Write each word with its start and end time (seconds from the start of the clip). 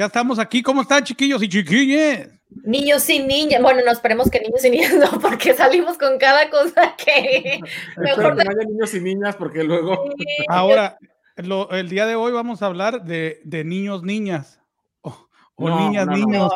ya 0.00 0.06
estamos 0.06 0.38
aquí. 0.38 0.62
¿Cómo 0.62 0.80
están, 0.80 1.04
chiquillos 1.04 1.42
y 1.42 1.48
chiquillas? 1.50 2.30
Niños 2.48 3.06
y 3.10 3.18
niñas. 3.18 3.60
Bueno, 3.60 3.82
no 3.84 3.92
esperemos 3.92 4.30
que 4.30 4.40
niños 4.40 4.64
y 4.64 4.70
niñas 4.70 4.94
no, 4.94 5.20
porque 5.20 5.52
salimos 5.52 5.98
con 5.98 6.16
cada 6.16 6.48
cosa 6.48 6.96
que. 6.96 7.60
Mejor 7.98 8.34
que 8.34 8.44
no 8.44 8.50
haya 8.50 8.66
niños 8.66 8.94
y 8.94 9.00
niñas, 9.00 9.36
porque 9.36 9.62
luego. 9.62 10.04
Ahora, 10.48 10.96
el 11.36 11.90
día 11.90 12.06
de 12.06 12.14
hoy 12.14 12.32
vamos 12.32 12.62
a 12.62 12.66
hablar 12.66 13.04
de, 13.04 13.42
niños, 13.66 14.02
niñas. 14.02 14.58
O, 15.02 15.28
niñas, 15.68 16.06
niños. 16.06 16.50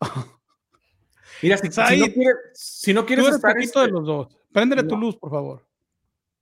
Mira, 1.42 1.58
si, 1.58 1.68
no 1.68 2.06
quieres, 2.06 2.36
si 2.54 2.94
no 2.94 3.06
quieres 3.06 3.26
estar. 3.26 3.58
Este... 3.58 3.80
de 3.80 3.88
los 3.88 4.06
dos. 4.06 4.38
Préndele 4.52 4.84
tu 4.84 4.96
luz, 4.96 5.16
por 5.16 5.32
favor. 5.32 5.66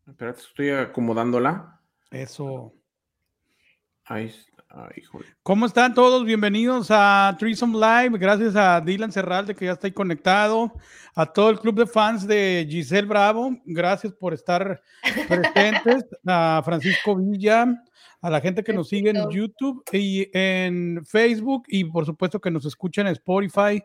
Espérate, 0.07 0.43
estoy 0.43 0.69
acomodándola. 0.69 1.81
Eso. 2.11 2.75
Ahí 4.05 4.31
¿Cómo 5.43 5.67
están 5.67 5.93
todos? 5.93 6.25
Bienvenidos 6.25 6.87
a 6.91 7.37
Threesome 7.39 7.75
Live. 7.75 8.19
Gracias 8.19 8.57
a 8.57 8.81
Dylan 8.81 9.13
Serralde 9.13 9.55
que 9.55 9.67
ya 9.67 9.73
está 9.73 9.87
ahí 9.87 9.93
conectado. 9.93 10.73
A 11.15 11.27
todo 11.27 11.51
el 11.51 11.59
club 11.59 11.75
de 11.75 11.87
fans 11.87 12.27
de 12.27 12.67
Giselle 12.69 13.07
Bravo. 13.07 13.55
Gracias 13.67 14.15
por 14.15 14.33
estar 14.33 14.81
presentes. 15.29 16.07
a 16.27 16.63
Francisco 16.65 17.17
Villa. 17.17 17.67
A 18.23 18.31
la 18.31 18.41
gente 18.41 18.65
que 18.65 18.73
nos 18.73 18.89
sigue 18.89 19.11
en 19.11 19.31
YouTube 19.31 19.83
y 19.93 20.31
en 20.33 21.05
Facebook. 21.05 21.65
Y 21.69 21.85
por 21.85 22.07
supuesto 22.07 22.41
que 22.41 22.51
nos 22.51 22.65
escucha 22.65 23.03
en 23.03 23.09
Spotify 23.09 23.83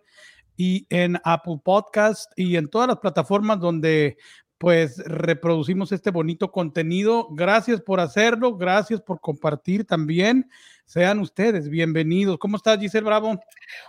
y 0.56 0.88
en 0.90 1.20
Apple 1.26 1.60
Podcast 1.64 2.32
y 2.38 2.56
en 2.56 2.70
todas 2.70 2.88
las 2.88 2.98
plataformas 3.00 3.60
donde 3.60 4.18
pues 4.58 4.98
reproducimos 5.06 5.92
este 5.92 6.12
bonito 6.12 6.52
contenido. 6.52 7.28
Gracias 7.32 7.82
por 7.82 8.00
hacerlo, 8.00 8.56
gracias 8.56 9.02
por 9.02 9.20
compartir 9.20 9.86
también. 9.86 10.50
Sean 10.88 11.20
ustedes 11.20 11.70
bienvenidos. 11.70 12.38
¿Cómo 12.38 12.56
estás, 12.56 12.80
Giselle 12.80 13.04
Bravo? 13.04 13.44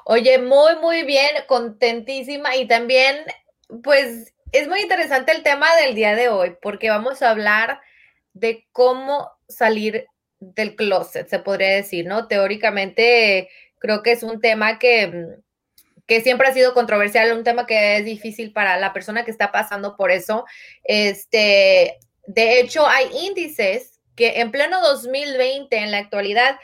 Oye, 0.05 0.37
muy, 0.41 0.75
muy 0.81 1.05
bien, 1.05 1.31
contentísima 1.47 2.57
y 2.57 2.67
también, 2.67 3.15
pues, 3.85 4.35
es 4.51 4.67
muy 4.67 4.81
interesante 4.81 5.31
el 5.31 5.45
tema 5.45 5.69
del 5.77 5.95
día 5.95 6.17
de 6.17 6.29
hoy 6.29 6.57
porque 6.61 6.91
vamos 6.91 7.23
a 7.23 7.31
hablar 7.31 7.81
de 8.33 8.67
cómo 8.73 9.31
salir 9.49 10.07
del 10.41 10.75
closet, 10.75 11.29
se 11.29 11.39
podría 11.39 11.69
decir, 11.69 12.05
¿no? 12.05 12.27
Teóricamente, 12.27 13.49
creo 13.79 14.03
que 14.03 14.11
es 14.11 14.25
un 14.25 14.41
tema 14.41 14.81
que 14.81 15.39
que 16.09 16.23
siempre 16.23 16.49
ha 16.49 16.55
sido 16.55 16.73
controversial, 16.73 17.37
un 17.37 17.45
tema 17.45 17.67
que 17.67 17.99
es 17.99 18.05
difícil 18.05 18.51
para 18.51 18.79
la 18.79 18.95
persona 18.95 19.27
que 19.27 19.31
está 19.31 19.53
pasando 19.53 19.95
por 19.95 20.11
eso. 20.11 20.47
Este, 20.83 21.99
de 22.27 22.61
hecho, 22.61 22.87
hay 22.89 23.09
índices 23.27 24.01
que 24.17 24.41
en 24.41 24.51
pleno 24.51 24.81
2020, 24.81 25.77
en 25.77 25.91
la 25.91 25.99
actualidad, 25.99 26.59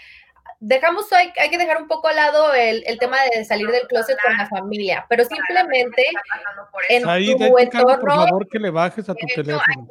dejamos, 0.61 1.13
hay, 1.13 1.33
hay 1.39 1.51
que 1.51 1.59
dejar 1.59 1.81
un 1.81 1.89
poco 1.89 2.09
al 2.09 2.17
lado 2.17 2.53
el, 2.55 2.85
tema 2.99 3.19
de 3.35 3.45
salir 3.45 3.69
del 3.69 3.87
closet 3.87 4.17
con 4.25 4.37
la 4.37 4.49
familia, 4.49 5.07
pero 5.09 5.25
simplemente 5.25 6.05
en 6.89 7.03
tu 7.03 7.59
entorno, 7.59 8.01
por 8.01 8.15
favor, 8.15 8.49
que 8.49 8.59
le 8.59 8.71
bajes 8.71 9.09
a 9.09 9.15
tu 9.15 9.27
teléfono. 9.27 9.89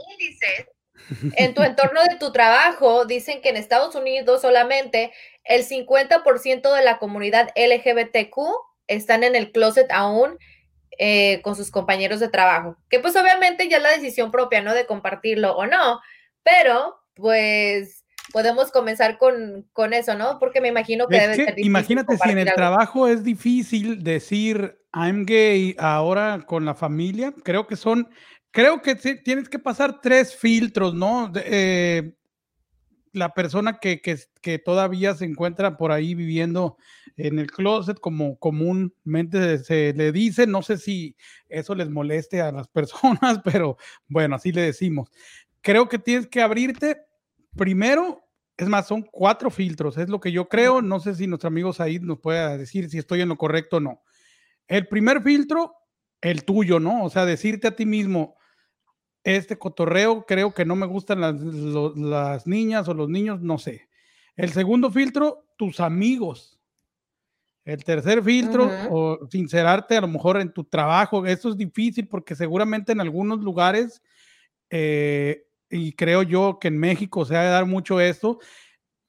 en 1.37 1.53
tu 1.53 1.63
entorno 1.63 2.01
de 2.03 2.15
tu 2.17 2.31
trabajo, 2.31 3.05
dicen 3.05 3.41
que 3.41 3.49
en 3.49 3.57
Estados 3.57 3.95
Unidos 3.95 4.41
solamente 4.41 5.11
el 5.43 5.65
50% 5.65 6.73
de 6.73 6.83
la 6.83 6.97
comunidad 6.97 7.49
LGBTQ 7.55 8.37
están 8.87 9.23
en 9.23 9.35
el 9.35 9.51
closet 9.51 9.91
aún 9.91 10.37
eh, 10.99 11.41
con 11.41 11.55
sus 11.55 11.71
compañeros 11.71 12.19
de 12.19 12.29
trabajo, 12.29 12.77
que 12.89 12.99
pues 12.99 13.15
obviamente 13.15 13.67
ya 13.67 13.77
es 13.77 13.83
la 13.83 13.91
decisión 13.91 14.31
propia, 14.31 14.61
¿no? 14.61 14.73
De 14.73 14.85
compartirlo 14.85 15.55
o 15.55 15.65
no, 15.65 15.99
pero 16.43 16.99
pues 17.15 18.02
podemos 18.33 18.71
comenzar 18.71 19.19
con, 19.19 19.69
con 19.73 19.93
eso, 19.93 20.15
¿no? 20.15 20.39
Porque 20.39 20.59
me 20.59 20.67
imagino 20.67 21.07
que 21.07 21.19
debe 21.19 21.35
ser 21.35 21.53
Imagínate 21.57 22.17
si 22.17 22.29
en 22.31 22.39
el 22.39 22.51
trabajo 22.53 23.07
es 23.07 23.23
difícil 23.23 24.03
decir 24.03 24.79
I'm 24.91 25.23
gay 25.23 25.75
ahora 25.77 26.43
con 26.45 26.65
la 26.65 26.73
familia, 26.73 27.31
creo 27.43 27.67
que 27.67 27.75
son, 27.75 28.09
creo 28.49 28.81
que 28.81 28.95
tienes 28.95 29.49
que 29.49 29.59
pasar 29.59 30.01
tres 30.01 30.35
filtros, 30.35 30.95
¿no? 30.95 31.31
Eh, 31.35 32.15
la 33.11 33.35
persona 33.35 33.77
que, 33.79 34.01
que, 34.01 34.57
todavía 34.57 35.13
se 35.13 35.25
encuentra 35.25 35.77
por 35.77 35.91
ahí 35.91 36.15
viviendo 36.15 36.77
en 37.15 37.37
el 37.37 37.51
closet, 37.51 37.99
como 37.99 38.39
comúnmente 38.39 39.59
se 39.59 39.93
le 39.93 40.11
dice, 40.11 40.47
no 40.47 40.63
sé 40.63 40.79
si 40.79 41.15
eso 41.49 41.75
les 41.75 41.91
moleste 41.91 42.41
a 42.41 42.51
las 42.51 42.67
personas, 43.19 43.41
pero 43.43 43.77
bueno, 44.07 44.37
así 44.37 44.51
le 44.51 44.61
decimos. 44.61 45.11
Creo 45.61 45.87
que 45.87 45.99
tienes 45.99 46.25
que 46.25 46.41
abrirte 46.41 47.03
primero, 47.55 48.22
es 48.57 48.69
más, 48.69 48.87
son 48.87 49.01
cuatro 49.01 49.49
filtros, 49.49 49.97
es 49.97 50.09
lo 50.09 50.19
que 50.19 50.31
yo 50.31 50.47
creo, 50.47 50.81
no 50.81 50.99
sé 50.99 51.15
si 51.15 51.27
nuestro 51.27 51.47
amigo 51.47 51.73
Said 51.73 52.01
nos 52.01 52.19
pueda 52.19 52.57
decir 52.57 52.89
si 52.89 52.99
estoy 52.99 53.21
en 53.21 53.29
lo 53.29 53.37
correcto 53.37 53.77
o 53.77 53.79
no. 53.79 54.03
El 54.67 54.87
primer 54.87 55.23
filtro, 55.23 55.73
el 56.21 56.45
tuyo, 56.45 56.79
¿no? 56.79 57.03
O 57.03 57.09
sea, 57.09 57.25
decirte 57.25 57.67
a 57.67 57.75
ti 57.75 57.85
mismo, 57.85 58.37
este 59.23 59.57
cotorreo, 59.57 60.25
creo 60.25 60.53
que 60.53 60.65
no 60.65 60.75
me 60.75 60.85
gustan 60.85 61.21
las, 61.21 62.47
niñas 62.47 62.87
o 62.87 62.93
los 62.93 63.09
niños, 63.09 63.41
no 63.41 63.57
sé. 63.57 63.87
El 64.35 64.51
segundo 64.51 64.91
filtro, 64.91 65.45
tus 65.57 65.79
amigos. 65.79 66.59
El 67.65 67.83
tercer 67.83 68.21
filtro, 68.21 68.69
o 68.89 69.19
sincerarte 69.31 69.95
a 69.95 70.01
lo 70.01 70.09
mejor 70.09 70.41
en 70.41 70.51
tu 70.51 70.65
trabajo. 70.65 71.25
Eso 71.25 71.49
es 71.49 71.57
difícil 71.57 72.07
porque 72.07 72.35
seguramente 72.35 72.91
en 72.91 72.99
algunos 72.99 73.39
lugares, 73.39 74.01
eh, 74.69 75.45
y 75.73 75.93
creo 75.93 76.23
yo 76.23 76.59
que 76.59 76.67
en 76.67 76.77
México 76.77 77.25
se 77.25 77.35
ha 77.35 77.41
de 77.41 77.49
dar 77.49 77.65
mucho 77.65 77.99
esto, 77.99 78.39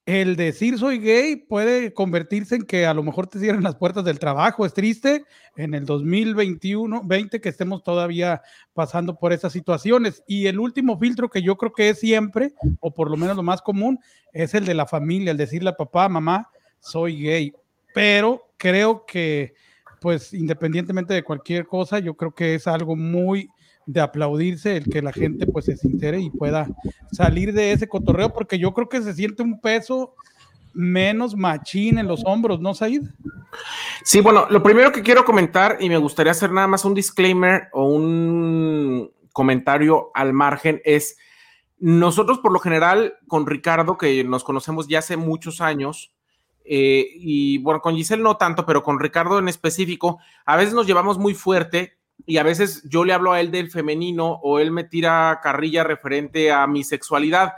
el 0.05 0.35
decir 0.35 0.77
soy 0.77 0.99
gay 0.99 1.35
puede 1.35 1.91
convertirse 1.91 2.55
en 2.55 2.63
que 2.63 2.85
a 2.85 2.93
lo 2.93 3.01
mejor 3.01 3.25
te 3.25 3.39
cierren 3.39 3.63
las 3.63 3.75
puertas 3.75 4.05
del 4.05 4.19
trabajo. 4.19 4.63
Es 4.63 4.73
triste 4.73 5.25
en 5.55 5.73
el 5.73 5.85
2021, 5.85 7.01
20 7.03 7.41
que 7.41 7.49
estemos 7.49 7.81
todavía 7.81 8.43
pasando 8.73 9.17
por 9.17 9.33
esas 9.33 9.51
situaciones. 9.51 10.23
Y 10.27 10.45
el 10.45 10.59
último 10.59 10.99
filtro 10.99 11.29
que 11.29 11.41
yo 11.41 11.57
creo 11.57 11.73
que 11.73 11.89
es 11.89 11.99
siempre, 11.99 12.53
o 12.81 12.93
por 12.93 13.09
lo 13.09 13.17
menos 13.17 13.35
lo 13.35 13.41
más 13.41 13.63
común, 13.63 13.99
es 14.31 14.53
el 14.53 14.65
de 14.65 14.75
la 14.75 14.85
familia, 14.85 15.31
el 15.31 15.37
decirle 15.37 15.71
a 15.71 15.77
papá, 15.77 16.07
mamá, 16.07 16.49
soy 16.79 17.23
gay. 17.23 17.53
Pero 17.95 18.51
creo 18.57 19.07
que, 19.07 19.55
pues 20.01 20.35
independientemente 20.35 21.15
de 21.15 21.23
cualquier 21.23 21.65
cosa, 21.65 21.97
yo 21.97 22.15
creo 22.15 22.35
que 22.35 22.53
es 22.53 22.67
algo 22.67 22.95
muy 22.95 23.49
de 23.85 24.01
aplaudirse 24.01 24.77
el 24.77 24.85
que 24.85 25.01
la 25.01 25.13
gente 25.13 25.45
pues 25.47 25.65
se 25.65 25.77
sincere 25.77 26.19
y 26.19 26.29
pueda 26.29 26.67
salir 27.11 27.53
de 27.53 27.71
ese 27.71 27.87
cotorreo, 27.87 28.33
porque 28.33 28.57
yo 28.57 28.73
creo 28.73 28.89
que 28.89 29.01
se 29.01 29.13
siente 29.13 29.43
un 29.43 29.59
peso 29.61 30.15
menos 30.73 31.35
machín 31.35 31.97
en 31.97 32.07
los 32.07 32.23
hombros, 32.25 32.59
¿no, 32.59 32.73
Said? 32.73 33.03
Sí, 34.03 34.19
bueno, 34.19 34.47
lo 34.49 34.61
primero 34.61 34.91
que 34.91 35.01
quiero 35.01 35.23
comentar, 35.23 35.77
y 35.79 35.89
me 35.89 35.97
gustaría 35.97 36.31
hacer 36.31 36.51
nada 36.51 36.67
más 36.67 36.83
un 36.83 36.93
disclaimer 36.93 37.69
o 37.71 37.87
un 37.87 39.11
comentario 39.31 40.11
al 40.13 40.33
margen, 40.33 40.81
es 40.83 41.17
nosotros 41.79 42.39
por 42.39 42.51
lo 42.51 42.59
general 42.59 43.15
con 43.27 43.45
Ricardo, 43.45 43.97
que 43.97 44.23
nos 44.23 44.43
conocemos 44.43 44.87
ya 44.87 44.99
hace 44.99 45.15
muchos 45.15 45.61
años, 45.61 46.13
eh, 46.65 47.07
y 47.15 47.59
bueno, 47.59 47.79
con 47.79 47.95
Giselle 47.95 48.23
no 48.23 48.37
tanto, 48.37 48.65
pero 48.65 48.83
con 48.83 48.99
Ricardo 48.99 49.39
en 49.39 49.47
específico, 49.47 50.19
a 50.45 50.57
veces 50.57 50.73
nos 50.73 50.87
llevamos 50.87 51.17
muy 51.17 51.33
fuerte 51.33 51.97
y 52.25 52.37
a 52.37 52.43
veces 52.43 52.83
yo 52.89 53.03
le 53.03 53.13
hablo 53.13 53.33
a 53.33 53.39
él 53.39 53.51
del 53.51 53.69
femenino 53.69 54.39
o 54.43 54.59
él 54.59 54.71
me 54.71 54.83
tira 54.83 55.39
carrilla 55.43 55.83
referente 55.83 56.51
a 56.51 56.65
mi 56.67 56.83
sexualidad. 56.83 57.53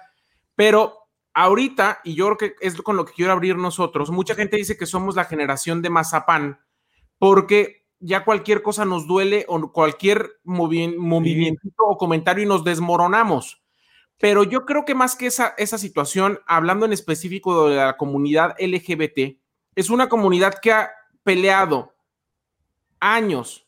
Pero 0.56 1.07
ahorita, 1.34 2.01
y 2.03 2.16
yo 2.16 2.25
creo 2.25 2.38
que 2.38 2.56
es 2.66 2.75
con 2.81 2.97
lo 2.97 3.06
que 3.06 3.13
quiero 3.13 3.31
abrir 3.31 3.57
nosotros, 3.57 4.09
mucha 4.09 4.35
gente 4.35 4.57
dice 4.57 4.78
que 4.78 4.85
somos 4.85 5.16
la 5.16 5.25
generación 5.25 5.81
de 5.81 5.90
mazapán 5.90 6.59
porque 7.19 7.85
ya 8.00 8.23
cualquier 8.23 8.62
cosa 8.62 8.85
nos 8.85 9.07
duele 9.07 9.45
o 9.47 9.72
cualquier 9.72 10.40
movimiento 10.44 11.62
o 11.78 11.97
comentario 11.97 12.44
y 12.44 12.47
nos 12.47 12.63
desmoronamos. 12.63 13.63
Pero 14.19 14.44
yo 14.44 14.65
creo 14.65 14.83
que 14.83 14.95
más 14.95 15.15
que 15.15 15.27
esa, 15.27 15.54
esa 15.57 15.77
situación, 15.77 16.39
hablando 16.48 16.86
en 16.86 16.94
específico 16.94 17.69
de 17.69 17.77
la 17.77 17.98
comunidad 17.98 18.56
LGBT, 18.59 19.38
es 19.75 19.89
una 19.89 20.09
comunidad 20.09 20.56
que 20.59 20.71
ha 20.71 20.92
peleado 21.24 21.95
años 23.00 23.67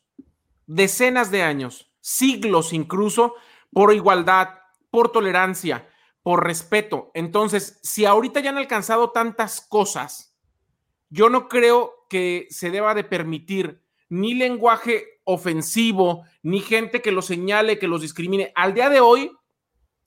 decenas 0.69 1.31
de 1.31 1.41
años, 1.41 1.91
siglos 1.99 2.73
incluso, 2.73 3.33
por 3.73 3.91
igualdad, 3.91 4.49
por 4.91 5.11
tolerancia, 5.11 5.89
por 6.21 6.45
respeto. 6.45 7.09
Entonces, 7.15 7.79
si 7.81 8.05
ahorita 8.05 8.39
ya 8.39 8.51
han 8.51 8.59
alcanzado 8.59 9.09
tantas 9.09 9.61
cosas, 9.61 10.37
yo 11.09 11.29
no 11.29 11.49
creo 11.49 12.05
que 12.07 12.45
se 12.51 12.69
deba 12.69 12.93
de 12.93 13.03
permitir 13.03 13.83
ni 14.09 14.35
lenguaje 14.35 15.21
ofensivo, 15.23 16.23
ni 16.43 16.59
gente 16.59 17.01
que 17.01 17.11
los 17.11 17.25
señale, 17.25 17.79
que 17.79 17.87
los 17.87 18.01
discrimine. 18.01 18.51
Al 18.55 18.75
día 18.75 18.89
de 18.89 18.99
hoy, 18.99 19.31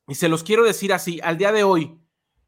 y 0.06 0.14
se 0.14 0.28
los 0.28 0.44
quiero 0.44 0.62
decir 0.62 0.92
así, 0.92 1.20
al 1.24 1.38
día 1.38 1.50
de 1.50 1.64
hoy, 1.64 1.98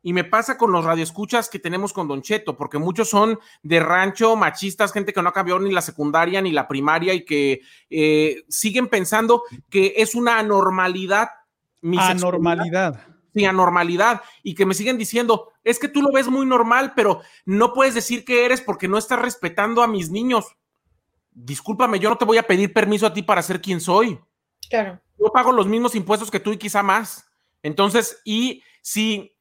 y 0.06 0.12
me 0.12 0.22
pasa 0.22 0.58
con 0.58 0.70
los 0.70 0.84
radioescuchas 0.84 1.48
que 1.48 1.58
tenemos 1.58 1.94
con 1.94 2.06
Don 2.06 2.20
Cheto, 2.20 2.58
porque 2.58 2.76
muchos 2.76 3.08
son 3.08 3.38
de 3.62 3.80
rancho, 3.80 4.36
machistas, 4.36 4.92
gente 4.92 5.14
que 5.14 5.22
no 5.22 5.32
cambió 5.32 5.58
ni 5.58 5.72
la 5.72 5.80
secundaria 5.80 6.42
ni 6.42 6.52
la 6.52 6.68
primaria 6.68 7.14
y 7.14 7.24
que 7.24 7.62
eh, 7.88 8.44
siguen 8.46 8.88
pensando 8.88 9.44
que 9.70 9.94
es 9.96 10.14
una 10.14 10.38
anormalidad. 10.38 11.30
Mi 11.80 11.96
anormalidad. 11.98 13.00
Sí, 13.34 13.46
anormalidad. 13.46 14.20
Y 14.42 14.54
que 14.54 14.66
me 14.66 14.74
siguen 14.74 14.98
diciendo, 14.98 15.52
es 15.64 15.78
que 15.78 15.88
tú 15.88 16.02
lo 16.02 16.12
ves 16.12 16.28
muy 16.28 16.44
normal, 16.44 16.92
pero 16.94 17.22
no 17.46 17.72
puedes 17.72 17.94
decir 17.94 18.26
que 18.26 18.44
eres 18.44 18.60
porque 18.60 18.88
no 18.88 18.98
estás 18.98 19.18
respetando 19.18 19.82
a 19.82 19.88
mis 19.88 20.10
niños. 20.10 20.54
Discúlpame, 21.32 21.98
yo 21.98 22.10
no 22.10 22.18
te 22.18 22.26
voy 22.26 22.36
a 22.36 22.46
pedir 22.46 22.74
permiso 22.74 23.06
a 23.06 23.14
ti 23.14 23.22
para 23.22 23.40
ser 23.40 23.62
quien 23.62 23.80
soy. 23.80 24.20
Claro. 24.68 25.00
Yo 25.18 25.32
pago 25.32 25.50
los 25.50 25.66
mismos 25.66 25.94
impuestos 25.94 26.30
que 26.30 26.40
tú 26.40 26.52
y 26.52 26.58
quizá 26.58 26.82
más. 26.82 27.26
Entonces, 27.62 28.20
y 28.26 28.62
si 28.82 29.33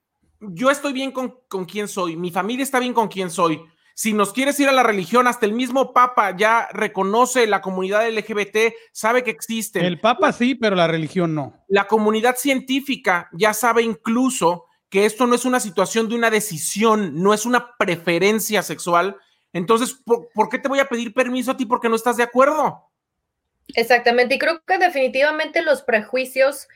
yo 0.52 0.70
estoy 0.70 0.94
bien 0.94 1.12
con, 1.12 1.40
con 1.48 1.66
quién 1.66 1.88
soy, 1.88 2.16
mi 2.16 2.32
familia 2.32 2.64
está 2.64 2.80
bien 2.80 2.94
con 2.94 3.08
quién 3.08 3.30
soy, 3.30 3.62
si 3.96 4.14
nos 4.14 4.34
quieres 4.34 4.60
ir 4.60 4.68
a 4.68 4.72
la 4.72 4.82
religión, 4.82 5.28
hasta 5.28 5.46
el 5.46 5.54
mismo 5.54 5.94
Papa 5.94 6.36
ya 6.36 6.68
reconoce 6.74 7.46
la 7.46 7.62
comunidad 7.62 8.10
LGBT, 8.10 8.74
sabe 8.92 9.24
que 9.24 9.30
existe. 9.30 9.86
El 9.86 10.00
Papa 10.00 10.32
sí, 10.32 10.56
pero 10.56 10.76
la 10.76 10.88
religión 10.88 11.36
no. 11.36 11.54
La 11.68 11.88
comunidad 11.88 12.36
científica 12.38 13.30
ya 13.34 13.54
sabe 13.54 13.84
incluso 13.84 14.66
que 14.90 15.06
esto 15.06 15.28
no 15.28 15.36
es 15.36 15.46
una 15.46 15.60
situación 15.60 16.10
de 16.10 16.16
una 16.16 16.32
decisión, 16.32 17.22
no 17.22 17.34
es 17.34 17.46
una 17.46 17.78
preferencia 17.78 18.64
sexual. 18.64 19.18
Entonces, 19.52 19.94
¿por, 19.94 20.30
¿por 20.34 20.50
qué 20.50 20.58
te 20.58 20.70
voy 20.70 20.80
a 20.80 20.90
pedir 20.90 21.14
permiso 21.14 21.52
a 21.52 21.58
ti 21.58 21.66
porque 21.66 21.90
no 21.90 21.96
estás 21.96 22.18
de 22.18 22.24
acuerdo? 22.24 22.90
Exactamente, 23.76 24.36
y 24.36 24.40
creo 24.40 24.62
que 24.66 24.78
definitivamente 24.78 25.62
los 25.62 25.84
prejuicios, 25.84 26.68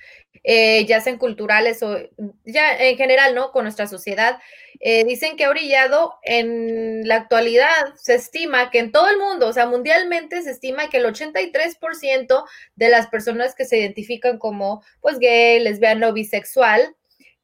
eh, 0.43 0.85
ya 0.85 1.01
sean 1.01 1.17
culturales 1.17 1.83
o 1.83 1.97
ya 2.45 2.75
en 2.77 2.97
general, 2.97 3.35
¿no? 3.35 3.51
Con 3.51 3.63
nuestra 3.63 3.87
sociedad, 3.87 4.39
eh, 4.79 5.03
dicen 5.03 5.35
que 5.35 5.43
ha 5.45 5.49
brillado 5.49 6.13
en 6.23 7.07
la 7.07 7.15
actualidad, 7.17 7.67
se 7.97 8.15
estima 8.15 8.69
que 8.71 8.79
en 8.79 8.91
todo 8.91 9.09
el 9.09 9.17
mundo, 9.17 9.47
o 9.47 9.53
sea, 9.53 9.65
mundialmente 9.67 10.41
se 10.43 10.51
estima 10.51 10.89
que 10.89 10.97
el 10.97 11.05
83% 11.05 12.45
de 12.75 12.89
las 12.89 13.07
personas 13.07 13.53
que 13.53 13.65
se 13.65 13.77
identifican 13.79 14.37
como, 14.39 14.81
pues, 15.01 15.19
gay, 15.19 15.59
lesbiano, 15.59 16.13
bisexual, 16.13 16.95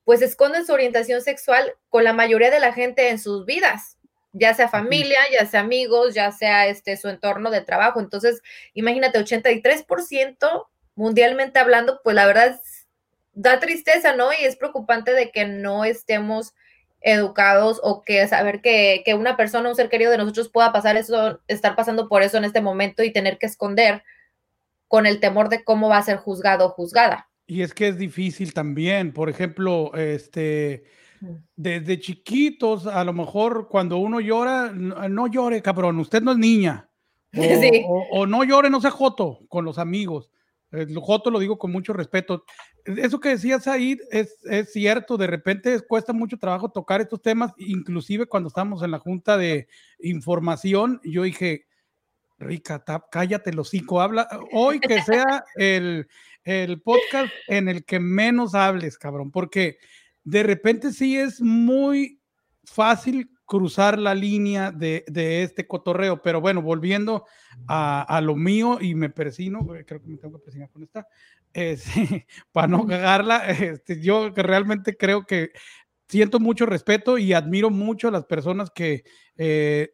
pues 0.06 0.22
esconden 0.22 0.66
su 0.66 0.74
orientación 0.74 1.22
sexual 1.22 1.74
con 1.90 2.04
la 2.04 2.14
mayoría 2.14 2.50
de 2.52 2.60
la 2.60 2.74
gente 2.74 3.10
en 3.10 3.20
sus 3.20 3.46
vidas 3.46 3.98
ya 4.34 4.54
sea 4.54 4.68
familia, 4.68 5.20
ya 5.32 5.46
sea 5.46 5.62
amigos, 5.62 6.14
ya 6.14 6.32
sea 6.32 6.68
este 6.68 6.98
su 6.98 7.08
entorno 7.08 7.52
de 7.52 7.62
trabajo. 7.62 8.00
Entonces, 8.00 8.42
imagínate, 8.74 9.20
83% 9.20 10.68
mundialmente 10.96 11.60
hablando, 11.60 12.02
pues 12.04 12.16
la 12.16 12.26
verdad 12.26 12.60
da 13.34 13.60
tristeza, 13.60 14.16
¿no? 14.16 14.32
Y 14.34 14.44
es 14.44 14.56
preocupante 14.56 15.14
de 15.14 15.32
que 15.32 15.46
no 15.46 15.86
estemos 15.86 16.54
educados 17.02 17.80
o 17.84 18.02
que 18.02 18.28
saber 18.28 18.62
que, 18.62 19.02
que, 19.06 19.14
una 19.14 19.38
persona, 19.38 19.70
un 19.70 19.76
ser 19.76 19.90
querido 19.90 20.12
de 20.12 20.18
nosotros 20.18 20.50
pueda 20.50 20.72
pasar 20.72 20.98
eso, 20.98 21.42
estar 21.48 21.76
pasando 21.76 22.08
por 22.08 22.24
eso 22.24 22.38
en 22.38 22.46
este 22.46 22.62
momento 22.62 23.04
y 23.04 23.12
tener 23.12 23.38
que 23.38 23.46
esconder 23.46 24.04
con 24.88 25.06
el 25.06 25.20
temor 25.20 25.50
de 25.50 25.64
cómo 25.64 25.90
va 25.90 25.98
a 25.98 26.04
ser 26.04 26.18
juzgado 26.18 26.68
o 26.68 26.70
juzgada. 26.70 27.30
Y 27.46 27.62
es 27.62 27.74
que 27.74 27.90
es 27.90 27.98
difícil 27.98 28.54
también, 28.54 29.12
por 29.12 29.30
ejemplo, 29.30 29.94
este, 29.96 30.86
desde 31.56 32.00
chiquitos, 32.00 32.88
a 32.88 33.04
lo 33.04 33.14
mejor 33.14 33.68
cuando 33.70 33.98
uno 33.98 34.20
llora, 34.20 34.72
no, 34.72 35.28
llore, 35.28 35.62
cabrón, 35.62 36.00
usted 36.00 36.22
no 36.22 36.32
es 36.32 36.38
niña. 36.38 36.90
O, 38.12 38.28
no 38.28 38.44
llore, 38.44 38.70
no 38.70 38.80
sea 38.80 38.92
joto 38.92 39.40
con 39.50 39.66
los 39.66 39.80
amigos. 39.80 40.30
El 40.72 40.96
joto 41.00 41.32
lo 41.32 41.40
digo 41.40 41.58
con 41.58 41.72
mucho 41.72 41.94
respeto. 41.94 42.46
Eso 42.86 43.20
que 43.20 43.30
decías 43.30 43.68
ahí 43.68 43.98
es, 44.12 44.38
es 44.44 44.72
cierto, 44.72 45.18
de 45.18 45.28
repente 45.28 45.80
cuesta 45.82 46.14
mucho 46.14 46.38
trabajo 46.38 46.70
tocar 46.70 47.02
estos 47.02 47.22
temas, 47.22 47.52
inclusive 47.58 48.28
cuando 48.28 48.50
estamos 48.50 48.84
en 48.84 48.92
la 48.92 49.00
junta 49.00 49.38
de 49.38 49.68
información, 50.00 51.00
yo 51.04 51.24
dije, 51.24 51.66
Rica, 52.38 52.84
cállate 53.12 53.54
los 53.54 53.70
cinco, 53.70 54.02
habla, 54.02 54.28
hoy 54.52 54.80
que 54.80 55.02
sea 55.02 55.44
el, 55.56 56.08
el 56.44 56.82
podcast 56.82 57.32
en 57.48 57.70
el 57.70 57.86
que 57.86 58.00
menos 58.00 58.54
hables, 58.54 58.98
cabrón, 58.98 59.32
porque 59.32 59.78
de 60.24 60.44
repente 60.44 60.92
sí 60.92 61.18
es 61.18 61.42
muy 61.42 62.20
fácil 62.64 63.30
cruzar 63.46 64.00
la 64.00 64.16
línea 64.16 64.72
de, 64.72 65.04
este 65.44 65.68
cotorreo, 65.68 66.22
pero 66.22 66.42
bueno, 66.42 66.62
volviendo 66.62 67.26
a, 67.68 68.22
lo 68.24 68.36
mío 68.36 68.80
y 68.82 68.96
me 68.96 69.10
persino, 69.10 69.60
eh, 69.76 69.86
creo 69.86 70.02
que 70.02 70.08
me 70.08 70.18
tengo 70.18 70.40
que 70.40 70.46
persinar 70.46 70.70
con 70.70 70.84
esta, 70.84 71.08
para 72.52 72.68
no 72.68 72.88
cagarla, 72.88 73.48
este, 73.50 74.02
yo 74.02 74.30
realmente 74.30 74.98
creo 74.98 75.26
que 75.26 75.52
siento 76.08 76.40
mucho 76.40 76.66
respeto 76.66 77.18
y 77.18 77.34
admiro 77.34 77.70
mucho 77.70 78.08
a 78.08 78.12
las 78.12 78.26
personas 78.26 78.72
que 78.72 79.04
eh, 79.36 79.94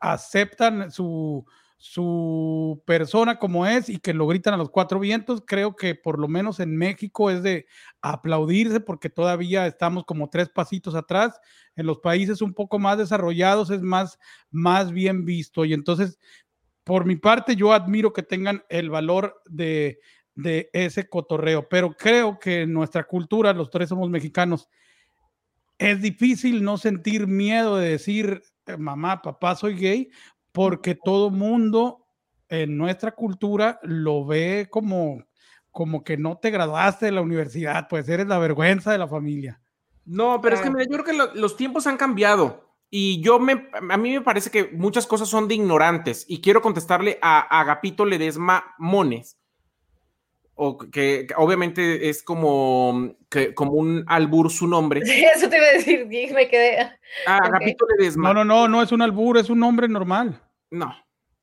aceptan 0.00 0.90
su, 0.90 1.44
su 1.82 2.80
persona 2.86 3.40
como 3.40 3.66
es 3.66 3.88
y 3.88 3.98
que 3.98 4.14
lo 4.14 4.28
gritan 4.28 4.54
a 4.54 4.56
los 4.56 4.70
cuatro 4.70 5.00
vientos, 5.00 5.42
creo 5.44 5.74
que 5.74 5.96
por 5.96 6.20
lo 6.20 6.28
menos 6.28 6.60
en 6.60 6.76
México 6.76 7.28
es 7.28 7.42
de 7.42 7.66
aplaudirse 8.00 8.78
porque 8.78 9.10
todavía 9.10 9.66
estamos 9.66 10.04
como 10.04 10.30
tres 10.30 10.48
pasitos 10.48 10.94
atrás. 10.94 11.40
En 11.74 11.86
los 11.86 11.98
países 11.98 12.40
un 12.40 12.54
poco 12.54 12.78
más 12.78 12.98
desarrollados 12.98 13.70
es 13.70 13.82
más, 13.82 14.20
más 14.52 14.92
bien 14.92 15.24
visto. 15.24 15.64
Y 15.64 15.72
entonces, 15.72 16.20
por 16.84 17.04
mi 17.04 17.16
parte, 17.16 17.56
yo 17.56 17.72
admiro 17.72 18.12
que 18.12 18.22
tengan 18.22 18.62
el 18.68 18.88
valor 18.88 19.42
de, 19.46 19.98
de 20.36 20.70
ese 20.72 21.08
cotorreo, 21.08 21.68
pero 21.68 21.96
creo 21.96 22.38
que 22.38 22.62
en 22.62 22.72
nuestra 22.72 23.02
cultura, 23.02 23.52
los 23.52 23.70
tres 23.70 23.88
somos 23.88 24.08
mexicanos, 24.08 24.68
es 25.78 26.00
difícil 26.00 26.62
no 26.62 26.78
sentir 26.78 27.26
miedo 27.26 27.76
de 27.76 27.88
decir, 27.88 28.40
mamá, 28.78 29.20
papá, 29.20 29.56
soy 29.56 29.74
gay, 29.74 30.10
porque 30.52 30.94
todo 30.94 31.30
mundo 31.30 32.06
en 32.48 32.76
nuestra 32.76 33.12
cultura 33.12 33.80
lo 33.82 34.26
ve 34.26 34.68
como, 34.70 35.24
como 35.70 36.04
que 36.04 36.16
no 36.16 36.38
te 36.38 36.50
graduaste 36.50 37.06
de 37.06 37.12
la 37.12 37.22
universidad, 37.22 37.88
pues 37.88 38.08
eres 38.08 38.26
la 38.26 38.38
vergüenza 38.38 38.92
de 38.92 38.98
la 38.98 39.08
familia. 39.08 39.60
No, 40.04 40.40
pero 40.40 40.56
es 40.56 40.62
que 40.62 40.70
mira, 40.70 40.84
yo 40.84 41.02
creo 41.02 41.04
que 41.32 41.38
los 41.38 41.56
tiempos 41.56 41.86
han 41.86 41.96
cambiado 41.96 42.72
y 42.90 43.22
yo 43.22 43.38
me, 43.38 43.70
a 43.90 43.96
mí 43.96 44.12
me 44.12 44.20
parece 44.20 44.50
que 44.50 44.70
muchas 44.72 45.06
cosas 45.06 45.28
son 45.28 45.48
de 45.48 45.54
ignorantes 45.54 46.26
y 46.28 46.42
quiero 46.42 46.60
contestarle 46.60 47.18
a, 47.22 47.40
Agapito 47.60 48.04
Ledesma 48.04 48.74
Mones, 48.78 49.38
o 50.54 50.78
que, 50.78 51.26
obviamente 51.36 52.08
es 52.08 52.22
como, 52.22 53.16
que, 53.30 53.54
como 53.54 53.72
un 53.72 54.04
albur 54.06 54.50
su 54.50 54.66
nombre. 54.66 55.00
Sí, 55.06 55.24
eso 55.34 55.48
te 55.48 55.56
iba 55.56 55.66
a 55.66 55.72
decir, 55.72 56.06
me 56.06 56.48
quedé. 56.48 56.78
Ah, 57.26 57.38
Agapito 57.42 57.84
Ledesma. 57.98 58.32
No, 58.32 58.44
no, 58.44 58.44
no, 58.44 58.68
no 58.68 58.82
es 58.82 58.92
un 58.92 59.02
albur, 59.02 59.38
es 59.38 59.50
un 59.50 59.58
nombre 59.58 59.88
normal. 59.88 60.40
No. 60.70 60.94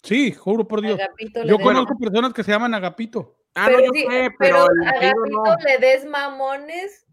Sí, 0.03 0.31
juro 0.31 0.67
por 0.67 0.81
Dios. 0.81 0.99
Yo 1.45 1.59
conozco 1.59 1.97
personas 1.97 2.33
que 2.33 2.43
se 2.43 2.51
llaman 2.51 2.73
Agapito. 2.73 3.35
Ah, 3.55 3.65
pero, 3.67 3.79
no, 3.79 3.85
yo 3.85 4.09
sé, 4.09 4.29
pero, 4.37 4.57
Agapito 4.63 5.55
Ledesma 5.65 6.29
Mones. 6.29 7.05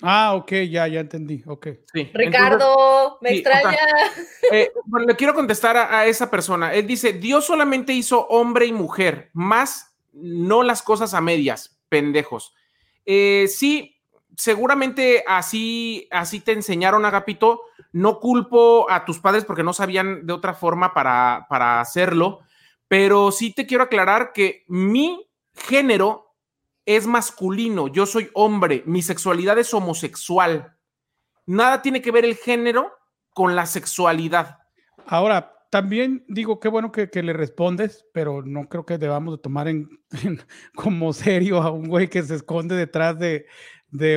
Ah, 0.00 0.34
ok, 0.36 0.52
ya, 0.70 0.86
ya 0.86 1.00
entendí, 1.00 1.42
ok. 1.44 1.68
Sí. 1.92 2.10
Ricardo, 2.14 3.18
me 3.20 3.30
extraña. 3.34 3.78
Eh, 4.50 4.72
bueno, 4.86 5.06
le 5.06 5.14
quiero 5.14 5.34
contestar 5.34 5.76
a, 5.76 5.98
a, 5.98 6.06
esa 6.06 6.30
persona. 6.30 6.72
Él 6.72 6.86
dice, 6.86 7.12
Dios 7.12 7.44
solamente 7.44 7.92
hizo 7.92 8.26
hombre 8.28 8.64
y 8.64 8.72
mujer, 8.72 9.28
más 9.34 9.87
no 10.12 10.62
las 10.62 10.82
cosas 10.82 11.14
a 11.14 11.20
medias, 11.20 11.78
pendejos. 11.88 12.54
Eh, 13.04 13.46
sí, 13.48 13.96
seguramente 14.36 15.24
así, 15.26 16.08
así 16.10 16.40
te 16.40 16.52
enseñaron, 16.52 17.04
Agapito. 17.04 17.62
No 17.92 18.20
culpo 18.20 18.90
a 18.90 19.04
tus 19.04 19.18
padres 19.18 19.44
porque 19.44 19.62
no 19.62 19.72
sabían 19.72 20.26
de 20.26 20.32
otra 20.32 20.54
forma 20.54 20.92
para, 20.92 21.46
para 21.48 21.80
hacerlo, 21.80 22.40
pero 22.86 23.32
sí 23.32 23.52
te 23.54 23.66
quiero 23.66 23.84
aclarar 23.84 24.32
que 24.32 24.64
mi 24.68 25.26
género 25.54 26.34
es 26.84 27.06
masculino, 27.06 27.88
yo 27.88 28.06
soy 28.06 28.30
hombre, 28.32 28.82
mi 28.86 29.02
sexualidad 29.02 29.58
es 29.58 29.74
homosexual. 29.74 30.74
Nada 31.44 31.82
tiene 31.82 32.00
que 32.00 32.10
ver 32.10 32.24
el 32.24 32.36
género 32.36 32.92
con 33.34 33.54
la 33.54 33.66
sexualidad. 33.66 34.58
Ahora, 35.06 35.57
también 35.70 36.24
digo, 36.28 36.60
qué 36.60 36.68
bueno 36.68 36.92
que, 36.92 37.10
le 37.22 37.32
respondes, 37.32 38.06
pero 38.12 38.42
no 38.42 38.68
creo 38.68 38.86
que 38.86 38.98
debamos 38.98 39.34
de 39.34 39.42
tomar 39.42 39.68
en, 39.68 39.88
como 40.74 41.12
serio 41.12 41.62
a 41.62 41.70
un 41.70 41.88
güey 41.88 42.08
que 42.08 42.22
se 42.22 42.36
esconde 42.36 42.74
detrás 42.74 43.18
de, 43.18 43.46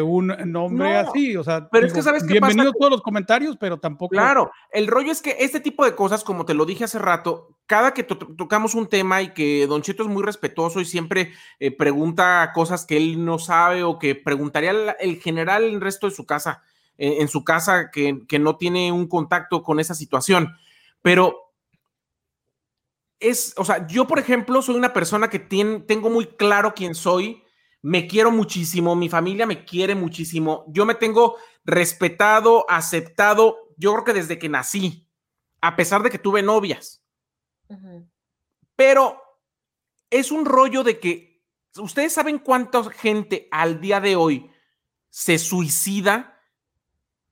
un 0.02 0.28
nombre 0.46 0.98
así. 0.98 1.36
O 1.36 1.44
sea, 1.44 1.68
pero 1.70 1.88
es 1.88 1.94
que 1.94 2.02
sabes 2.02 2.26
bienvenidos 2.26 2.74
todos 2.78 2.92
los 2.92 3.02
comentarios, 3.02 3.58
pero 3.58 3.80
tampoco. 3.80 4.12
Claro, 4.12 4.52
el 4.72 4.88
rollo 4.88 5.12
es 5.12 5.22
que 5.22 5.38
este 5.40 5.60
tipo 5.60 5.84
de 5.84 5.96
cosas, 5.96 6.24
como 6.24 6.46
te 6.46 6.54
lo 6.54 6.66
dije 6.66 6.86
hace 6.86 7.00
rato, 7.00 7.58
cada 7.66 7.94
que 7.94 8.04
tocamos 8.04 8.76
un 8.76 8.88
tema 8.88 9.22
y 9.22 9.34
que 9.34 9.68
Don 9.68 9.82
Cheto 9.82 10.04
es 10.04 10.10
muy 10.10 10.24
respetuoso 10.24 10.80
y 10.80 10.86
siempre 10.86 11.34
eh, 11.60 11.72
pregunta 11.72 12.52
cosas 12.54 12.86
que 12.86 12.98
él 12.98 13.24
no 13.24 13.40
sabe 13.40 13.84
o 13.84 14.00
que 14.00 14.16
preguntaría 14.16 14.72
el, 15.00 15.22
general 15.22 15.64
en 15.64 15.76
el 15.76 15.82
resto 15.82 16.08
de 16.08 16.16
su 16.16 16.26
casa, 16.26 16.64
en 16.98 17.28
su 17.30 17.44
casa 17.44 17.90
que, 17.92 18.22
que 18.28 18.40
no 18.40 18.58
tiene 18.58 18.92
un 18.92 19.08
contacto 19.08 19.64
con 19.64 19.80
esa 19.80 19.96
situación 19.96 20.56
pero 21.02 21.54
es, 23.20 23.54
o 23.58 23.66
sea, 23.66 23.88
yo 23.88 24.08
por 24.08 24.20
ejemplo 24.20 24.62
soy 24.62 24.76
una 24.76 24.94
persona 24.94 25.30
que 25.30 25.40
tengo 25.40 26.10
muy 26.10 26.26
claro 26.26 26.74
quién 26.74 26.96
soy, 26.96 27.44
me 27.82 28.08
quiero 28.08 28.32
muchísimo, 28.32 28.96
mi 28.96 29.10
familia 29.10 29.46
me 29.46 29.66
quiere 29.66 29.96
muchísimo, 29.96 30.66
yo 30.68 30.86
me 30.86 30.96
tengo 30.96 31.38
respetado, 31.64 32.66
aceptado, 32.70 33.58
yo 33.78 33.94
creo 33.94 34.04
que 34.06 34.14
desde 34.14 34.40
que 34.40 34.50
nací, 34.50 35.08
a 35.62 35.76
pesar 35.76 36.04
de 36.04 36.10
que 36.10 36.20
tuve 36.20 36.42
novias. 36.42 37.04
Pero 38.76 39.22
es 40.10 40.32
un 40.32 40.46
rollo 40.46 40.84
de 40.84 41.00
que 41.00 41.44
ustedes 41.78 42.14
saben 42.14 42.40
cuánta 42.40 42.84
gente 42.92 43.48
al 43.52 43.80
día 43.80 44.02
de 44.02 44.16
hoy 44.16 44.52
se 45.10 45.38
suicida 45.38 46.40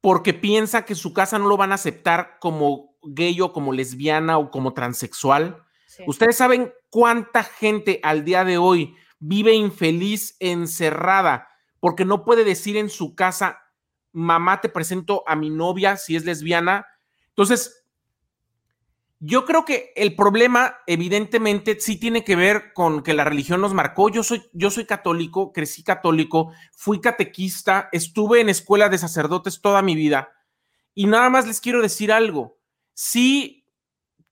porque 0.01 0.33
piensa 0.33 0.85
que 0.85 0.95
su 0.95 1.13
casa 1.13 1.37
no 1.39 1.47
lo 1.47 1.57
van 1.57 1.71
a 1.71 1.75
aceptar 1.75 2.37
como 2.39 2.88
gay 3.03 3.39
o 3.41 3.53
como 3.53 3.73
lesbiana 3.73 4.37
o 4.37 4.51
como 4.51 4.73
transexual. 4.73 5.63
Ustedes 6.07 6.37
saben 6.37 6.73
cuánta 6.89 7.43
gente 7.43 7.99
al 8.03 8.23
día 8.23 8.43
de 8.43 8.57
hoy 8.57 8.95
vive 9.19 9.53
infeliz, 9.53 10.35
encerrada, 10.39 11.49
porque 11.79 12.05
no 12.05 12.23
puede 12.23 12.43
decir 12.43 12.77
en 12.77 12.89
su 12.89 13.15
casa, 13.15 13.59
mamá, 14.11 14.61
te 14.61 14.69
presento 14.69 15.23
a 15.27 15.35
mi 15.35 15.49
novia 15.49 15.97
si 15.97 16.15
es 16.15 16.25
lesbiana. 16.25 16.85
Entonces, 17.29 17.85
yo 19.21 19.43
creo 19.43 19.65
que 19.65 19.91
el 19.97 20.15
problema, 20.15 20.77
evidentemente, 20.87 21.77
sí 21.79 21.99
tiene 21.99 22.23
que 22.23 22.37
ver 22.37 22.71
con 22.73 23.03
que 23.03 23.13
la 23.13 23.25
religión 23.25 23.59
nos 23.59 23.73
marcó. 23.73 24.09
Yo 24.09 24.23
soy, 24.23 24.43
yo 24.53 24.71
soy 24.71 24.85
católico, 24.85 25.51
crecí 25.51 25.83
católico, 25.83 26.53
fui 26.71 27.01
catequista, 27.01 27.89
estuve 27.91 28.39
en 28.39 28.47
escuela 28.47 28.87
de 28.87 28.97
sacerdotes 28.97 29.59
toda 29.61 29.81
mi 29.81 29.95
vida. 29.95 30.29
Y 30.95 31.07
nada 31.07 31.29
más 31.29 31.45
les 31.45 31.59
quiero 31.59 31.81
decir 31.81 32.13
algo. 32.13 32.58
Sí 33.01 33.65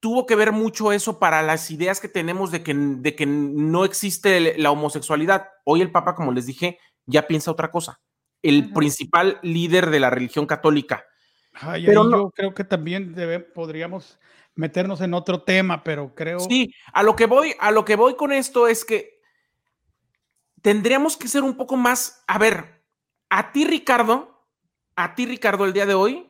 tuvo 0.02 0.26
que 0.26 0.36
ver 0.36 0.52
mucho 0.52 0.92
eso 0.92 1.20
para 1.20 1.42
las 1.42 1.72
ideas 1.72 2.02
que 2.02 2.10
tenemos 2.10 2.52
de 2.52 2.64
que, 2.64 2.74
de 2.74 3.16
que 3.16 3.26
no 3.26 3.86
existe 3.86 4.58
la 4.58 4.72
homosexualidad. 4.72 5.48
Hoy 5.64 5.80
el 5.80 5.90
Papa, 5.90 6.16
como 6.16 6.34
les 6.34 6.48
dije, 6.48 6.78
ya 7.06 7.28
piensa 7.28 7.50
otra 7.50 7.72
cosa. 7.72 8.02
El 8.42 8.74
principal 8.74 9.40
líder 9.42 9.90
de 9.90 10.02
la 10.02 10.10
religión 10.10 10.46
católica. 10.46 11.06
Pero 11.62 12.12
yo 12.12 12.30
creo 12.32 12.54
que 12.54 12.66
también 12.66 13.16
debe, 13.16 13.40
podríamos 13.40 14.20
meternos 14.54 15.00
en 15.00 15.14
otro 15.14 15.44
tema, 15.44 15.82
pero 15.82 16.14
creo. 16.14 16.42
Sí, 16.42 16.74
a 16.92 17.04
lo 17.04 17.16
que 17.16 17.26
voy, 17.26 17.56
a 17.62 17.72
lo 17.72 17.86
que 17.86 17.96
voy 17.96 18.18
con 18.18 18.34
esto 18.34 18.68
es 18.68 18.84
que 18.84 19.22
tendríamos 20.62 21.16
que 21.16 21.30
ser 21.30 21.44
un 21.44 21.56
poco 21.56 21.78
más. 21.78 22.22
A 22.28 22.38
ver, 22.38 22.84
a 23.30 23.54
ti, 23.54 23.64
Ricardo, 23.64 24.46
a 24.98 25.16
ti, 25.16 25.26
Ricardo, 25.26 25.64
el 25.64 25.72
día 25.72 25.86
de 25.86 25.94
hoy, 25.94 26.30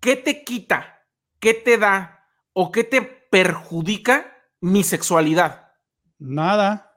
¿qué 0.00 0.16
te 0.16 0.44
quita? 0.44 0.93
¿Qué 1.44 1.52
te 1.52 1.76
da? 1.76 2.24
¿O 2.54 2.72
qué 2.72 2.84
te 2.84 3.02
perjudica 3.02 4.32
mi 4.62 4.82
sexualidad? 4.82 5.72
Nada. 6.18 6.90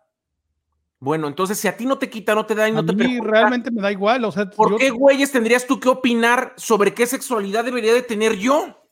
Bueno, 1.00 1.28
entonces 1.28 1.60
si 1.60 1.68
a 1.68 1.76
ti 1.76 1.86
no 1.86 1.98
te 1.98 2.10
quita, 2.10 2.34
no 2.34 2.46
te 2.46 2.56
da 2.56 2.70
y 2.70 2.72
no 2.72 2.80
a 2.80 2.86
te 2.86 2.94
mí 2.94 3.20
realmente 3.20 3.72
me 3.72 3.82
da 3.82 3.92
igual. 3.92 4.24
O 4.24 4.32
sea, 4.32 4.50
¿por 4.50 4.78
qué 4.78 4.90
güeyes 4.90 5.34
tendrías 5.34 5.68
tú 5.68 5.82
que 5.82 5.90
opinar 5.90 6.54
sobre 6.56 6.94
qué 6.94 7.06
sexualidad 7.06 7.66
debería 7.66 7.94
de 7.94 8.04
tener 8.04 8.38
yo? 8.38 8.88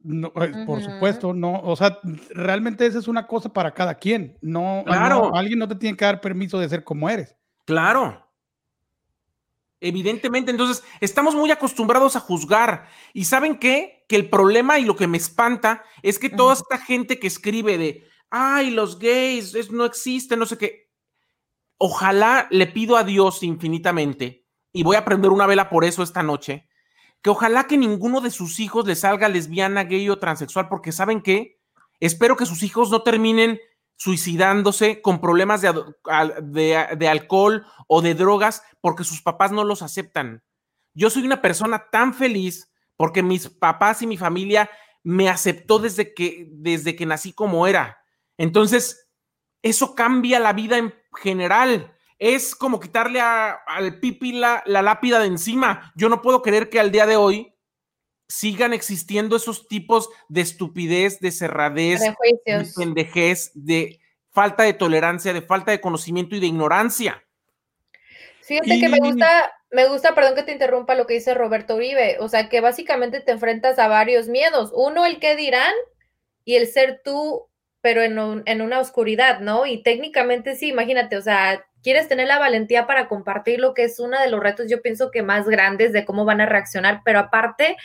No, 0.00 0.32
eh, 0.34 0.64
Por 0.66 0.82
supuesto, 0.82 1.32
no. 1.32 1.60
O 1.60 1.76
sea, 1.76 2.00
realmente 2.30 2.84
esa 2.84 2.98
es 2.98 3.06
una 3.06 3.28
cosa 3.28 3.48
para 3.48 3.72
cada 3.72 3.94
quien. 3.94 4.36
No, 4.40 4.82
claro. 4.84 5.32
alguien 5.36 5.60
no 5.60 5.68
te 5.68 5.76
tiene 5.76 5.96
que 5.96 6.04
dar 6.04 6.20
permiso 6.20 6.58
de 6.58 6.68
ser 6.68 6.82
como 6.82 7.08
eres. 7.08 7.36
Claro. 7.64 8.21
Evidentemente, 9.84 10.52
entonces 10.52 10.84
estamos 11.00 11.34
muy 11.34 11.50
acostumbrados 11.50 12.14
a 12.14 12.20
juzgar. 12.20 12.86
¿Y 13.12 13.24
saben 13.24 13.58
qué? 13.58 14.04
Que 14.08 14.14
el 14.14 14.30
problema 14.30 14.78
y 14.78 14.84
lo 14.84 14.94
que 14.94 15.08
me 15.08 15.16
espanta 15.16 15.82
es 16.02 16.20
que 16.20 16.30
toda 16.30 16.54
esta 16.54 16.78
gente 16.78 17.18
que 17.18 17.26
escribe 17.26 17.76
de, 17.78 18.06
ay, 18.30 18.70
los 18.70 19.00
gays 19.00 19.56
es, 19.56 19.72
no 19.72 19.84
existen, 19.84 20.38
no 20.38 20.46
sé 20.46 20.56
qué. 20.56 20.88
Ojalá 21.78 22.46
le 22.50 22.68
pido 22.68 22.96
a 22.96 23.02
Dios 23.02 23.42
infinitamente, 23.42 24.46
y 24.72 24.84
voy 24.84 24.94
a 24.94 25.04
prender 25.04 25.32
una 25.32 25.46
vela 25.46 25.68
por 25.68 25.84
eso 25.84 26.04
esta 26.04 26.22
noche, 26.22 26.68
que 27.20 27.30
ojalá 27.30 27.66
que 27.66 27.76
ninguno 27.76 28.20
de 28.20 28.30
sus 28.30 28.60
hijos 28.60 28.86
le 28.86 28.94
salga 28.94 29.28
lesbiana, 29.28 29.82
gay 29.82 30.08
o 30.08 30.20
transexual, 30.20 30.68
porque 30.68 30.92
¿saben 30.92 31.22
qué? 31.22 31.58
Espero 31.98 32.36
que 32.36 32.46
sus 32.46 32.62
hijos 32.62 32.88
no 32.90 33.02
terminen 33.02 33.60
suicidándose 33.96 35.00
con 35.00 35.20
problemas 35.20 35.62
de, 35.62 35.72
de, 36.42 37.08
alcohol 37.08 37.66
o 37.86 38.02
de 38.02 38.14
drogas 38.14 38.62
porque 38.80 39.04
sus 39.04 39.22
papás 39.22 39.52
no 39.52 39.64
los 39.64 39.82
aceptan. 39.82 40.42
Yo 40.94 41.08
soy 41.10 41.24
una 41.24 41.40
persona 41.40 41.88
tan 41.90 42.12
feliz 42.12 42.72
porque 42.96 43.22
mis 43.22 43.48
papás 43.48 44.02
y 44.02 44.06
mi 44.06 44.16
familia 44.16 44.70
me 45.02 45.28
aceptó 45.28 45.78
desde 45.78 46.14
que, 46.14 46.48
desde 46.50 46.96
que 46.96 47.06
nací 47.06 47.32
como 47.32 47.66
era. 47.66 47.98
Entonces, 48.36 49.08
eso 49.62 49.94
cambia 49.94 50.40
la 50.40 50.52
vida 50.52 50.78
en 50.78 50.94
general 51.22 51.96
es 52.22 52.54
como 52.54 52.78
quitarle 52.78 53.20
al 53.20 53.98
pipi 53.98 54.30
la, 54.30 54.62
lápida 54.64 55.18
de 55.18 55.26
encima. 55.26 55.92
Yo 55.96 56.08
no 56.08 56.22
puedo 56.22 56.40
creer 56.40 56.70
que 56.70 56.78
al 56.78 56.92
día 56.92 57.04
de 57.04 57.16
hoy 57.16 57.52
sigan 58.32 58.72
existiendo 58.72 59.36
esos 59.36 59.68
tipos 59.68 60.08
de 60.28 60.40
estupidez, 60.40 61.20
de 61.20 61.30
cerradez, 61.30 62.00
de 62.00 62.66
pendejez, 62.74 63.50
de 63.52 64.00
falta 64.30 64.62
de 64.62 64.72
tolerancia, 64.72 65.34
de 65.34 65.42
falta 65.42 65.70
de 65.70 65.82
conocimiento 65.82 66.34
y 66.34 66.40
de 66.40 66.46
ignorancia. 66.46 67.22
Fíjate 68.40 68.80
que 68.80 68.88
me 68.88 69.00
gusta, 69.00 69.52
me 69.70 69.86
gusta, 69.86 70.14
perdón 70.14 70.34
que 70.34 70.44
te 70.44 70.52
interrumpa 70.52 70.94
lo 70.94 71.06
que 71.06 71.14
dice 71.14 71.34
Roberto 71.34 71.76
Uribe, 71.76 72.16
o 72.20 72.28
sea 72.30 72.48
que 72.48 72.62
básicamente 72.62 73.20
te 73.20 73.32
enfrentas 73.32 73.78
a 73.78 73.88
varios 73.88 74.28
miedos. 74.28 74.72
Uno, 74.74 75.04
el 75.04 75.20
que 75.20 75.36
dirán, 75.36 75.74
y 76.46 76.56
el 76.56 76.68
ser 76.68 77.02
tú, 77.04 77.48
pero 77.82 78.00
en, 78.00 78.42
en 78.46 78.62
una 78.62 78.80
oscuridad, 78.80 79.40
¿no? 79.40 79.66
Y 79.66 79.82
técnicamente 79.82 80.56
sí, 80.56 80.68
imagínate, 80.68 81.18
o 81.18 81.22
sea, 81.22 81.66
quieres 81.82 82.08
tener 82.08 82.28
la 82.28 82.38
valentía 82.38 82.86
para 82.86 83.08
compartir 83.08 83.60
lo 83.60 83.74
que 83.74 83.84
es 83.84 84.00
uno 84.00 84.18
de 84.18 84.30
los 84.30 84.40
retos, 84.40 84.70
yo 84.70 84.80
pienso 84.80 85.10
que 85.10 85.22
más 85.22 85.46
grandes 85.46 85.92
de 85.92 86.06
cómo 86.06 86.24
van 86.24 86.40
a 86.40 86.46
reaccionar, 86.46 87.02
pero 87.04 87.18
aparte 87.18 87.76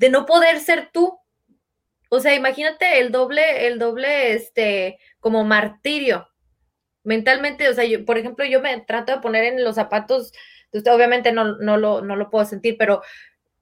de 0.00 0.08
no 0.08 0.24
poder 0.24 0.60
ser 0.60 0.88
tú. 0.90 1.18
O 2.08 2.20
sea, 2.20 2.34
imagínate 2.34 3.00
el 3.00 3.12
doble, 3.12 3.66
el 3.66 3.78
doble, 3.78 4.32
este, 4.32 4.98
como 5.20 5.44
martirio. 5.44 6.26
Mentalmente, 7.04 7.68
o 7.68 7.74
sea, 7.74 7.84
yo, 7.84 8.06
por 8.06 8.16
ejemplo, 8.16 8.46
yo 8.46 8.62
me 8.62 8.80
trato 8.80 9.12
de 9.12 9.20
poner 9.20 9.44
en 9.44 9.62
los 9.62 9.74
zapatos, 9.74 10.32
usted 10.72 10.90
obviamente 10.90 11.32
no, 11.32 11.58
no, 11.58 11.76
lo, 11.76 12.00
no 12.00 12.16
lo 12.16 12.30
puedo 12.30 12.46
sentir, 12.46 12.76
pero 12.78 13.02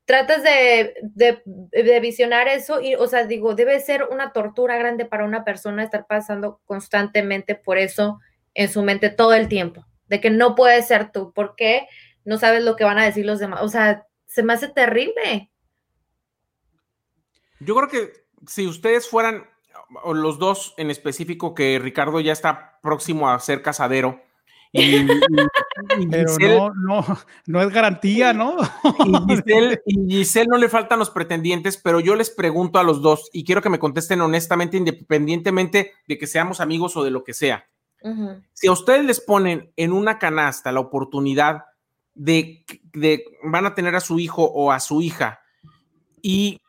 tratas 0.05 0.45
de, 0.45 0.95
de, 1.03 1.43
de, 1.45 2.01
visionar 2.01 2.47
eso 2.47 2.81
y, 2.81 2.95
o 2.95 3.09
sea, 3.09 3.25
digo, 3.27 3.57
debe 3.57 3.81
ser 3.81 4.05
una 4.05 4.33
tortura 4.33 4.79
grande 4.79 5.07
para 5.07 5.25
una 5.25 5.45
persona 5.45 5.83
estar 5.83 6.07
pasando 6.07 6.61
constantemente 6.67 7.57
por 7.57 7.79
eso 7.79 8.21
en 8.55 8.69
su 8.69 8.83
mente 8.83 9.11
todo 9.11 9.35
el 9.35 9.49
tiempo, 9.49 9.87
de 10.07 10.21
que 10.21 10.31
no 10.31 10.55
puedes 10.55 10.87
ser 10.87 11.11
tú, 11.11 11.33
porque 11.35 11.89
no 12.25 12.39
sabes 12.39 12.63
lo 12.63 12.77
que 12.77 12.85
van 12.85 12.99
a 12.99 13.05
decir 13.05 13.27
los 13.27 13.41
demás. 13.41 13.61
O 13.63 13.69
sea, 13.69 14.07
se 14.27 14.45
me 14.45 14.53
hace 14.53 14.69
terrible. 14.69 15.51
Yo 17.61 17.75
creo 17.75 17.89
que 17.89 18.13
si 18.47 18.67
ustedes 18.67 19.09
fueran, 19.09 19.45
o 20.03 20.15
los 20.15 20.39
dos 20.39 20.75
en 20.77 20.91
específico, 20.91 21.55
que 21.55 21.79
Ricardo 21.79 22.21
ya 22.21 22.33
está 22.33 22.79
próximo 22.83 23.29
a 23.29 23.39
ser 23.41 23.63
casadero, 23.63 24.21
y, 24.73 25.07
Pero 26.11 26.75
no, 26.75 27.01
no, 27.01 27.19
no 27.47 27.63
es 27.63 27.71
garantía, 27.71 28.33
¿no? 28.33 28.57
Y 28.59 29.35
Giselle, 29.35 29.83
y 29.87 30.13
Giselle, 30.13 30.49
no 30.49 30.59
le 30.59 30.69
faltan 30.69 30.99
los 30.99 31.11
pretendientes, 31.11 31.79
pero 31.79 32.01
yo 32.01 32.15
les 32.15 32.31
pregunto 32.31 32.79
a 32.79 32.83
los 32.83 33.01
dos 33.01 33.31
y 33.33 33.45
quiero 33.45 33.63
que 33.63 33.71
me 33.71 33.79
contesten 33.79 34.21
honestamente, 34.21 34.77
independientemente 34.77 35.93
de 36.07 36.19
que 36.19 36.27
seamos 36.27 36.61
amigos 36.61 36.97
o 36.97 37.05
de 37.05 37.11
lo 37.11 37.25
que 37.25 37.35
sea. 37.35 37.67
Si 38.53 38.69
a 38.69 38.73
ustedes 38.73 39.05
les 39.05 39.21
ponen 39.21 39.73
en 39.75 39.93
una 39.93 40.21
canasta 40.21 40.71
la 40.71 40.79
oportunidad 40.79 41.65
de, 42.15 42.65
de, 42.93 43.25
van 43.43 43.67
a 43.67 43.75
tener 43.75 43.97
a 43.97 44.01
su 44.01 44.21
hijo 44.21 44.45
o 44.45 44.71
a 44.71 44.79
su 44.79 45.03
hija 45.03 45.41
y 46.23 46.61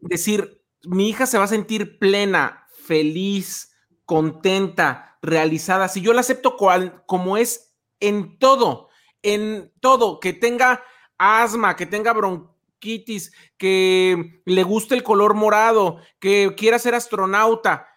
decir, 0.00 0.62
mi 0.84 1.08
hija 1.08 1.26
se 1.26 1.38
va 1.38 1.44
a 1.44 1.48
sentir 1.48 1.98
plena, 1.98 2.66
feliz, 2.70 3.74
contenta, 4.04 5.18
realizada, 5.22 5.88
si 5.88 6.00
yo 6.00 6.12
la 6.12 6.20
acepto 6.20 6.56
cual, 6.56 7.02
como 7.06 7.36
es 7.36 7.74
en 8.00 8.38
todo, 8.38 8.88
en 9.22 9.72
todo, 9.80 10.20
que 10.20 10.32
tenga 10.32 10.82
asma, 11.18 11.74
que 11.76 11.86
tenga 11.86 12.12
bronquitis, 12.12 13.32
que 13.56 14.42
le 14.44 14.62
guste 14.62 14.94
el 14.94 15.02
color 15.02 15.34
morado, 15.34 15.98
que 16.20 16.54
quiera 16.56 16.78
ser 16.78 16.94
astronauta, 16.94 17.88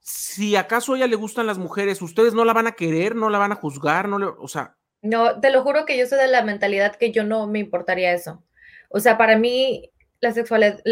si 0.00 0.56
acaso 0.56 0.92
a 0.92 0.96
ella 0.96 1.06
le 1.06 1.16
gustan 1.16 1.46
las 1.46 1.58
mujeres, 1.58 2.02
ustedes 2.02 2.34
no 2.34 2.44
la 2.44 2.52
van 2.52 2.66
a 2.66 2.72
querer, 2.72 3.14
no 3.14 3.30
la 3.30 3.38
van 3.38 3.52
a 3.52 3.56
juzgar, 3.56 4.08
no 4.08 4.18
le, 4.18 4.26
o 4.26 4.48
sea. 4.48 4.76
No, 5.02 5.40
te 5.40 5.50
lo 5.50 5.62
juro 5.62 5.86
que 5.86 5.96
yo 5.96 6.06
soy 6.06 6.18
de 6.18 6.26
la 6.26 6.42
mentalidad 6.42 6.96
que 6.96 7.12
yo 7.12 7.24
no 7.24 7.46
me 7.46 7.58
importaría 7.58 8.12
eso. 8.12 8.42
O 8.90 9.00
sea, 9.00 9.16
para 9.16 9.38
mí 9.38 9.90
la 10.20 10.32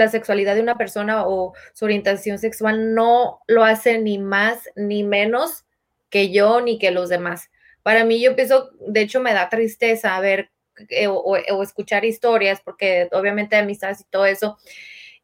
sexualidad, 0.09 0.55
de 0.55 0.61
una 0.61 0.79
persona 0.79 1.27
o 1.27 1.55
su 1.75 1.85
orientación 1.85 2.39
sexual 2.39 2.95
no 2.95 3.41
lo 3.47 3.65
hace 3.65 3.99
ni 3.99 4.19
más 4.19 4.69
ni 4.75 5.03
menos 5.03 5.65
que 6.11 6.31
yo 6.31 6.61
ni 6.61 6.79
que 6.79 6.91
los 6.91 7.09
demás. 7.09 7.51
Para 7.83 8.05
mí 8.05 8.21
yo 8.21 8.35
pienso, 8.35 8.71
de 8.81 9.03
hecho 9.03 9.21
me 9.21 9.35
da 9.35 9.49
tristeza 9.49 10.19
ver 10.21 10.51
eh, 10.89 11.07
o, 11.09 11.17
o, 11.17 11.63
escuchar 11.63 12.05
historias, 12.05 12.61
porque 12.61 13.09
obviamente 13.13 13.57
amistades 13.57 14.01
y 14.01 14.05
todo 14.05 14.27
eso, 14.27 14.59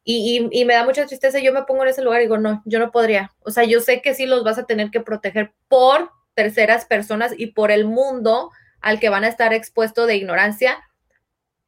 y, 0.07 0.65
me 0.65 0.75
da 0.75 0.85
mucha 0.85 1.07
tristeza, 1.07 1.39
yo 1.39 1.51
me 1.51 1.63
pongo 1.63 1.81
en 1.81 1.89
ese 1.89 2.03
lugar 2.03 2.21
y 2.21 2.25
digo, 2.25 2.37
no, 2.37 2.61
yo 2.65 2.77
no 2.77 2.91
podría. 2.91 3.33
O 3.39 3.49
sea, 3.49 3.63
yo 3.63 3.81
sé 3.81 4.03
que 4.03 4.13
sí 4.13 4.27
los 4.27 4.43
vas 4.43 4.59
a 4.59 4.67
tener 4.67 4.91
que 4.91 4.99
proteger 4.99 5.51
por 5.67 6.11
terceras 6.35 6.85
personas 6.85 7.33
y 7.35 7.47
por 7.47 7.71
el 7.71 7.85
mundo 7.85 8.51
al 8.81 8.99
que 8.99 9.09
van 9.09 9.23
a 9.23 9.27
estar 9.27 9.51
expuestos 9.51 10.05
de 10.05 10.15
ignorancia, 10.15 10.77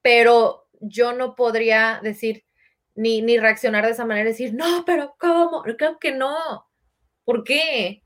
pero 0.03 0.66
yo 0.79 1.13
no 1.13 1.36
podría 1.36 2.00
decir 2.03 2.46
ni, 2.96 3.22
ni 3.22 3.38
reaccionar 3.38 3.86
de 3.86 3.91
esa 3.91 4.05
manera, 4.05 4.29
decir, 4.29 4.53
no, 4.53 4.84
pero 4.86 5.15
¿cómo? 5.19 5.63
Creo 5.63 6.00
que 6.00 6.12
no. 6.12 6.67
¿Por 7.25 7.43
qué? 7.43 8.03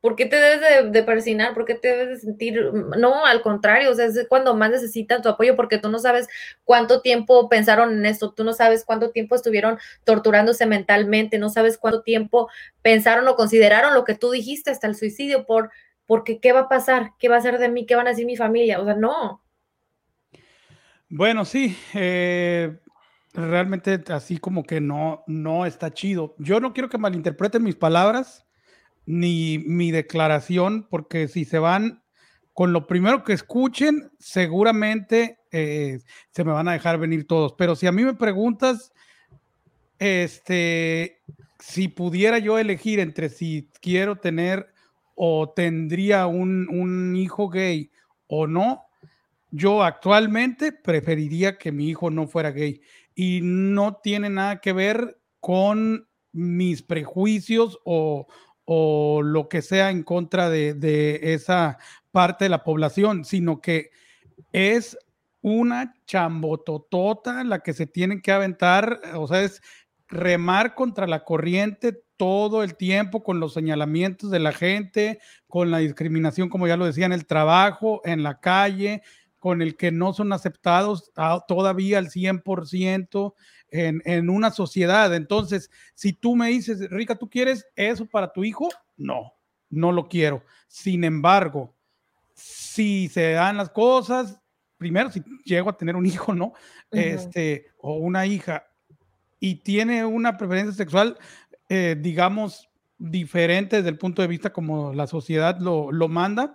¿Por 0.00 0.16
qué 0.16 0.26
te 0.26 0.36
debes 0.36 0.60
de, 0.60 0.90
de 0.90 1.02
persinar? 1.02 1.54
¿Por 1.54 1.64
qué 1.64 1.76
te 1.76 1.88
debes 1.88 2.08
de 2.08 2.18
sentir? 2.18 2.62
No, 2.98 3.24
al 3.24 3.40
contrario, 3.42 3.90
o 3.90 3.94
sea, 3.94 4.06
es 4.06 4.26
cuando 4.28 4.54
más 4.54 4.70
necesitan 4.70 5.22
tu 5.22 5.30
apoyo 5.30 5.56
porque 5.56 5.78
tú 5.78 5.88
no 5.88 5.98
sabes 5.98 6.28
cuánto 6.64 7.00
tiempo 7.00 7.48
pensaron 7.48 7.92
en 7.92 8.06
esto, 8.06 8.32
tú 8.32 8.44
no 8.44 8.52
sabes 8.52 8.84
cuánto 8.84 9.12
tiempo 9.12 9.34
estuvieron 9.34 9.78
torturándose 10.04 10.66
mentalmente, 10.66 11.38
no 11.38 11.48
sabes 11.48 11.78
cuánto 11.78 12.02
tiempo 12.02 12.50
pensaron 12.82 13.26
o 13.28 13.36
consideraron 13.36 13.94
lo 13.94 14.04
que 14.04 14.14
tú 14.14 14.30
dijiste 14.30 14.70
hasta 14.70 14.88
el 14.88 14.96
suicidio 14.96 15.46
por, 15.46 15.70
porque 16.06 16.40
¿qué 16.40 16.52
va 16.52 16.60
a 16.60 16.68
pasar? 16.68 17.12
¿Qué 17.18 17.28
va 17.28 17.36
a 17.36 17.40
ser 17.40 17.58
de 17.58 17.68
mí? 17.68 17.86
¿Qué 17.86 17.96
van 17.96 18.06
a 18.06 18.10
decir 18.10 18.26
mi 18.26 18.36
familia? 18.36 18.80
O 18.80 18.84
sea, 18.84 18.94
no. 18.94 19.43
Bueno, 21.08 21.44
sí, 21.44 21.76
eh, 21.94 22.78
realmente 23.32 24.02
así 24.08 24.38
como 24.38 24.64
que 24.64 24.80
no, 24.80 25.22
no 25.26 25.66
está 25.66 25.92
chido. 25.92 26.34
Yo 26.38 26.60
no 26.60 26.72
quiero 26.72 26.88
que 26.88 26.98
malinterpreten 26.98 27.62
mis 27.62 27.76
palabras 27.76 28.46
ni 29.06 29.58
mi 29.58 29.90
declaración, 29.90 30.86
porque 30.90 31.28
si 31.28 31.44
se 31.44 31.58
van 31.58 32.02
con 32.54 32.72
lo 32.72 32.86
primero 32.86 33.24
que 33.24 33.32
escuchen, 33.32 34.10
seguramente 34.18 35.40
eh, 35.50 36.00
se 36.30 36.44
me 36.44 36.52
van 36.52 36.68
a 36.68 36.72
dejar 36.72 36.98
venir 36.98 37.26
todos. 37.26 37.52
Pero 37.52 37.76
si 37.76 37.86
a 37.86 37.92
mí 37.92 38.04
me 38.04 38.14
preguntas, 38.14 38.92
este, 39.98 41.20
si 41.58 41.88
pudiera 41.88 42.38
yo 42.38 42.58
elegir 42.58 43.00
entre 43.00 43.28
si 43.28 43.70
quiero 43.80 44.16
tener 44.16 44.72
o 45.14 45.50
tendría 45.50 46.26
un, 46.26 46.68
un 46.70 47.14
hijo 47.16 47.48
gay 47.48 47.90
o 48.26 48.46
no, 48.46 48.84
yo 49.54 49.84
actualmente 49.84 50.72
preferiría 50.72 51.58
que 51.58 51.70
mi 51.70 51.88
hijo 51.88 52.10
no 52.10 52.26
fuera 52.26 52.50
gay 52.50 52.80
y 53.14 53.38
no 53.40 54.00
tiene 54.02 54.28
nada 54.28 54.60
que 54.60 54.72
ver 54.72 55.20
con 55.38 56.08
mis 56.32 56.82
prejuicios 56.82 57.78
o, 57.84 58.26
o 58.64 59.22
lo 59.22 59.48
que 59.48 59.62
sea 59.62 59.90
en 59.90 60.02
contra 60.02 60.50
de, 60.50 61.20
esa 61.22 61.78
parte 62.10 62.46
de 62.46 62.48
la 62.48 62.64
población, 62.64 63.24
sino 63.24 63.60
que 63.60 63.90
es 64.52 64.98
una 65.40 65.94
chambototota 66.04 67.44
la 67.44 67.60
que 67.60 67.74
se 67.74 67.86
tienen 67.86 68.22
que 68.22 68.32
aventar, 68.32 69.00
o 69.14 69.28
sea, 69.28 69.42
es 69.42 69.62
remar 70.08 70.74
contra 70.74 71.06
la 71.06 71.22
corriente 71.22 72.02
todo 72.16 72.64
el 72.64 72.76
tiempo 72.76 73.22
con 73.22 73.38
los 73.38 73.52
señalamientos 73.52 74.32
de 74.32 74.40
la 74.40 74.52
gente, 74.52 75.20
con 75.46 75.70
la 75.70 75.78
discriminación, 75.78 76.48
como 76.48 76.66
ya 76.66 76.76
lo 76.76 76.86
decía, 76.86 77.06
en 77.06 77.12
el 77.12 77.26
trabajo, 77.26 78.00
en 78.04 78.24
la 78.24 78.40
calle, 78.40 79.02
con 79.44 79.60
el 79.60 79.76
que 79.76 79.92
no 79.92 80.14
son 80.14 80.32
aceptados 80.32 81.12
todavía 81.46 81.98
al 81.98 82.08
100% 82.08 83.34
en, 83.68 84.00
en 84.06 84.30
una 84.30 84.50
sociedad. 84.50 85.14
Entonces, 85.14 85.70
si 85.94 86.14
tú 86.14 86.34
me 86.34 86.48
dices, 86.48 86.88
Rica, 86.88 87.14
¿tú 87.16 87.28
quieres 87.28 87.66
eso 87.76 88.06
para 88.06 88.32
tu 88.32 88.42
hijo? 88.42 88.70
No, 88.96 89.34
no 89.68 89.92
lo 89.92 90.08
quiero. 90.08 90.42
Sin 90.66 91.04
embargo, 91.04 91.74
si 92.32 93.10
se 93.10 93.32
dan 93.32 93.58
las 93.58 93.68
cosas, 93.68 94.40
primero, 94.78 95.10
si 95.10 95.22
llego 95.44 95.68
a 95.68 95.76
tener 95.76 95.94
un 95.94 96.06
hijo, 96.06 96.34
¿no? 96.34 96.54
Este, 96.90 97.66
o 97.76 97.96
una 97.96 98.24
hija, 98.24 98.66
y 99.40 99.56
tiene 99.56 100.06
una 100.06 100.38
preferencia 100.38 100.72
sexual, 100.72 101.18
eh, 101.68 101.98
digamos, 102.00 102.70
diferente 102.96 103.76
desde 103.76 103.90
el 103.90 103.98
punto 103.98 104.22
de 104.22 104.28
vista 104.28 104.54
como 104.54 104.94
la 104.94 105.06
sociedad 105.06 105.58
lo, 105.60 105.92
lo 105.92 106.08
manda, 106.08 106.54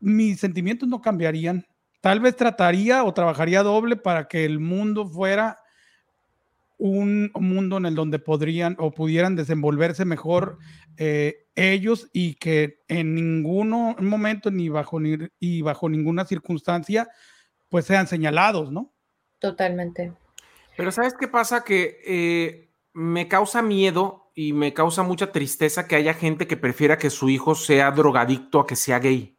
mis 0.00 0.40
sentimientos 0.40 0.88
no 0.88 1.00
cambiarían. 1.00 1.66
Tal 2.00 2.20
vez 2.20 2.36
trataría 2.36 3.04
o 3.04 3.12
trabajaría 3.12 3.62
doble 3.62 3.96
para 3.96 4.28
que 4.28 4.44
el 4.44 4.60
mundo 4.60 5.08
fuera 5.08 5.58
un 6.78 7.32
mundo 7.34 7.76
en 7.76 7.86
el 7.86 7.94
donde 7.96 8.20
podrían 8.20 8.76
o 8.78 8.92
pudieran 8.92 9.34
desenvolverse 9.34 10.04
mejor 10.04 10.58
eh, 10.96 11.48
ellos 11.56 12.08
y 12.12 12.34
que 12.36 12.82
en 12.86 13.16
ningún 13.16 13.70
momento 13.98 14.50
ni 14.52 14.68
bajo, 14.68 15.00
ni, 15.00 15.18
y 15.40 15.62
bajo 15.62 15.88
ninguna 15.88 16.24
circunstancia 16.24 17.08
pues 17.68 17.84
sean 17.84 18.06
señalados, 18.06 18.70
¿no? 18.70 18.92
Totalmente. 19.40 20.12
Pero 20.76 20.92
¿sabes 20.92 21.14
qué 21.18 21.26
pasa? 21.26 21.64
Que 21.64 22.00
eh, 22.06 22.70
me 22.92 23.26
causa 23.26 23.60
miedo 23.60 24.30
y 24.34 24.52
me 24.52 24.72
causa 24.72 25.02
mucha 25.02 25.32
tristeza 25.32 25.88
que 25.88 25.96
haya 25.96 26.14
gente 26.14 26.46
que 26.46 26.56
prefiera 26.56 26.96
que 26.96 27.10
su 27.10 27.28
hijo 27.28 27.56
sea 27.56 27.90
drogadicto 27.90 28.60
a 28.60 28.66
que 28.66 28.76
sea 28.76 29.00
gay 29.00 29.37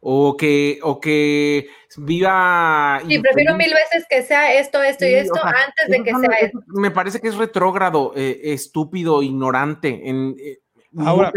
o 0.00 0.36
que, 0.36 0.78
o 0.82 1.00
que 1.00 1.68
viva. 1.96 3.00
Y 3.08 3.18
prefiero 3.18 3.56
mil 3.56 3.72
veces 3.72 4.06
que 4.08 4.22
sea 4.22 4.58
esto, 4.58 4.82
esto 4.82 5.06
y 5.06 5.14
esto 5.14 5.40
antes 5.44 5.88
de 5.88 6.02
que 6.04 6.10
sea 6.10 6.36
esto. 6.40 6.60
Me 6.68 6.90
parece 6.90 7.20
que 7.20 7.28
es 7.28 7.36
retrógrado, 7.36 8.12
eh, 8.16 8.40
estúpido, 8.44 9.22
ignorante. 9.22 10.08
En, 10.08 10.36
eh, 10.38 10.58
Ahora, 10.98 11.32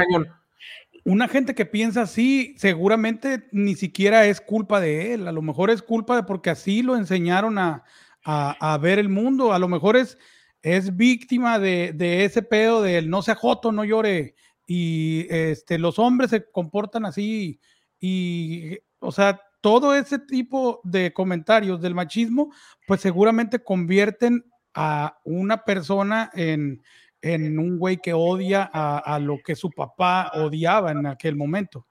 una 1.04 1.28
gente 1.28 1.56
que 1.56 1.66
piensa 1.66 2.04
así, 2.04 2.56
seguramente 2.58 3.48
ni 3.52 3.76
siquiera 3.76 4.26
es 4.26 4.40
culpa 4.40 4.80
de 4.80 5.14
él. 5.14 5.28
A 5.28 5.32
lo 5.32 5.42
mejor 5.42 5.70
es 5.70 5.82
culpa 5.82 6.16
de 6.16 6.24
porque 6.24 6.52
así 6.52 6.84
lo 6.84 6.96
enseñaron 6.96 7.58
a, 7.58 7.84
a, 8.24 8.78
ver 8.78 9.00
el 9.00 9.10
mundo. 9.10 9.54
A 9.54 9.60
lo 9.60 9.68
mejor 9.68 9.98
es, 9.98 10.18
es 10.62 10.96
víctima 10.96 11.60
de, 11.60 11.92
de 11.94 12.26
ese 12.26 12.44
pedo 12.44 12.82
del 12.82 13.10
no 13.10 13.22
se 13.24 13.36
joto, 13.36 13.72
no 13.72 13.84
llore. 13.84 14.36
Y 14.68 15.26
este, 15.30 15.80
los 15.80 16.00
hombres 16.00 16.30
se 16.30 16.50
comportan 16.50 17.06
así 17.06 17.60
y, 18.02 18.80
o 19.00 19.12
sea, 19.12 19.40
todo 19.62 19.96
ese 19.96 20.18
tipo 20.18 20.82
de 20.84 21.14
comentarios 21.14 21.80
del 21.80 21.94
machismo, 21.94 22.52
pues 22.88 23.00
seguramente 23.00 23.64
convierten 23.64 24.44
a 24.74 25.20
una 25.24 25.64
persona 25.64 26.32
en, 26.34 26.82
un 27.24 27.78
güey 27.78 27.98
que 27.98 28.14
odia 28.14 28.64
a, 28.74 29.20
lo 29.20 29.38
que 29.46 29.56
su 29.56 29.70
papá 29.70 30.32
odiaba 30.34 30.92
en 30.92 31.06
aquel 31.06 31.36
momento. 31.36 31.86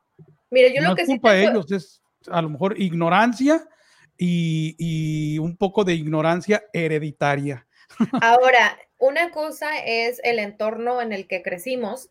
Mire, 0.50 0.74
yo 0.74 0.82
lo 0.82 0.96
que 0.96 1.02
es 1.02 1.08
culpa 1.08 1.32
de 1.32 1.44
ellos, 1.44 1.70
es 1.70 2.02
a 2.28 2.42
lo 2.42 2.50
mejor 2.50 2.78
ignorancia 2.80 3.64
y, 4.18 4.74
y 4.78 5.38
un 5.38 5.56
poco 5.56 5.84
de 5.84 5.94
ignorancia 5.94 6.64
hereditaria. 6.72 7.66
Ahora, 8.20 8.76
una 8.98 9.30
cosa 9.30 9.78
es 9.78 10.20
el 10.24 10.40
entorno 10.40 11.00
en 11.00 11.12
el 11.12 11.28
que 11.28 11.42
crecimos 11.42 12.10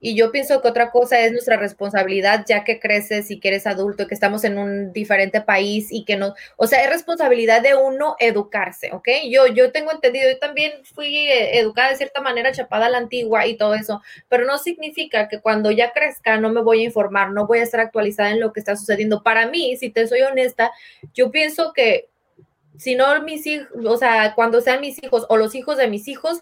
y 0.00 0.14
yo 0.14 0.30
pienso 0.30 0.60
que 0.60 0.68
otra 0.68 0.90
cosa 0.90 1.20
es 1.20 1.32
nuestra 1.32 1.56
responsabilidad, 1.56 2.44
ya 2.46 2.62
que 2.62 2.78
creces 2.78 3.30
y 3.30 3.40
que 3.40 3.48
eres 3.48 3.66
adulto, 3.66 4.06
que 4.06 4.14
estamos 4.14 4.44
en 4.44 4.58
un 4.58 4.92
diferente 4.92 5.40
país 5.40 5.88
y 5.90 6.04
que 6.04 6.16
no, 6.16 6.34
o 6.56 6.66
sea, 6.66 6.84
es 6.84 6.90
responsabilidad 6.90 7.62
de 7.62 7.74
uno 7.74 8.14
educarse, 8.18 8.90
¿ok? 8.92 9.08
Yo, 9.30 9.46
yo 9.46 9.72
tengo 9.72 9.92
entendido, 9.92 10.30
yo 10.30 10.38
también 10.38 10.72
fui 10.84 11.16
eh, 11.28 11.58
educada 11.58 11.90
de 11.90 11.96
cierta 11.96 12.20
manera, 12.20 12.52
chapada 12.52 12.86
a 12.86 12.90
la 12.90 12.98
antigua 12.98 13.46
y 13.46 13.56
todo 13.56 13.74
eso, 13.74 14.02
pero 14.28 14.44
no 14.44 14.58
significa 14.58 15.28
que 15.28 15.40
cuando 15.40 15.70
ya 15.70 15.92
crezca 15.92 16.36
no 16.36 16.50
me 16.50 16.60
voy 16.60 16.80
a 16.80 16.84
informar, 16.84 17.30
no 17.30 17.46
voy 17.46 17.60
a 17.60 17.62
estar 17.62 17.80
actualizada 17.80 18.30
en 18.30 18.40
lo 18.40 18.52
que 18.52 18.60
está 18.60 18.76
sucediendo. 18.76 19.22
Para 19.22 19.46
mí, 19.46 19.76
si 19.78 19.90
te 19.90 20.06
soy 20.06 20.20
honesta, 20.20 20.70
yo 21.14 21.30
pienso 21.30 21.72
que 21.72 22.08
si 22.76 22.94
no 22.94 23.22
mis 23.22 23.46
hijos, 23.46 23.68
o 23.86 23.96
sea, 23.96 24.34
cuando 24.34 24.60
sean 24.60 24.80
mis 24.80 25.02
hijos 25.02 25.24
o 25.28 25.36
los 25.36 25.54
hijos 25.54 25.76
de 25.76 25.88
mis 25.88 26.08
hijos, 26.08 26.40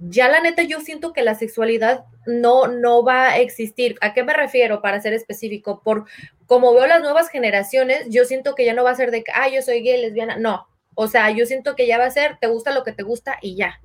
ya 0.00 0.28
la 0.28 0.40
neta 0.40 0.62
yo 0.62 0.80
siento 0.80 1.12
que 1.12 1.22
la 1.22 1.34
sexualidad 1.34 2.04
no, 2.26 2.66
no 2.68 3.04
va 3.04 3.28
a 3.28 3.38
existir. 3.38 3.96
¿A 4.00 4.14
qué 4.14 4.24
me 4.24 4.32
refiero 4.32 4.80
para 4.80 5.00
ser 5.00 5.12
específico? 5.12 5.82
Por 5.82 6.06
como 6.46 6.72
veo 6.74 6.86
las 6.86 7.02
nuevas 7.02 7.28
generaciones, 7.28 8.06
yo 8.08 8.24
siento 8.24 8.54
que 8.54 8.64
ya 8.64 8.74
no 8.74 8.82
va 8.82 8.90
a 8.90 8.96
ser 8.96 9.10
de 9.10 9.22
que, 9.22 9.32
ah, 9.34 9.48
yo 9.48 9.62
soy 9.62 9.82
gay, 9.82 10.00
lesbiana. 10.00 10.36
No, 10.36 10.66
o 10.94 11.06
sea, 11.06 11.30
yo 11.30 11.46
siento 11.46 11.76
que 11.76 11.86
ya 11.86 11.98
va 11.98 12.06
a 12.06 12.10
ser, 12.10 12.38
te 12.40 12.46
gusta 12.46 12.72
lo 12.72 12.82
que 12.82 12.92
te 12.92 13.02
gusta 13.02 13.38
y 13.42 13.56
ya. 13.56 13.80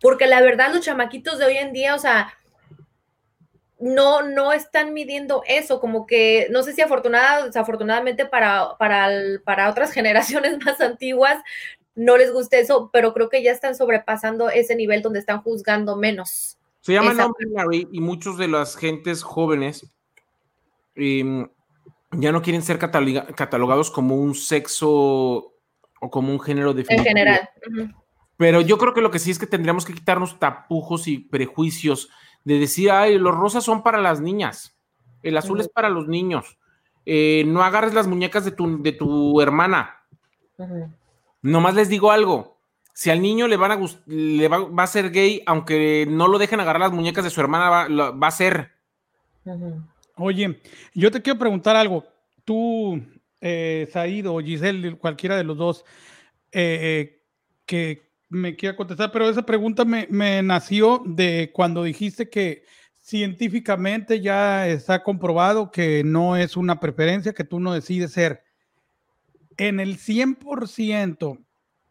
Porque 0.00 0.26
la 0.26 0.40
verdad, 0.40 0.72
los 0.72 0.84
chamaquitos 0.84 1.38
de 1.38 1.46
hoy 1.46 1.56
en 1.56 1.72
día, 1.72 1.94
o 1.94 1.98
sea, 1.98 2.34
no, 3.78 4.22
no 4.22 4.52
están 4.52 4.92
midiendo 4.94 5.42
eso, 5.46 5.80
como 5.80 6.06
que, 6.06 6.48
no 6.50 6.62
sé 6.62 6.72
si 6.72 6.82
afortunada, 6.82 7.46
desafortunadamente 7.46 8.26
para, 8.26 8.76
para, 8.78 9.10
para 9.44 9.70
otras 9.70 9.92
generaciones 9.92 10.58
más 10.64 10.80
antiguas, 10.80 11.38
no 11.96 12.18
les 12.18 12.32
guste 12.32 12.60
eso, 12.60 12.90
pero 12.92 13.12
creo 13.12 13.28
que 13.28 13.42
ya 13.42 13.50
están 13.50 13.74
sobrepasando 13.74 14.50
ese 14.50 14.76
nivel 14.76 15.02
donde 15.02 15.18
están 15.18 15.40
juzgando 15.40 15.96
menos. 15.96 16.58
Se 16.82 16.92
llama 16.92 17.14
non-binary 17.14 17.88
y 17.90 18.00
muchos 18.00 18.38
de 18.38 18.46
las 18.46 18.76
gentes 18.76 19.22
jóvenes 19.22 19.90
em, 20.94 21.48
ya 22.12 22.30
no 22.30 22.42
quieren 22.42 22.62
ser 22.62 22.78
catalogados 22.78 23.90
como 23.90 24.16
un 24.16 24.34
sexo 24.34 24.88
o 24.88 26.10
como 26.10 26.30
un 26.30 26.38
género 26.38 26.74
definitivo. 26.74 27.00
En 27.00 27.16
general. 27.16 27.50
Pero 28.36 28.60
yo 28.60 28.76
creo 28.76 28.92
que 28.92 29.00
lo 29.00 29.10
que 29.10 29.18
sí 29.18 29.30
es 29.30 29.38
que 29.38 29.46
tendríamos 29.46 29.86
que 29.86 29.94
quitarnos 29.94 30.38
tapujos 30.38 31.08
y 31.08 31.18
prejuicios 31.18 32.10
de 32.44 32.58
decir, 32.58 32.90
ay, 32.90 33.18
los 33.18 33.34
rosas 33.34 33.64
son 33.64 33.82
para 33.82 33.98
las 33.98 34.20
niñas, 34.20 34.76
el 35.22 35.36
azul 35.38 35.60
es 35.60 35.68
para 35.68 35.88
los 35.88 36.06
niños, 36.06 36.58
eh, 37.06 37.44
no 37.46 37.64
agarres 37.64 37.94
las 37.94 38.06
muñecas 38.06 38.44
de 38.44 38.52
tu, 38.52 38.82
de 38.82 38.92
tu 38.92 39.40
hermana. 39.40 40.02
Nomás 41.46 41.76
les 41.76 41.88
digo 41.88 42.10
algo. 42.10 42.58
Si 42.92 43.08
al 43.08 43.22
niño 43.22 43.46
le, 43.46 43.56
van 43.56 43.70
a 43.70 43.78
le 44.06 44.48
va, 44.48 44.82
a 44.82 44.86
ser 44.86 45.10
gay, 45.10 45.42
aunque 45.46 46.06
no 46.08 46.26
lo 46.26 46.38
dejen 46.38 46.58
agarrar 46.58 46.80
las 46.80 46.92
muñecas 46.92 47.22
de 47.22 47.30
su 47.30 47.40
hermana, 47.40 47.86
va, 47.88 48.26
a 48.26 48.30
ser. 48.32 48.72
Oye, 50.16 50.60
yo 50.94 51.10
te 51.12 51.22
quiero 51.22 51.38
preguntar 51.38 51.76
algo. 51.76 52.04
Tú, 52.44 53.00
eh, 53.40 53.88
Said 53.92 54.28
o 54.28 54.40
Giselle, 54.40 54.96
cualquiera 54.96 55.36
de 55.36 55.44
los 55.44 55.56
dos, 55.56 55.84
eh, 56.50 56.78
eh, 56.82 57.22
que 57.64 58.10
me 58.28 58.56
quiera 58.56 58.74
contestar, 58.74 59.12
pero 59.12 59.28
esa 59.28 59.46
pregunta 59.46 59.84
me, 59.84 60.08
me, 60.10 60.42
nació 60.42 61.02
de 61.04 61.52
cuando 61.54 61.84
dijiste 61.84 62.28
que 62.28 62.64
científicamente 62.96 64.20
ya 64.20 64.66
está 64.66 65.04
comprobado 65.04 65.70
que 65.70 66.02
no 66.02 66.36
es 66.36 66.56
una 66.56 66.80
preferencia, 66.80 67.34
que 67.34 67.44
tú 67.44 67.60
no 67.60 67.72
decides 67.72 68.10
ser. 68.10 68.45
En 69.56 69.80
el 69.80 69.98
100% 69.98 71.44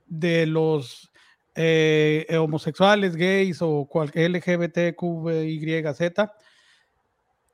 de 0.06 0.46
los 0.46 1.12
eh, 1.56 2.28
homosexuales, 2.40 3.16
gays 3.16 3.62
o 3.62 3.88
cualquier 3.90 4.32
LGBTQYZ, 4.32 6.12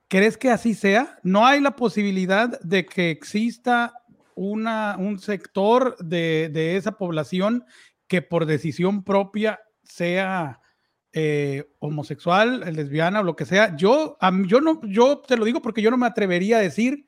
¿crees 0.08 0.38
que 0.38 0.50
así 0.50 0.74
sea? 0.74 1.20
¿No 1.24 1.46
hay 1.46 1.62
la 1.62 1.76
posibilidad 1.76 2.60
de 2.62 2.86
que 2.86 3.10
exista 3.12 3.94
una, 4.36 4.96
un 4.98 5.20
sector 5.20 5.96
de, 5.98 6.50
de 6.52 6.78
esa 6.78 6.94
población 6.94 7.64
que 8.08 8.22
por 8.22 8.46
decisión 8.46 9.04
propia 9.04 9.60
sea 9.84 10.60
eh, 11.14 11.70
homosexual, 11.80 12.62
lesbiana 12.74 13.20
o 13.20 13.24
lo 13.24 13.36
que 13.36 13.46
sea, 13.46 13.76
yo, 13.76 14.18
yo, 14.48 14.62
no, 14.62 14.80
yo 14.84 15.20
te 15.20 15.36
lo 15.36 15.44
digo 15.44 15.62
porque 15.62 15.82
yo 15.82 15.92
no 15.92 15.98
me 15.98 16.08
atrevería 16.08 16.56
a 16.56 16.62
decir 16.62 17.06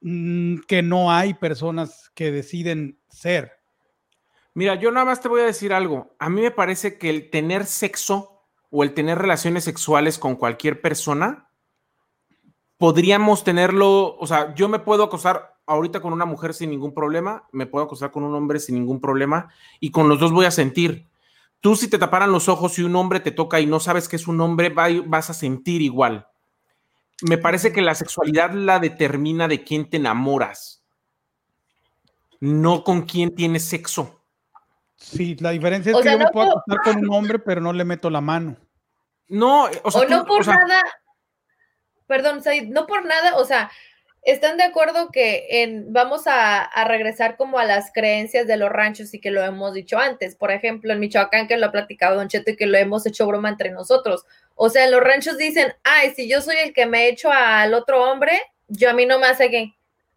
que 0.00 0.82
no 0.82 1.12
hay 1.12 1.34
personas 1.34 2.10
que 2.14 2.32
deciden 2.32 3.00
ser. 3.08 3.52
Mira, 4.54 4.74
yo 4.74 4.90
nada 4.90 5.06
más 5.06 5.20
te 5.20 5.28
voy 5.28 5.42
a 5.42 5.46
decir 5.46 5.72
algo. 5.72 6.16
A 6.18 6.28
mí 6.28 6.40
me 6.40 6.50
parece 6.50 6.98
que 6.98 7.10
el 7.10 7.30
tener 7.30 7.66
sexo 7.66 8.46
o 8.70 8.82
el 8.82 8.94
tener 8.94 9.18
relaciones 9.18 9.64
sexuales 9.64 10.18
con 10.18 10.36
cualquier 10.36 10.80
persona, 10.80 11.50
podríamos 12.78 13.44
tenerlo, 13.44 14.16
o 14.16 14.26
sea, 14.26 14.54
yo 14.54 14.68
me 14.68 14.78
puedo 14.78 15.04
acostar 15.04 15.58
ahorita 15.66 16.00
con 16.00 16.12
una 16.12 16.24
mujer 16.24 16.54
sin 16.54 16.70
ningún 16.70 16.94
problema, 16.94 17.46
me 17.52 17.66
puedo 17.66 17.84
acostar 17.84 18.10
con 18.10 18.22
un 18.22 18.34
hombre 18.34 18.58
sin 18.58 18.76
ningún 18.76 19.00
problema 19.00 19.52
y 19.80 19.90
con 19.90 20.08
los 20.08 20.18
dos 20.18 20.32
voy 20.32 20.46
a 20.46 20.50
sentir. 20.50 21.08
Tú 21.60 21.76
si 21.76 21.88
te 21.88 21.98
taparan 21.98 22.32
los 22.32 22.48
ojos 22.48 22.78
y 22.78 22.82
un 22.82 22.96
hombre 22.96 23.20
te 23.20 23.32
toca 23.32 23.60
y 23.60 23.66
no 23.66 23.80
sabes 23.80 24.08
que 24.08 24.16
es 24.16 24.26
un 24.26 24.40
hombre, 24.40 24.70
vas 24.70 25.30
a 25.30 25.34
sentir 25.34 25.82
igual. 25.82 26.29
Me 27.22 27.38
parece 27.38 27.72
que 27.72 27.82
la 27.82 27.94
sexualidad 27.94 28.52
la 28.52 28.78
determina 28.78 29.48
de 29.48 29.62
quién 29.62 29.88
te 29.88 29.98
enamoras, 29.98 30.82
no 32.40 32.84
con 32.84 33.02
quién 33.02 33.34
tienes 33.34 33.64
sexo. 33.64 34.22
Sí, 34.96 35.36
la 35.40 35.50
diferencia 35.50 35.92
es 35.92 35.98
que 35.98 36.10
yo 36.10 36.18
me 36.18 36.30
puedo 36.30 36.50
acostar 36.50 36.78
con 36.82 37.04
un 37.04 37.14
hombre, 37.14 37.38
pero 37.38 37.60
no 37.60 37.72
le 37.72 37.84
meto 37.84 38.10
la 38.10 38.20
mano. 38.20 38.56
No, 39.28 39.68
o, 39.82 39.90
sea, 39.90 40.08
no 40.08 40.26
por 40.26 40.46
nada, 40.46 40.82
perdón, 42.06 42.42
no 42.68 42.86
por 42.86 43.06
nada, 43.06 43.36
o 43.36 43.44
sea, 43.44 43.70
¿Están 44.22 44.58
de 44.58 44.64
acuerdo 44.64 45.10
que 45.10 45.62
en, 45.62 45.94
vamos 45.94 46.24
a, 46.26 46.68
regresar 46.86 47.38
como 47.38 47.58
a 47.58 47.64
las 47.64 47.90
creencias 47.90 48.46
de 48.46 48.58
los 48.58 48.68
ranchos 48.68 49.14
y 49.14 49.20
que 49.20 49.30
lo 49.30 49.42
hemos 49.42 49.72
dicho 49.72 49.98
antes? 49.98 50.36
Por 50.36 50.50
ejemplo, 50.50 50.92
en 50.92 51.00
Michoacán, 51.00 51.48
que 51.48 51.56
lo 51.56 51.66
ha 51.66 51.72
platicado 51.72 52.16
Don 52.16 52.28
Cheto 52.28 52.50
y 52.50 52.56
que 52.56 52.66
lo 52.66 52.76
hemos 52.76 53.06
hecho 53.06 53.26
broma 53.26 53.48
entre 53.48 53.70
nosotros. 53.70 54.26
O 54.62 54.68
sea, 54.68 54.84
en 54.84 54.90
los 54.90 55.00
ranchos 55.00 55.38
dicen, 55.38 55.72
ay, 55.84 56.12
si 56.14 56.28
yo 56.28 56.42
soy 56.42 56.56
el 56.56 56.74
que 56.74 56.84
me 56.84 57.04
he 57.04 57.08
hecho 57.08 57.32
al 57.32 57.72
otro 57.72 58.04
hombre, 58.04 58.42
yo 58.68 58.90
a 58.90 58.92
mí 58.92 59.06
no 59.06 59.18
me 59.18 59.26
hace 59.26 59.48
gay. 59.48 59.74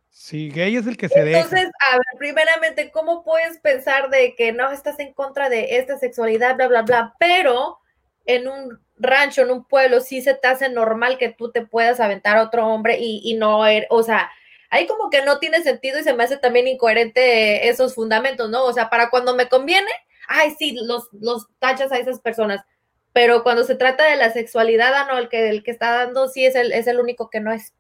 Sí, 0.09 0.49
gay 0.49 0.75
es 0.75 0.85
el 0.85 0.97
que 0.97 1.07
se 1.07 1.21
Entonces, 1.21 1.71
a 1.89 1.95
ver, 1.95 2.05
primeramente, 2.17 2.91
¿cómo 2.91 3.23
puedes 3.23 3.57
pensar 3.59 4.09
de 4.09 4.35
que 4.35 4.51
no 4.51 4.69
estás 4.69 4.99
en 4.99 5.13
contra 5.13 5.47
de 5.47 5.77
esta 5.77 5.97
sexualidad, 5.97 6.57
bla, 6.57 6.67
bla, 6.67 6.81
bla? 6.81 7.15
Pero 7.19 7.79
en 8.25 8.49
un 8.49 8.81
rancho, 8.97 9.43
en 9.43 9.51
un 9.51 9.63
pueblo, 9.63 10.01
sí 10.01 10.21
se 10.21 10.33
te 10.33 10.49
hace 10.49 10.67
normal 10.67 11.17
que 11.17 11.29
tú 11.29 11.49
te 11.49 11.65
puedas 11.65 12.01
aventar 12.01 12.35
a 12.35 12.43
otro 12.43 12.67
hombre 12.67 12.97
y, 12.99 13.33
no, 13.35 13.65
er, 13.65 13.87
o 13.89 14.03
sea, 14.03 14.29
ahí 14.69 14.87
como 14.87 15.09
que 15.09 15.23
no 15.23 15.39
tiene 15.39 15.63
sentido 15.63 15.99
y 15.99 16.03
se 16.03 16.13
me 16.13 16.25
hace 16.25 16.35
también 16.35 16.67
incoherente 16.67 17.69
esos 17.69 17.95
fundamentos, 17.95 18.49
¿no? 18.49 18.65
O 18.65 18.73
sea, 18.73 18.89
para 18.89 19.09
cuando 19.09 19.37
me 19.37 19.47
conviene, 19.47 19.91
ay, 20.27 20.53
sí, 20.59 20.77
los, 20.83 21.07
los 21.13 21.47
tachas 21.59 21.93
a 21.93 21.97
esas 21.97 22.19
personas, 22.19 22.65
pero 23.13 23.43
cuando 23.43 23.63
se 23.63 23.75
trata 23.75 24.09
de 24.09 24.17
la 24.17 24.31
sexualidad, 24.31 24.93
ah, 24.95 25.07
no, 25.09 25.19
el 25.19 25.29
que, 25.29 25.49
el 25.49 25.63
que 25.63 25.71
está 25.71 25.91
dando 25.91 26.27
sí 26.27 26.45
es 26.45 26.55
el, 26.55 26.71
es 26.71 26.87
el 26.87 26.99
único 26.99 27.29
que 27.29 27.39
no 27.39 27.53
es. 27.53 27.73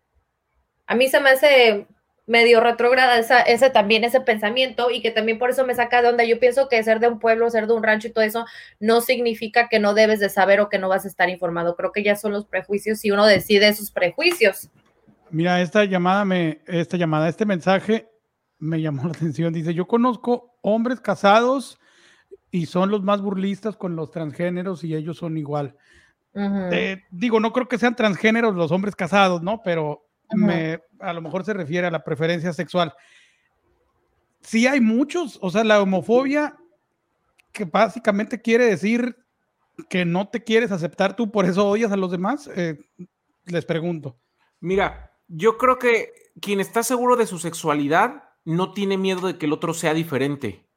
A 0.85 0.95
mí 0.95 1.07
se 1.09 1.19
me 1.19 1.31
hace 1.31 1.87
medio 2.25 2.61
retrógrada 2.61 3.19
ese 3.19 3.69
también, 3.71 4.03
ese 4.03 4.21
pensamiento, 4.21 4.89
y 4.91 5.01
que 5.01 5.11
también 5.11 5.39
por 5.39 5.49
eso 5.49 5.65
me 5.65 5.75
saca 5.75 6.01
de 6.01 6.09
onda. 6.09 6.23
Yo 6.23 6.39
pienso 6.39 6.69
que 6.69 6.81
ser 6.83 6.99
de 6.99 7.07
un 7.07 7.19
pueblo, 7.19 7.49
ser 7.49 7.67
de 7.67 7.73
un 7.73 7.83
rancho 7.83 8.07
y 8.07 8.11
todo 8.11 8.23
eso 8.23 8.45
no 8.79 9.01
significa 9.01 9.67
que 9.67 9.79
no 9.79 9.93
debes 9.93 10.19
de 10.19 10.29
saber 10.29 10.61
o 10.61 10.69
que 10.69 10.79
no 10.79 10.87
vas 10.87 11.03
a 11.05 11.07
estar 11.07 11.29
informado. 11.29 11.75
Creo 11.75 11.91
que 11.91 12.03
ya 12.03 12.15
son 12.15 12.31
los 12.31 12.45
prejuicios 12.45 13.03
y 13.03 13.11
uno 13.11 13.25
decide 13.25 13.67
esos 13.67 13.91
prejuicios. 13.91 14.69
Mira, 15.31 15.61
esta 15.61 15.83
llamada 15.85 16.23
me, 16.25 16.61
esta 16.67 16.95
llamada, 16.95 17.27
este 17.27 17.45
mensaje 17.45 18.07
me 18.59 18.79
llamó 18.81 19.03
la 19.05 19.11
atención. 19.11 19.51
Dice, 19.51 19.73
yo 19.73 19.87
conozco 19.87 20.55
hombres 20.61 21.01
casados 21.01 21.79
y 22.53 22.67
son 22.67 22.91
los 22.91 23.01
más 23.01 23.19
burlistas 23.19 23.75
con 23.75 23.95
los 23.95 24.11
transgéneros 24.11 24.83
y 24.83 24.93
ellos 24.93 25.17
son 25.17 25.37
igual. 25.37 25.75
Eh, 26.35 27.01
digo, 27.09 27.39
no 27.39 27.51
creo 27.51 27.67
que 27.67 27.79
sean 27.79 27.95
transgéneros 27.95 28.53
los 28.53 28.71
hombres 28.71 28.95
casados, 28.95 29.41
¿no? 29.41 29.63
Pero 29.63 30.05
me, 30.35 30.79
a 30.99 31.13
lo 31.13 31.21
mejor 31.21 31.43
se 31.43 31.53
refiere 31.53 31.87
a 31.87 31.91
la 31.91 32.03
preferencia 32.03 32.53
sexual. 32.53 32.93
Sí 34.41 34.67
hay 34.67 34.81
muchos, 34.81 35.39
o 35.41 35.49
sea, 35.49 35.63
la 35.63 35.81
homofobia 35.81 36.55
que 37.51 37.65
básicamente 37.65 38.39
quiere 38.39 38.65
decir 38.65 39.17
que 39.89 40.05
no 40.05 40.27
te 40.27 40.43
quieres 40.43 40.71
aceptar 40.71 41.15
tú, 41.15 41.31
por 41.31 41.45
eso 41.45 41.67
odias 41.67 41.91
a 41.91 41.97
los 41.97 42.11
demás, 42.11 42.47
eh, 42.55 42.77
les 43.45 43.65
pregunto. 43.65 44.15
Mira, 44.59 45.11
yo 45.27 45.57
creo 45.57 45.79
que 45.79 46.13
quien 46.39 46.59
está 46.59 46.83
seguro 46.83 47.15
de 47.15 47.25
su 47.25 47.39
sexualidad 47.39 48.25
no 48.45 48.73
tiene 48.73 48.99
miedo 48.99 49.25
de 49.25 49.39
que 49.39 49.47
el 49.47 49.53
otro 49.53 49.73
sea 49.73 49.95
diferente. 49.95 50.67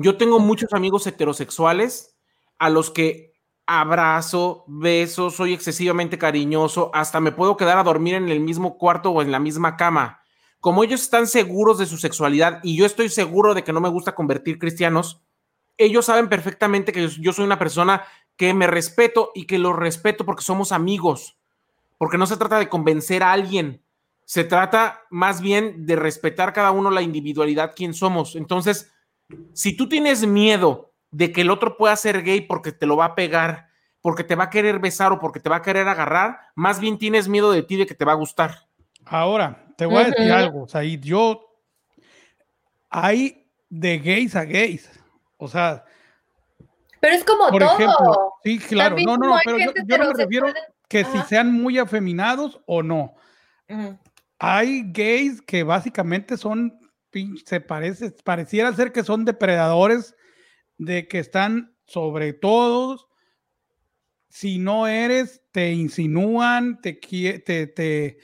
Yo 0.00 0.16
tengo 0.16 0.38
muchos 0.38 0.72
amigos 0.74 1.08
heterosexuales 1.08 2.16
a 2.56 2.70
los 2.70 2.92
que 2.92 3.34
abrazo, 3.66 4.62
beso, 4.68 5.28
soy 5.28 5.52
excesivamente 5.52 6.18
cariñoso, 6.18 6.92
hasta 6.94 7.18
me 7.18 7.32
puedo 7.32 7.56
quedar 7.56 7.78
a 7.78 7.82
dormir 7.82 8.14
en 8.14 8.28
el 8.28 8.38
mismo 8.38 8.78
cuarto 8.78 9.10
o 9.10 9.22
en 9.22 9.32
la 9.32 9.40
misma 9.40 9.76
cama. 9.76 10.22
Como 10.60 10.84
ellos 10.84 11.02
están 11.02 11.26
seguros 11.26 11.78
de 11.78 11.86
su 11.86 11.96
sexualidad 11.96 12.60
y 12.62 12.76
yo 12.76 12.86
estoy 12.86 13.08
seguro 13.08 13.54
de 13.54 13.64
que 13.64 13.72
no 13.72 13.80
me 13.80 13.88
gusta 13.88 14.14
convertir 14.14 14.60
cristianos, 14.60 15.20
ellos 15.76 16.04
saben 16.04 16.28
perfectamente 16.28 16.92
que 16.92 17.08
yo 17.08 17.32
soy 17.32 17.44
una 17.44 17.58
persona 17.58 18.04
que 18.36 18.54
me 18.54 18.68
respeto 18.68 19.32
y 19.34 19.46
que 19.46 19.58
lo 19.58 19.72
respeto 19.72 20.24
porque 20.24 20.44
somos 20.44 20.70
amigos, 20.70 21.36
porque 21.98 22.18
no 22.18 22.26
se 22.28 22.36
trata 22.36 22.60
de 22.60 22.68
convencer 22.68 23.24
a 23.24 23.32
alguien, 23.32 23.82
se 24.24 24.44
trata 24.44 25.02
más 25.10 25.40
bien 25.40 25.86
de 25.86 25.96
respetar 25.96 26.52
cada 26.52 26.70
uno 26.70 26.92
la 26.92 27.02
individualidad, 27.02 27.72
quién 27.74 27.94
somos. 27.94 28.36
Entonces, 28.36 28.92
si 29.52 29.76
tú 29.76 29.88
tienes 29.88 30.26
miedo 30.26 30.92
de 31.10 31.32
que 31.32 31.42
el 31.42 31.50
otro 31.50 31.76
pueda 31.76 31.96
ser 31.96 32.22
gay 32.22 32.40
porque 32.42 32.72
te 32.72 32.86
lo 32.86 32.96
va 32.96 33.06
a 33.06 33.14
pegar, 33.14 33.68
porque 34.00 34.24
te 34.24 34.34
va 34.34 34.44
a 34.44 34.50
querer 34.50 34.78
besar 34.78 35.12
o 35.12 35.18
porque 35.18 35.40
te 35.40 35.48
va 35.48 35.56
a 35.56 35.62
querer 35.62 35.88
agarrar, 35.88 36.40
más 36.54 36.80
bien 36.80 36.98
tienes 36.98 37.28
miedo 37.28 37.50
de 37.52 37.62
ti 37.62 37.76
de 37.76 37.86
que 37.86 37.94
te 37.94 38.04
va 38.04 38.12
a 38.12 38.16
gustar. 38.16 38.66
Ahora, 39.04 39.66
te 39.76 39.86
voy 39.86 40.02
a 40.02 40.04
decir 40.04 40.30
algo, 40.32 40.64
o 40.64 40.68
sea, 40.68 40.82
yo 40.82 41.44
hay 42.90 43.46
de 43.68 43.98
gays 43.98 44.36
a 44.36 44.44
gays, 44.44 44.90
o 45.36 45.48
sea, 45.48 45.84
pero 47.00 47.14
es 47.14 47.24
como 47.24 47.48
por 47.48 47.62
todo. 47.62 47.74
Ejemplo, 47.74 48.34
sí, 48.42 48.58
claro, 48.58 48.96
no, 49.04 49.16
no, 49.16 49.36
pero 49.44 49.58
yo, 49.58 49.98
no 49.98 50.08
me 50.08 50.14
refiero 50.14 50.48
que 50.88 51.04
si 51.04 51.18
sean 51.22 51.52
muy 51.52 51.78
afeminados 51.78 52.60
o 52.66 52.82
no. 52.82 53.14
Hay 54.38 54.84
gays 54.92 55.42
que 55.42 55.62
básicamente 55.62 56.36
son, 56.36 56.78
se 57.44 57.60
parece, 57.60 58.10
pareciera 58.24 58.72
ser 58.74 58.92
que 58.92 59.04
son 59.04 59.24
depredadores 59.24 60.14
de 60.76 61.08
que 61.08 61.18
están 61.18 61.76
sobre 61.86 62.32
todos. 62.32 63.06
Si 64.28 64.58
no 64.58 64.86
eres, 64.86 65.42
te 65.52 65.72
insinúan, 65.72 66.80
te, 66.80 66.94
te, 66.94 67.66
te, 67.66 68.18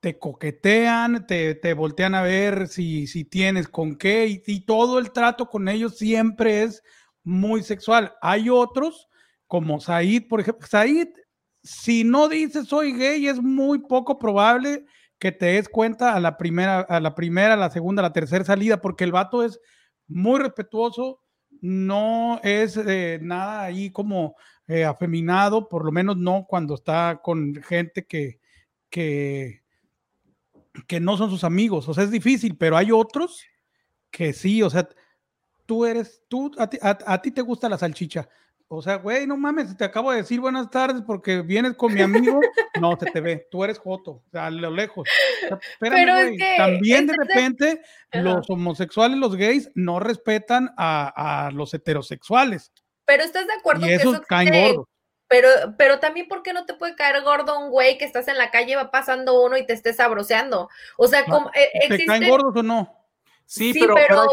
te 0.00 0.18
coquetean, 0.18 1.26
te, 1.26 1.54
te, 1.54 1.74
voltean 1.74 2.14
a 2.14 2.22
ver 2.22 2.68
si, 2.68 3.06
si 3.06 3.24
tienes 3.24 3.68
con 3.68 3.96
qué, 3.96 4.26
y, 4.26 4.42
y, 4.46 4.60
todo 4.60 4.98
el 4.98 5.12
trato 5.12 5.48
con 5.48 5.68
ellos 5.68 5.96
siempre 5.98 6.62
es 6.62 6.82
muy 7.22 7.62
sexual. 7.62 8.14
Hay 8.20 8.50
otros, 8.50 9.08
como 9.46 9.80
Said, 9.80 10.26
por 10.28 10.40
ejemplo. 10.40 10.66
Said, 10.66 11.08
si 11.62 12.04
no 12.04 12.28
dices 12.28 12.68
soy 12.68 12.92
gay, 12.92 13.28
es 13.28 13.40
muy 13.40 13.78
poco 13.78 14.18
probable 14.18 14.84
que 15.20 15.32
te 15.32 15.46
des 15.46 15.68
cuenta 15.68 16.14
a 16.14 16.20
la 16.20 16.38
primera, 16.38 16.80
a 16.80 16.98
la 16.98 17.14
primera, 17.14 17.54
a 17.54 17.56
la 17.56 17.70
segunda, 17.70 18.00
a 18.00 18.08
la 18.08 18.12
tercera 18.12 18.42
salida, 18.42 18.80
porque 18.80 19.04
el 19.04 19.12
vato 19.12 19.44
es 19.44 19.60
muy 20.08 20.40
respetuoso, 20.40 21.20
no 21.60 22.40
es 22.42 22.78
eh, 22.78 23.18
nada 23.22 23.64
ahí 23.64 23.90
como 23.90 24.34
eh, 24.66 24.84
afeminado, 24.84 25.68
por 25.68 25.84
lo 25.84 25.92
menos 25.92 26.16
no 26.16 26.46
cuando 26.48 26.74
está 26.74 27.20
con 27.22 27.54
gente 27.62 28.06
que, 28.06 28.40
que, 28.88 29.62
que 30.86 31.00
no 31.00 31.18
son 31.18 31.28
sus 31.28 31.44
amigos. 31.44 31.86
O 31.88 31.92
sea, 31.92 32.04
es 32.04 32.10
difícil, 32.10 32.56
pero 32.56 32.78
hay 32.78 32.90
otros 32.90 33.44
que 34.10 34.32
sí, 34.32 34.62
o 34.62 34.70
sea, 34.70 34.88
tú 35.66 35.84
eres, 35.84 36.22
tú, 36.28 36.50
a 36.56 36.66
ti, 36.66 36.78
a 36.80 37.20
ti 37.20 37.30
te 37.30 37.42
gusta 37.42 37.68
la 37.68 37.76
salchicha, 37.76 38.26
o 38.72 38.80
sea, 38.80 38.96
güey, 38.98 39.26
no 39.26 39.36
mames, 39.36 39.76
te 39.76 39.84
acabo 39.84 40.12
de 40.12 40.18
decir 40.18 40.38
buenas 40.38 40.70
tardes 40.70 41.02
porque 41.04 41.42
vienes 41.42 41.74
con 41.74 41.92
mi 41.92 42.02
amigo. 42.02 42.40
No, 42.80 42.96
se 42.98 43.10
te 43.10 43.20
ve, 43.20 43.46
tú 43.50 43.62
eres 43.62 43.78
Joto, 43.78 44.10
o 44.12 44.30
sea, 44.30 44.46
a 44.46 44.50
lo 44.50 44.70
lejos. 44.70 45.06
Pero 45.80 45.96
es 45.96 46.38
que 46.38 46.54
También 46.56 47.06
de 47.06 47.14
repente 47.14 47.82
los 48.12 48.48
homosexuales, 48.48 49.18
los 49.18 49.36
gays, 49.36 49.70
no 49.74 50.00
respetan 50.00 50.70
a, 50.78 51.50
los 51.52 51.74
heterosexuales. 51.74 52.72
Pero 53.04 53.24
estás 53.24 53.48
de 53.48 53.52
acuerdo 53.52 53.84
y 53.84 53.88
que 53.88 53.94
eso 53.96 54.22
caen 54.26 54.48
gordos. 54.50 54.86
pero, 55.28 55.48
pero 55.76 55.98
también, 55.98 56.28
¿por 56.28 56.42
qué 56.42 56.54
no 56.54 56.64
te 56.64 56.72
puede 56.72 56.94
caer 56.94 57.22
gordo 57.22 57.58
un 57.58 57.70
güey 57.70 57.98
que 57.98 58.06
estás 58.06 58.28
en 58.28 58.38
la 58.38 58.50
calle, 58.50 58.76
va 58.76 58.90
pasando 58.90 59.42
uno 59.42 59.58
y 59.58 59.66
te 59.66 59.74
estés 59.74 59.96
sabroseando? 59.96 60.70
O 60.96 61.08
sea, 61.08 61.26
como, 61.26 61.50
eh, 61.54 61.88
¿te 61.88 62.06
caen 62.06 62.30
gordos 62.30 62.54
o 62.56 62.62
no? 62.62 62.99
Sí, 63.52 63.74
pero, 63.74 63.96
pero, 63.96 64.26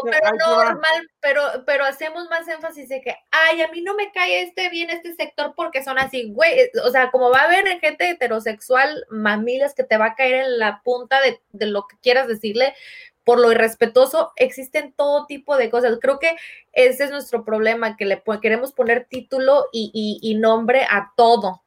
normal, 0.46 1.10
pero, 1.20 1.42
pero 1.66 1.86
hacemos 1.86 2.30
más 2.30 2.48
énfasis 2.48 2.88
de 2.88 3.02
que, 3.02 3.16
ay, 3.32 3.64
a 3.64 3.68
mí 3.70 3.82
no 3.82 3.96
me 3.96 4.12
cae 4.12 4.44
este 4.44 4.70
bien 4.70 4.92
este 4.92 5.16
sector 5.16 5.54
porque 5.56 5.84
son 5.84 5.98
así, 5.98 6.32
güey, 6.32 6.60
eh, 6.60 6.72
o 6.86 6.92
sea, 6.92 7.10
como 7.10 7.32
va 7.32 7.40
a 7.40 7.46
haber 7.46 7.66
gente 7.80 8.12
heterosexual, 8.12 9.06
mamilas 9.10 9.74
que 9.74 9.84
te 9.84 9.98
va 9.98 10.06
a 10.06 10.16
caer 10.16 10.46
en 10.46 10.60
la 10.60 10.84
punta 10.84 11.20
de, 11.20 11.42
de 11.52 11.66
lo 11.66 11.88
que 11.88 11.98
quieras 12.00 12.28
decirle, 12.28 12.76
por 13.24 13.40
lo 13.40 13.52
irrespetuoso, 13.52 14.34
existen 14.36 14.94
todo 14.96 15.26
tipo 15.26 15.58
de 15.58 15.72
cosas. 15.72 15.98
Creo 16.00 16.20
que 16.20 16.38
ese 16.72 17.06
es 17.06 17.10
nuestro 17.10 17.44
problema, 17.44 17.98
que 17.98 18.06
le 18.06 18.22
queremos 18.40 18.72
poner 18.72 19.06
título 19.10 19.66
y, 19.74 20.38
nombre 20.40 20.84
a 20.84 21.12
todo. 21.18 21.64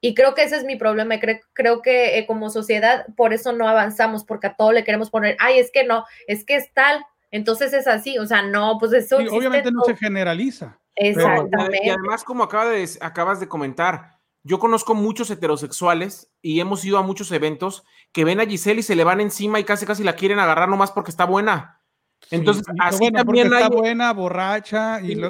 Y 0.00 0.14
creo 0.14 0.34
que 0.34 0.42
ese 0.42 0.56
es 0.56 0.64
mi 0.64 0.76
problema. 0.76 1.18
Creo, 1.18 1.40
creo 1.52 1.82
que 1.82 2.18
eh, 2.18 2.26
como 2.26 2.50
sociedad 2.50 3.06
por 3.16 3.32
eso 3.32 3.52
no 3.52 3.68
avanzamos, 3.68 4.24
porque 4.24 4.48
a 4.48 4.56
todo 4.56 4.72
le 4.72 4.84
queremos 4.84 5.10
poner, 5.10 5.36
ay, 5.40 5.58
es 5.58 5.70
que 5.72 5.84
no, 5.84 6.04
es 6.26 6.44
que 6.44 6.56
es 6.56 6.72
tal. 6.72 7.04
Entonces 7.30 7.72
es 7.72 7.86
así, 7.86 8.18
o 8.18 8.26
sea, 8.26 8.42
no, 8.42 8.78
pues 8.78 8.92
eso. 8.92 9.16
obviamente 9.16 9.70
no 9.72 9.82
se 9.82 9.96
generaliza. 9.96 10.78
Exactamente. 10.94 11.80
y 11.82 11.90
además, 11.90 12.24
como 12.24 12.44
acaba 12.44 12.70
de, 12.70 12.88
acabas 13.00 13.40
de 13.40 13.48
comentar, 13.48 14.16
yo 14.42 14.58
conozco 14.58 14.94
muchos 14.94 15.28
heterosexuales 15.30 16.30
y 16.40 16.60
hemos 16.60 16.84
ido 16.84 16.98
a 16.98 17.02
muchos 17.02 17.32
eventos 17.32 17.84
que 18.12 18.24
ven 18.24 18.40
a 18.40 18.46
Giselle 18.46 18.80
y 18.80 18.84
se 18.84 18.94
le 18.94 19.04
van 19.04 19.20
encima 19.20 19.58
y 19.58 19.64
casi 19.64 19.84
casi 19.86 20.04
la 20.04 20.14
quieren 20.14 20.38
agarrar 20.38 20.68
nomás 20.68 20.92
porque 20.92 21.10
está 21.10 21.24
buena. 21.24 21.82
Entonces, 22.30 22.64
así 22.80 23.10
también 23.10 23.52
hay, 23.52 23.64
está 23.64 23.74
buena, 23.74 24.12
borracha 24.12 25.00
y 25.00 25.20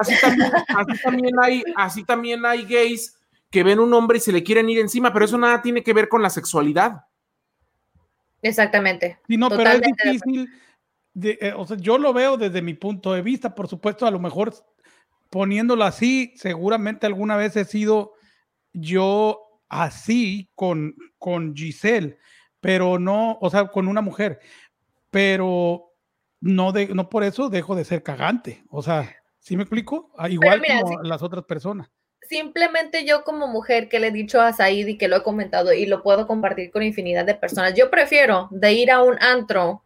así, 0.00 0.14
también, 1.02 1.34
hay, 1.40 1.62
así 1.76 2.04
también 2.04 2.44
hay 2.44 2.64
gays 2.64 3.17
que 3.50 3.62
ven 3.62 3.80
un 3.80 3.92
hombre 3.94 4.18
y 4.18 4.20
se 4.20 4.32
le 4.32 4.42
quieren 4.42 4.68
ir 4.68 4.78
encima, 4.78 5.12
pero 5.12 5.24
eso 5.24 5.38
nada 5.38 5.62
tiene 5.62 5.82
que 5.82 5.92
ver 5.92 6.08
con 6.08 6.22
la 6.22 6.30
sexualidad. 6.30 7.04
Exactamente. 8.42 9.18
Sí, 9.26 9.36
no, 9.36 9.48
pero 9.48 9.70
es 9.70 9.80
difícil. 9.80 10.48
Eh, 11.20 11.52
o 11.56 11.66
sea, 11.66 11.76
yo 11.76 11.98
lo 11.98 12.12
veo 12.12 12.36
desde 12.36 12.62
mi 12.62 12.74
punto 12.74 13.12
de 13.12 13.22
vista, 13.22 13.54
por 13.54 13.68
supuesto, 13.68 14.06
a 14.06 14.10
lo 14.10 14.20
mejor 14.20 14.54
poniéndolo 15.30 15.84
así, 15.84 16.32
seguramente 16.36 17.06
alguna 17.06 17.36
vez 17.36 17.56
he 17.56 17.64
sido 17.64 18.14
yo 18.72 19.62
así 19.68 20.50
con, 20.54 20.94
con 21.18 21.54
Giselle, 21.54 22.18
pero 22.60 22.98
no, 22.98 23.38
o 23.40 23.50
sea, 23.50 23.68
con 23.68 23.88
una 23.88 24.00
mujer, 24.00 24.40
pero 25.10 25.92
no, 26.40 26.72
de, 26.72 26.88
no 26.88 27.08
por 27.08 27.24
eso 27.24 27.48
dejo 27.48 27.74
de 27.74 27.84
ser 27.84 28.02
cagante. 28.02 28.64
O 28.70 28.82
sea, 28.82 29.16
¿sí 29.40 29.56
me 29.56 29.64
explico? 29.64 30.12
Ah, 30.16 30.28
igual 30.28 30.62
como 30.80 31.02
las 31.02 31.22
otras 31.22 31.44
personas. 31.44 31.90
Simplemente 32.28 33.04
yo 33.04 33.24
como 33.24 33.46
mujer 33.46 33.88
que 33.88 33.98
le 33.98 34.08
he 34.08 34.10
dicho 34.10 34.40
a 34.40 34.52
Said 34.52 34.86
y 34.86 34.98
que 34.98 35.08
lo 35.08 35.16
he 35.16 35.22
comentado 35.22 35.72
y 35.72 35.86
lo 35.86 36.02
puedo 36.02 36.26
compartir 36.26 36.70
con 36.70 36.82
infinidad 36.82 37.24
de 37.24 37.34
personas, 37.34 37.74
yo 37.74 37.90
prefiero 37.90 38.48
de 38.50 38.72
ir 38.72 38.90
a 38.90 39.02
un 39.02 39.16
antro 39.22 39.82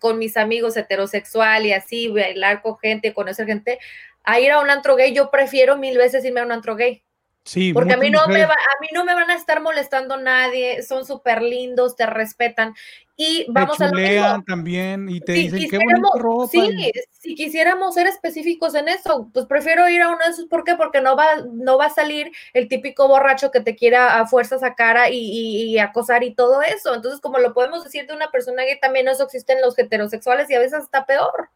con 0.00 0.18
mis 0.18 0.36
amigos 0.36 0.76
heterosexual 0.76 1.66
y 1.66 1.72
así, 1.72 2.08
bailar 2.08 2.62
con 2.62 2.78
gente, 2.78 3.14
conocer 3.14 3.46
gente, 3.46 3.78
a 4.24 4.40
ir 4.40 4.50
a 4.50 4.60
un 4.60 4.70
antro 4.70 4.96
gay, 4.96 5.14
yo 5.14 5.30
prefiero 5.30 5.76
mil 5.76 5.96
veces 5.96 6.24
irme 6.24 6.40
a 6.40 6.44
un 6.44 6.52
antro 6.52 6.76
gay. 6.76 7.02
Sí, 7.44 7.72
porque 7.72 7.94
a 7.94 7.96
mí, 7.96 8.08
no 8.08 8.26
me 8.28 8.42
a 8.42 8.48
mí 8.80 8.88
no 8.94 9.04
me 9.04 9.14
van 9.14 9.30
a 9.30 9.34
estar 9.34 9.60
molestando 9.60 10.16
nadie, 10.16 10.82
son 10.82 11.04
súper 11.04 11.42
lindos, 11.42 11.96
te 11.96 12.06
respetan. 12.06 12.74
Y 13.16 13.46
vamos 13.48 13.80
a 13.80 13.88
lo 13.88 14.42
también 14.44 15.08
y 15.08 15.20
te 15.20 15.32
dicen 15.32 15.68
qué 15.68 15.78
ropa. 16.18 16.48
Sí, 16.50 16.92
si 17.10 17.34
quisiéramos 17.34 17.94
ser 17.94 18.06
específicos 18.06 18.74
en 18.74 18.88
eso, 18.88 19.28
pues 19.32 19.46
prefiero 19.46 19.88
ir 19.88 20.00
a 20.00 20.08
uno 20.08 20.24
de 20.24 20.30
esos. 20.30 20.46
¿Por 20.46 20.64
qué? 20.64 20.76
Porque 20.76 21.00
no 21.00 21.14
va, 21.14 21.26
no 21.52 21.76
va 21.76 21.86
a 21.86 21.90
salir 21.90 22.32
el 22.54 22.68
típico 22.68 23.08
borracho 23.08 23.50
que 23.50 23.60
te 23.60 23.76
quiera 23.76 24.18
a 24.18 24.26
fuerzas 24.26 24.62
a 24.62 24.74
cara 24.74 25.10
y, 25.10 25.18
y, 25.18 25.78
acosar 25.78 26.22
y 26.24 26.34
todo 26.34 26.62
eso. 26.62 26.94
Entonces, 26.94 27.20
como 27.20 27.38
lo 27.38 27.52
podemos 27.52 27.84
decir 27.84 28.06
de 28.06 28.14
una 28.14 28.30
persona 28.30 28.64
que 28.64 28.76
también 28.76 29.08
eso 29.08 29.24
existe 29.24 29.52
en 29.52 29.60
los 29.60 29.78
heterosexuales 29.78 30.48
y 30.50 30.54
a 30.54 30.60
veces 30.60 30.82
está 30.82 31.04
peor. 31.04 31.50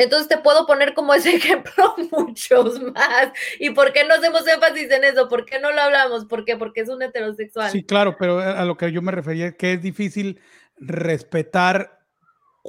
Entonces 0.00 0.28
te 0.28 0.38
puedo 0.38 0.66
poner 0.66 0.94
como 0.94 1.12
ese 1.12 1.34
ejemplo 1.36 1.94
muchos 2.10 2.80
más. 2.80 3.32
¿Y 3.58 3.70
por 3.70 3.92
qué 3.92 4.04
no 4.04 4.14
hacemos 4.14 4.46
énfasis 4.46 4.90
en 4.90 5.04
eso? 5.04 5.28
¿Por 5.28 5.44
qué 5.44 5.60
no 5.60 5.70
lo 5.72 5.80
hablamos? 5.80 6.24
¿Por 6.24 6.46
qué? 6.46 6.56
Porque 6.56 6.80
es 6.80 6.88
un 6.88 7.02
heterosexual. 7.02 7.70
Sí, 7.70 7.84
claro, 7.84 8.16
pero 8.18 8.40
a 8.40 8.64
lo 8.64 8.78
que 8.78 8.90
yo 8.92 9.02
me 9.02 9.12
refería 9.12 9.48
es 9.48 9.56
que 9.56 9.74
es 9.74 9.82
difícil 9.82 10.40
respetar 10.78 12.00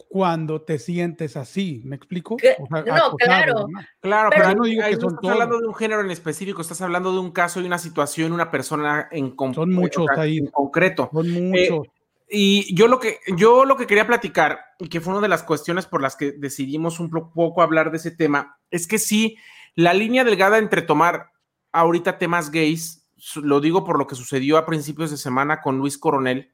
cuando 0.09 0.61
te 0.61 0.77
sientes 0.77 1.37
así, 1.37 1.81
¿me 1.85 1.95
explico? 1.95 2.37
no, 2.69 3.15
claro. 3.17 3.67
Claro, 3.99 4.29
pero, 4.29 4.55
no 4.55 4.63
digo 4.63 4.83
que 4.83 4.89
estás 4.89 5.13
hablando 5.23 5.59
de 5.59 5.67
un 5.67 5.75
género 5.75 6.01
en 6.01 6.11
específico, 6.11 6.61
estás 6.61 6.81
hablando 6.81 7.13
de 7.13 7.19
un 7.19 7.31
caso 7.31 7.61
y 7.61 7.65
una 7.65 7.77
situación, 7.77 8.31
una 8.31 8.51
persona 8.51 9.07
en, 9.11 9.35
Son 9.53 9.71
muchos 9.71 10.05
ahí. 10.17 10.37
en 10.37 10.47
concreto. 10.47 11.09
Son 11.13 11.29
muchos. 11.29 11.87
Eh, 11.87 12.00
y 12.33 12.73
yo 12.73 12.87
lo 12.87 13.01
que 13.01 13.19
yo 13.35 13.65
lo 13.65 13.75
que 13.75 13.85
quería 13.85 14.07
platicar, 14.07 14.61
y 14.79 14.87
que 14.87 15.01
fue 15.01 15.11
una 15.11 15.21
de 15.21 15.27
las 15.27 15.43
cuestiones 15.43 15.85
por 15.85 16.01
las 16.01 16.15
que 16.15 16.31
decidimos 16.31 17.01
un 17.01 17.09
poco 17.09 17.61
hablar 17.61 17.91
de 17.91 17.97
ese 17.97 18.11
tema, 18.11 18.57
es 18.69 18.87
que 18.87 18.99
sí, 18.99 19.37
la 19.75 19.93
línea 19.93 20.23
delgada 20.23 20.57
entre 20.57 20.81
tomar 20.81 21.31
ahorita 21.73 22.17
temas 22.17 22.49
gays, 22.49 23.05
lo 23.35 23.59
digo 23.59 23.83
por 23.83 23.99
lo 23.99 24.07
que 24.07 24.15
sucedió 24.15 24.57
a 24.57 24.65
principios 24.65 25.11
de 25.11 25.17
semana 25.17 25.61
con 25.61 25.77
Luis 25.77 25.97
Coronel, 25.97 26.53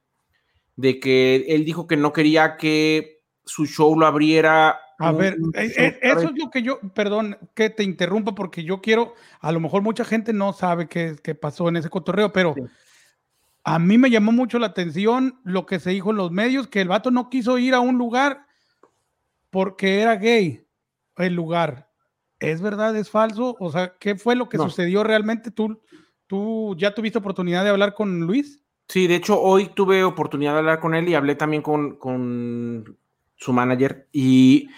de 0.76 1.00
que 1.00 1.46
él 1.48 1.64
dijo 1.64 1.86
que 1.86 1.96
no 1.96 2.12
quería 2.12 2.58
que 2.58 3.22
su 3.46 3.68
show 3.68 3.98
lo 3.98 4.08
abriera. 4.08 4.80
A 4.98 5.12
ver, 5.12 5.38
eh, 5.54 5.74
eh, 5.78 6.00
eso 6.02 6.22
es 6.22 6.38
lo 6.38 6.50
que 6.50 6.64
yo, 6.64 6.80
perdón 6.96 7.38
que 7.54 7.70
te 7.70 7.84
interrumpa 7.84 8.34
porque 8.34 8.64
yo 8.64 8.82
quiero, 8.82 9.14
a 9.42 9.52
lo 9.52 9.60
mejor 9.60 9.84
mucha 9.84 10.04
gente 10.04 10.34
no 10.34 10.54
sabe 10.54 10.88
qué, 10.88 11.16
qué 11.24 11.36
pasó 11.36 11.70
en 11.70 11.78
ese 11.78 11.90
cotorreo, 11.90 12.34
pero 12.34 12.56
a 13.68 13.80
mí 13.80 13.98
me 13.98 14.10
llamó 14.10 14.32
mucho 14.32 14.60
la 14.60 14.68
atención 14.68 15.42
lo 15.44 15.66
que 15.66 15.82
se 15.82 15.90
dijo 15.90 16.12
en 16.12 16.16
los 16.16 16.32
medios, 16.32 16.68
que 16.68 16.80
el 16.80 16.88
vato 16.88 17.12
no 17.12 17.30
quiso 17.30 17.58
ir 17.58 17.74
a 17.74 17.82
un 17.82 17.98
lugar 17.98 18.48
porque 19.50 20.00
era 20.00 20.16
gay 20.16 20.66
el 21.18 21.34
lugar. 21.34 21.92
¿Es 22.40 22.62
verdad? 22.62 22.96
¿Es 22.96 23.10
falso? 23.10 23.58
O 23.60 23.70
sea, 23.70 23.98
¿qué 24.00 24.16
fue 24.16 24.38
lo 24.38 24.48
que 24.48 24.58
sucedió 24.58 25.04
realmente? 25.04 25.52
¿Tú, 25.52 25.82
¿Tú 26.28 26.78
ya 26.78 26.96
tuviste 26.96 27.18
oportunidad 27.18 27.66
de 27.66 27.72
hablar 27.72 27.94
con 27.94 28.22
Luis? 28.22 28.64
Sí, 28.88 29.06
de 29.06 29.16
hecho, 29.16 29.38
hoy 29.42 29.70
tuve 29.76 30.02
oportunidad 30.06 30.54
de 30.54 30.60
hablar 30.60 30.80
con 30.80 30.96
él 30.96 31.10
y 31.10 31.16
hablé 31.16 31.36
también 31.36 31.62
con, 31.62 31.98
con 31.98 32.98
su 33.36 33.52
manager. 33.52 34.08
Y 34.14 34.70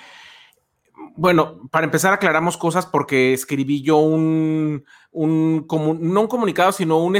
bueno, 1.19 1.67
para 1.69 1.83
empezar 1.83 2.13
aclaramos 2.13 2.55
cosas 2.55 2.85
porque 2.85 3.33
escribí 3.33 3.81
yo 3.81 3.97
un, 3.97 4.85
un 5.11 5.67
no 5.99 6.21
un 6.21 6.27
comunicado, 6.27 6.71
sino 6.71 7.03
un 7.03 7.17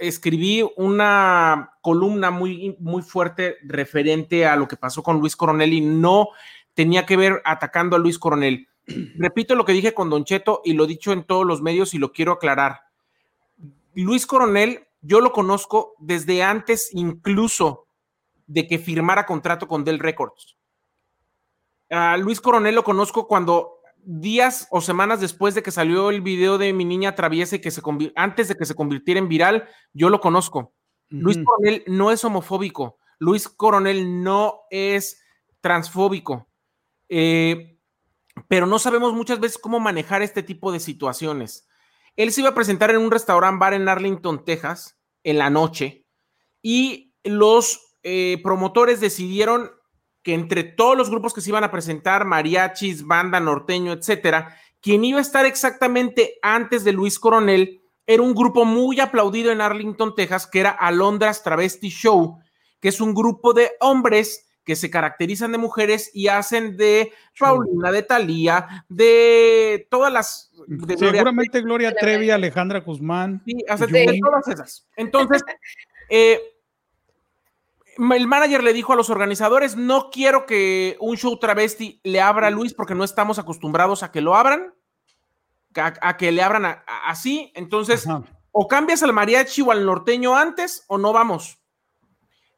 escribí 0.00 0.64
una 0.78 1.74
columna 1.82 2.30
muy, 2.30 2.74
muy 2.80 3.02
fuerte 3.02 3.58
referente 3.62 4.46
a 4.46 4.56
lo 4.56 4.66
que 4.66 4.78
pasó 4.78 5.02
con 5.02 5.20
Luis 5.20 5.36
Coronel 5.36 5.74
y 5.74 5.82
no 5.82 6.28
tenía 6.72 7.04
que 7.04 7.18
ver 7.18 7.42
atacando 7.44 7.94
a 7.94 7.98
Luis 7.98 8.18
Coronel. 8.18 8.68
Repito 9.18 9.54
lo 9.54 9.66
que 9.66 9.74
dije 9.74 9.92
con 9.92 10.08
Don 10.08 10.24
Cheto 10.24 10.62
y 10.64 10.72
lo 10.72 10.84
he 10.84 10.88
dicho 10.88 11.12
en 11.12 11.24
todos 11.24 11.44
los 11.44 11.60
medios 11.60 11.92
y 11.92 11.98
lo 11.98 12.10
quiero 12.10 12.32
aclarar. 12.32 12.80
Luis 13.94 14.26
Coronel, 14.26 14.86
yo 15.02 15.20
lo 15.20 15.32
conozco 15.32 15.92
desde 15.98 16.42
antes 16.42 16.88
incluso 16.94 17.86
de 18.46 18.66
que 18.66 18.78
firmara 18.78 19.26
contrato 19.26 19.68
con 19.68 19.84
Dell 19.84 19.98
Records. 19.98 20.56
A 21.92 22.16
Luis 22.16 22.40
Coronel 22.40 22.74
lo 22.74 22.84
conozco 22.84 23.28
cuando 23.28 23.80
días 24.02 24.66
o 24.70 24.80
semanas 24.80 25.20
después 25.20 25.54
de 25.54 25.62
que 25.62 25.70
salió 25.70 26.08
el 26.08 26.22
video 26.22 26.56
de 26.56 26.72
mi 26.72 26.86
niña 26.86 27.14
traviesa 27.14 27.56
y 27.56 27.60
que 27.60 27.70
se 27.70 27.82
antes 28.16 28.48
de 28.48 28.56
que 28.56 28.64
se 28.64 28.74
convirtiera 28.74 29.20
en 29.20 29.28
viral, 29.28 29.68
yo 29.92 30.08
lo 30.08 30.20
conozco. 30.20 30.72
Luis 31.10 31.38
Coronel 31.44 31.84
no 31.86 32.10
es 32.10 32.24
homofóbico. 32.24 32.96
Luis 33.18 33.46
Coronel 33.46 34.22
no 34.22 34.62
es 34.70 35.22
transfóbico. 35.60 36.48
Eh, 37.10 37.78
pero 38.48 38.64
no 38.66 38.78
sabemos 38.78 39.12
muchas 39.12 39.38
veces 39.38 39.58
cómo 39.58 39.78
manejar 39.78 40.22
este 40.22 40.42
tipo 40.42 40.72
de 40.72 40.80
situaciones. 40.80 41.68
Él 42.16 42.32
se 42.32 42.40
iba 42.40 42.50
a 42.50 42.54
presentar 42.54 42.90
en 42.90 43.02
un 43.02 43.10
restaurante 43.10 43.60
bar 43.60 43.74
en 43.74 43.86
Arlington, 43.86 44.46
Texas, 44.46 44.98
en 45.24 45.36
la 45.36 45.50
noche, 45.50 46.06
y 46.62 47.14
los 47.22 47.96
eh, 48.02 48.40
promotores 48.42 49.00
decidieron 49.00 49.70
que 50.22 50.34
entre 50.34 50.62
todos 50.64 50.96
los 50.96 51.10
grupos 51.10 51.34
que 51.34 51.40
se 51.40 51.50
iban 51.50 51.64
a 51.64 51.70
presentar, 51.70 52.24
mariachis, 52.24 53.06
banda, 53.06 53.40
norteño, 53.40 53.92
etcétera, 53.92 54.56
quien 54.80 55.04
iba 55.04 55.18
a 55.18 55.22
estar 55.22 55.46
exactamente 55.46 56.38
antes 56.42 56.84
de 56.84 56.92
Luis 56.92 57.18
Coronel 57.18 57.82
era 58.06 58.22
un 58.22 58.34
grupo 58.34 58.64
muy 58.64 59.00
aplaudido 59.00 59.52
en 59.52 59.60
Arlington, 59.60 60.14
Texas, 60.14 60.46
que 60.46 60.60
era 60.60 60.70
Alondras 60.70 61.42
Travesti 61.42 61.88
Show, 61.88 62.40
que 62.80 62.88
es 62.88 63.00
un 63.00 63.14
grupo 63.14 63.52
de 63.52 63.70
hombres 63.80 64.48
que 64.64 64.76
se 64.76 64.90
caracterizan 64.90 65.52
de 65.52 65.58
mujeres 65.58 66.10
y 66.14 66.28
hacen 66.28 66.76
de 66.76 67.12
Paulina, 67.38 67.90
de 67.90 68.02
Talía, 68.02 68.84
de 68.88 69.86
todas 69.90 70.12
las. 70.12 70.52
Seguramente 70.98 71.60
Gloria, 71.62 71.94
Trevi, 71.94 72.30
Alejandra 72.30 72.80
Guzmán. 72.80 73.42
Sí, 73.44 73.54
de 73.88 74.20
todas 74.22 74.48
esas. 74.48 74.88
Entonces, 74.96 75.42
eh, 76.08 76.40
el 77.96 78.26
manager 78.26 78.62
le 78.62 78.72
dijo 78.72 78.92
a 78.92 78.96
los 78.96 79.10
organizadores, 79.10 79.76
no 79.76 80.10
quiero 80.10 80.46
que 80.46 80.96
un 81.00 81.16
show 81.16 81.38
travesti 81.38 82.00
le 82.04 82.20
abra 82.20 82.48
a 82.48 82.50
Luis 82.50 82.74
porque 82.74 82.94
no 82.94 83.04
estamos 83.04 83.38
acostumbrados 83.38 84.02
a 84.02 84.10
que 84.10 84.20
lo 84.20 84.34
abran. 84.34 84.74
a, 85.74 86.16
que 86.16 86.32
le 86.32 86.42
abran 86.42 86.82
así. 87.04 87.52
Entonces, 87.54 88.06
o 88.50 88.68
cambias 88.68 89.02
al 89.02 89.12
mariachi 89.12 89.62
o 89.62 89.70
al 89.70 89.84
norteño 89.84 90.36
antes 90.36 90.84
o 90.88 90.98
no 90.98 91.12
vamos. 91.12 91.58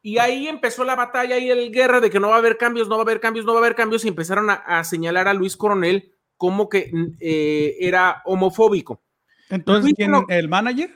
Y 0.02 0.18
ahí 0.18 0.48
empezó 0.48 0.84
la 0.84 0.96
batalla 0.96 1.38
y 1.38 1.50
el 1.50 1.72
guerra 1.72 1.98
de 1.98 2.10
que 2.10 2.20
no 2.20 2.28
va 2.28 2.34
a 2.34 2.38
haber 2.38 2.58
cambios, 2.58 2.88
no 2.88 2.96
va 2.96 3.02
a 3.02 3.04
haber 3.04 3.20
cambios, 3.20 3.46
no 3.46 3.54
va 3.54 3.60
a 3.60 3.62
haber 3.62 3.74
cambios 3.74 4.04
y 4.04 4.08
empezaron 4.08 4.50
a, 4.50 4.84
señalar 4.84 5.28
a 5.28 5.34
Luis 5.34 5.56
Coronel 5.56 6.12
como 6.36 6.68
que 6.68 6.92
eh, 7.20 7.76
era 7.80 8.20
homofóbico. 8.26 9.02
Entonces, 9.48 9.94
¿quién, 9.96 10.12
¿el 10.28 10.48
manager? 10.48 10.90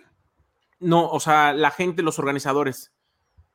No, 0.81 1.09
o 1.09 1.21
sea, 1.21 1.55
la 1.55 1.71
gente, 1.71 2.03
los 2.03 2.19
organizadores. 2.19 2.93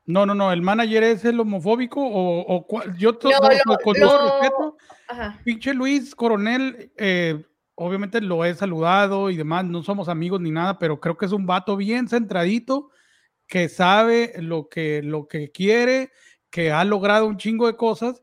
No, 0.05 0.25
no, 0.25 0.35
no, 0.35 0.51
el 0.51 0.61
manager 0.61 1.03
es 1.03 1.23
el 1.23 1.39
homofóbico 1.39 2.01
o, 2.03 2.65
yo 2.97 3.15
todo, 3.15 3.31
con 3.83 3.95
todo 3.95 4.29
respeto, 4.29 4.77
pinche 5.45 5.73
Luis 5.73 6.13
Coronel, 6.13 6.91
eh, 6.97 7.45
obviamente 7.75 8.19
lo 8.19 8.43
he 8.43 8.53
saludado 8.53 9.29
y 9.29 9.37
demás, 9.37 9.63
no 9.63 9.81
somos 9.81 10.09
amigos 10.09 10.41
ni 10.41 10.51
nada, 10.51 10.77
pero 10.77 10.99
creo 10.99 11.17
que 11.17 11.25
es 11.25 11.31
un 11.31 11.45
vato 11.45 11.77
bien 11.77 12.09
centradito, 12.09 12.89
que 13.47 13.69
sabe 13.69 14.33
lo 14.39 14.67
que, 14.67 15.01
lo 15.03 15.27
que 15.27 15.51
quiere, 15.51 16.11
que 16.49 16.71
ha 16.71 16.83
logrado 16.83 17.25
un 17.25 17.37
chingo 17.37 17.67
de 17.67 17.77
cosas, 17.77 18.21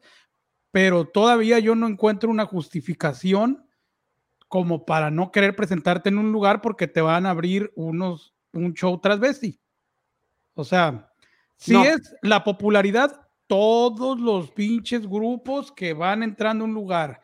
pero 0.70 1.06
todavía 1.06 1.58
yo 1.60 1.74
no 1.74 1.86
encuentro 1.86 2.30
una 2.30 2.46
justificación 2.46 3.66
como 4.48 4.84
para 4.84 5.10
no 5.10 5.30
querer 5.30 5.56
presentarte 5.56 6.08
en 6.08 6.18
un 6.18 6.32
lugar 6.32 6.60
porque 6.60 6.88
te 6.88 7.00
van 7.00 7.24
a 7.24 7.30
abrir 7.30 7.72
unos, 7.74 8.34
un 8.52 8.74
show 8.74 9.00
transvesti. 9.00 9.60
O 10.54 10.64
sea, 10.64 11.10
si 11.61 11.77
es 11.77 12.16
la 12.23 12.42
popularidad, 12.42 13.20
todos 13.46 14.18
los 14.18 14.51
pinches 14.51 15.07
grupos 15.07 15.70
que 15.70 15.92
van 15.92 16.23
entrando 16.23 16.64
a 16.64 16.68
un 16.68 16.73
lugar 16.73 17.20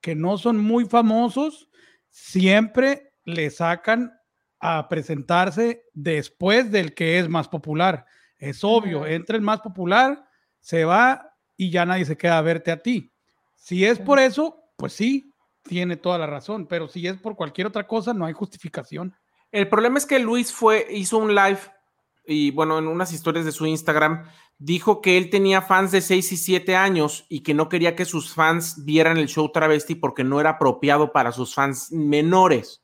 que 0.00 0.14
no 0.14 0.38
son 0.38 0.58
muy 0.58 0.84
famosos, 0.84 1.68
siempre 2.08 3.14
le 3.24 3.50
sacan 3.50 4.12
a 4.60 4.88
presentarse 4.88 5.82
después 5.92 6.70
del 6.70 6.94
que 6.94 7.18
es 7.18 7.28
más 7.28 7.48
popular. 7.48 8.06
Es 8.38 8.62
obvio, 8.62 9.06
entra 9.06 9.36
el 9.36 9.42
más 9.42 9.60
popular, 9.60 10.24
se 10.60 10.84
va 10.84 11.34
y 11.56 11.70
ya 11.70 11.84
nadie 11.84 12.04
se 12.04 12.16
queda 12.16 12.38
a 12.38 12.42
verte 12.42 12.70
a 12.70 12.78
ti. 12.78 13.12
Si 13.56 13.84
es 13.84 13.98
por 13.98 14.20
eso, 14.20 14.62
pues 14.76 14.92
sí, 14.92 15.34
tiene 15.64 15.96
toda 15.96 16.16
la 16.18 16.26
razón, 16.26 16.68
pero 16.68 16.86
si 16.86 17.06
es 17.08 17.18
por 17.18 17.34
cualquier 17.34 17.66
otra 17.66 17.88
cosa, 17.88 18.14
no 18.14 18.24
hay 18.24 18.34
justificación. 18.34 19.16
El 19.50 19.68
problema 19.68 19.98
es 19.98 20.06
que 20.06 20.20
Luis 20.20 20.52
fue, 20.52 20.86
hizo 20.90 21.18
un 21.18 21.34
live 21.34 21.58
y 22.26 22.50
bueno, 22.50 22.78
en 22.78 22.86
unas 22.86 23.12
historias 23.12 23.44
de 23.44 23.52
su 23.52 23.66
Instagram, 23.66 24.24
dijo 24.58 25.00
que 25.00 25.16
él 25.16 25.30
tenía 25.30 25.62
fans 25.62 25.90
de 25.90 26.00
6 26.00 26.32
y 26.32 26.36
7 26.36 26.76
años 26.76 27.24
y 27.28 27.42
que 27.42 27.54
no 27.54 27.68
quería 27.68 27.96
que 27.96 28.04
sus 28.04 28.34
fans 28.34 28.84
vieran 28.84 29.16
el 29.16 29.28
show 29.28 29.50
travesti 29.50 29.94
porque 29.94 30.22
no 30.22 30.40
era 30.40 30.50
apropiado 30.50 31.12
para 31.12 31.32
sus 31.32 31.54
fans 31.54 31.90
menores. 31.90 32.82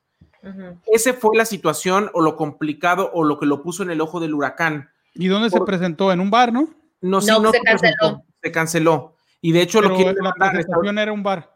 Ese 0.87 1.13
fue 1.13 1.37
la 1.37 1.45
situación 1.45 2.09
o 2.15 2.23
lo 2.23 2.37
complicado 2.37 3.11
o 3.13 3.25
lo 3.25 3.39
que 3.39 3.47
lo 3.47 3.63
puso 3.63 3.83
en 3.83 3.91
el 3.91 4.01
ojo 4.01 4.21
del 4.21 4.33
huracán. 4.33 4.91
¿Y 5.15 5.27
dónde 5.27 5.51
se 5.51 5.61
presentó? 5.61 6.13
¿En 6.13 6.21
un 6.21 6.31
bar, 6.31 6.53
no? 6.53 6.69
No, 7.01 7.21
sí, 7.21 7.33
no, 7.41 7.51
se, 7.51 7.61
canceló. 7.61 8.25
se 8.41 8.53
canceló. 8.53 9.17
Y 9.41 9.53
de 9.53 9.63
hecho 9.63 9.81
lo 9.83 9.97
que 9.97 10.15
la 10.15 10.33
presentación 10.33 10.99
era 10.99 11.13
un 11.13 11.23
bar. 11.23 11.53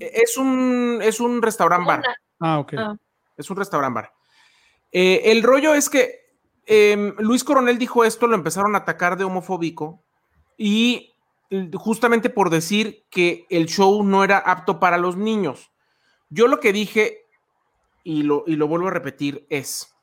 Es 0.00 0.36
un 0.36 0.98
es 1.02 1.20
un 1.20 1.40
restaurant 1.40 1.86
bar. 1.86 2.02
Ah, 2.40 2.58
ok. 2.58 2.74
Ah. 2.76 2.96
Es 3.36 3.48
un 3.48 3.56
restaurant 3.56 3.94
bar. 3.94 4.12
Eh, 4.90 5.22
el 5.26 5.42
rollo 5.42 5.74
es 5.74 5.88
que 5.88 6.25
Em, 6.66 7.14
Luis 7.18 7.44
Coronel 7.44 7.78
dijo 7.78 8.04
esto, 8.04 8.26
lo 8.26 8.34
empezaron 8.34 8.74
a 8.74 8.78
atacar 8.78 9.16
de 9.16 9.24
homofóbico 9.24 10.02
y 10.58 11.14
justamente 11.74 12.28
por 12.28 12.50
decir 12.50 13.06
que 13.08 13.46
el 13.50 13.66
show 13.66 14.02
no 14.02 14.24
era 14.24 14.38
apto 14.38 14.80
para 14.80 14.98
los 14.98 15.16
niños. 15.16 15.70
Yo 16.28 16.48
lo 16.48 16.58
que 16.58 16.72
dije, 16.72 17.24
y 18.02 18.24
lo, 18.24 18.42
y 18.48 18.56
lo 18.56 18.66
vuelvo 18.66 18.88
a 18.88 18.92
repetir, 18.92 19.46
es, 19.48 19.94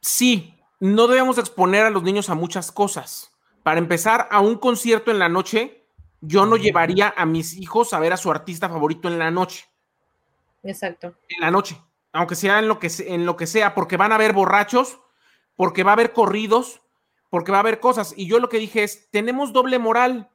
sí, 0.00 0.54
no 0.78 1.08
debemos 1.08 1.36
exponer 1.38 1.84
a 1.84 1.90
los 1.90 2.04
niños 2.04 2.30
a 2.30 2.36
muchas 2.36 2.70
cosas. 2.70 3.32
Para 3.64 3.80
empezar, 3.80 4.28
a 4.30 4.38
un 4.38 4.56
concierto 4.56 5.10
en 5.10 5.18
la 5.18 5.28
noche, 5.28 5.84
yo 6.20 6.46
no 6.46 6.56
llevaría 6.56 7.12
a 7.16 7.26
mis 7.26 7.56
hijos 7.56 7.92
a 7.92 7.98
ver 7.98 8.12
a 8.12 8.16
su 8.16 8.30
artista 8.30 8.68
favorito 8.68 9.08
en 9.08 9.18
la 9.18 9.32
noche. 9.32 9.68
Exacto. 10.62 11.14
En 11.28 11.40
la 11.40 11.50
noche, 11.50 11.80
aunque 12.12 12.36
sea 12.36 12.60
en 12.60 12.68
lo 12.68 12.78
que, 12.78 12.88
en 13.00 13.26
lo 13.26 13.36
que 13.36 13.48
sea, 13.48 13.74
porque 13.74 13.96
van 13.96 14.12
a 14.12 14.18
ver 14.18 14.32
borrachos 14.32 15.00
porque 15.58 15.82
va 15.82 15.90
a 15.90 15.94
haber 15.94 16.12
corridos, 16.12 16.82
porque 17.30 17.50
va 17.50 17.58
a 17.58 17.62
haber 17.62 17.80
cosas. 17.80 18.14
Y 18.16 18.28
yo 18.28 18.38
lo 18.38 18.48
que 18.48 18.60
dije 18.60 18.84
es, 18.84 19.10
tenemos 19.10 19.52
doble 19.52 19.80
moral, 19.80 20.30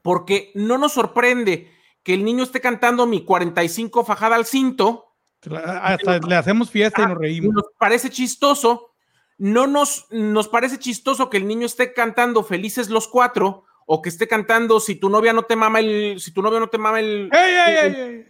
porque 0.00 0.50
no 0.54 0.78
nos 0.78 0.94
sorprende 0.94 1.70
que 2.02 2.14
el 2.14 2.24
niño 2.24 2.42
esté 2.42 2.62
cantando 2.62 3.06
mi 3.06 3.22
45 3.22 4.02
fajada 4.02 4.36
al 4.36 4.46
cinto. 4.46 5.14
Hasta 5.54 6.18
le 6.20 6.36
hacemos 6.36 6.70
fiesta 6.70 7.02
y 7.02 7.06
nos 7.06 7.18
reímos. 7.18 7.52
Nos 7.52 7.64
parece 7.78 8.08
chistoso. 8.08 8.94
No 9.36 9.66
nos, 9.66 10.06
nos 10.10 10.48
parece 10.48 10.78
chistoso 10.78 11.28
que 11.28 11.36
el 11.36 11.46
niño 11.46 11.66
esté 11.66 11.92
cantando 11.92 12.42
felices 12.42 12.88
los 12.88 13.08
cuatro 13.08 13.64
o 13.84 14.00
que 14.00 14.08
esté 14.08 14.26
cantando 14.26 14.80
si 14.80 14.94
tu 14.94 15.10
novia 15.10 15.34
no 15.34 15.42
te 15.42 15.56
mama 15.56 15.80
el, 15.80 16.18
si 16.18 16.32
tu 16.32 16.40
novia 16.40 16.60
no 16.60 16.68
te 16.68 16.78
mama 16.78 17.00
el, 17.00 17.30
¡Ey, 17.30 18.26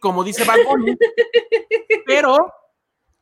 como 0.00 0.24
dice 0.24 0.44
Bad 0.44 0.56
Pero 2.06 2.50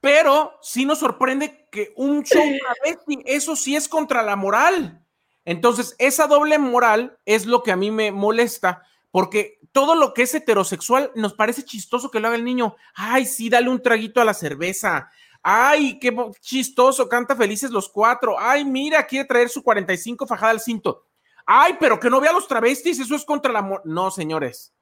pero 0.03 0.59
sí 0.63 0.85
nos 0.85 0.99
sorprende 0.99 1.69
que 1.71 1.93
un 1.95 2.25
show 2.25 2.43
travesti, 2.83 3.23
eso 3.25 3.55
sí 3.55 3.77
es 3.77 3.87
contra 3.87 4.25
la 4.25 4.35
moral. 4.35 5.01
Entonces, 5.45 5.95
esa 5.99 6.27
doble 6.27 6.59
moral 6.59 7.17
es 7.25 7.47
lo 7.47 7.63
que 7.63 7.71
a 7.71 7.77
mí 7.77 7.93
me 7.93 8.11
molesta, 8.11 8.83
porque 9.13 9.61
todo 9.71 9.95
lo 9.95 10.13
que 10.13 10.23
es 10.23 10.35
heterosexual 10.35 11.13
nos 11.15 11.35
parece 11.35 11.65
chistoso 11.65 12.11
que 12.11 12.19
lo 12.19 12.27
haga 12.27 12.37
el 12.37 12.45
niño. 12.45 12.75
Ay, 12.97 13.27
sí, 13.27 13.49
dale 13.49 13.69
un 13.69 13.81
traguito 13.81 14.21
a 14.21 14.25
la 14.25 14.35
cerveza. 14.35 15.09
Ay, 15.41 16.01
qué 16.01 16.13
chistoso, 16.41 17.09
canta 17.09 17.37
felices 17.37 17.71
los 17.71 17.89
cuatro. 17.89 18.35
Ay, 18.41 18.65
mira, 18.65 19.07
quiere 19.07 19.29
traer 19.29 19.51
su 19.51 19.63
45 19.63 20.27
fajada 20.27 20.51
al 20.51 20.61
cinto. 20.61 21.07
Ay, 21.47 21.77
pero 21.79 22.01
que 22.01 22.11
no 22.11 22.21
vea 22.21 22.33
los 22.33 22.49
travestis, 22.49 22.99
eso 22.99 23.15
es 23.15 23.25
contra 23.25 23.53
la 23.53 23.63
moral. 23.63 23.83
No, 23.85 24.11
señores, 24.11 24.75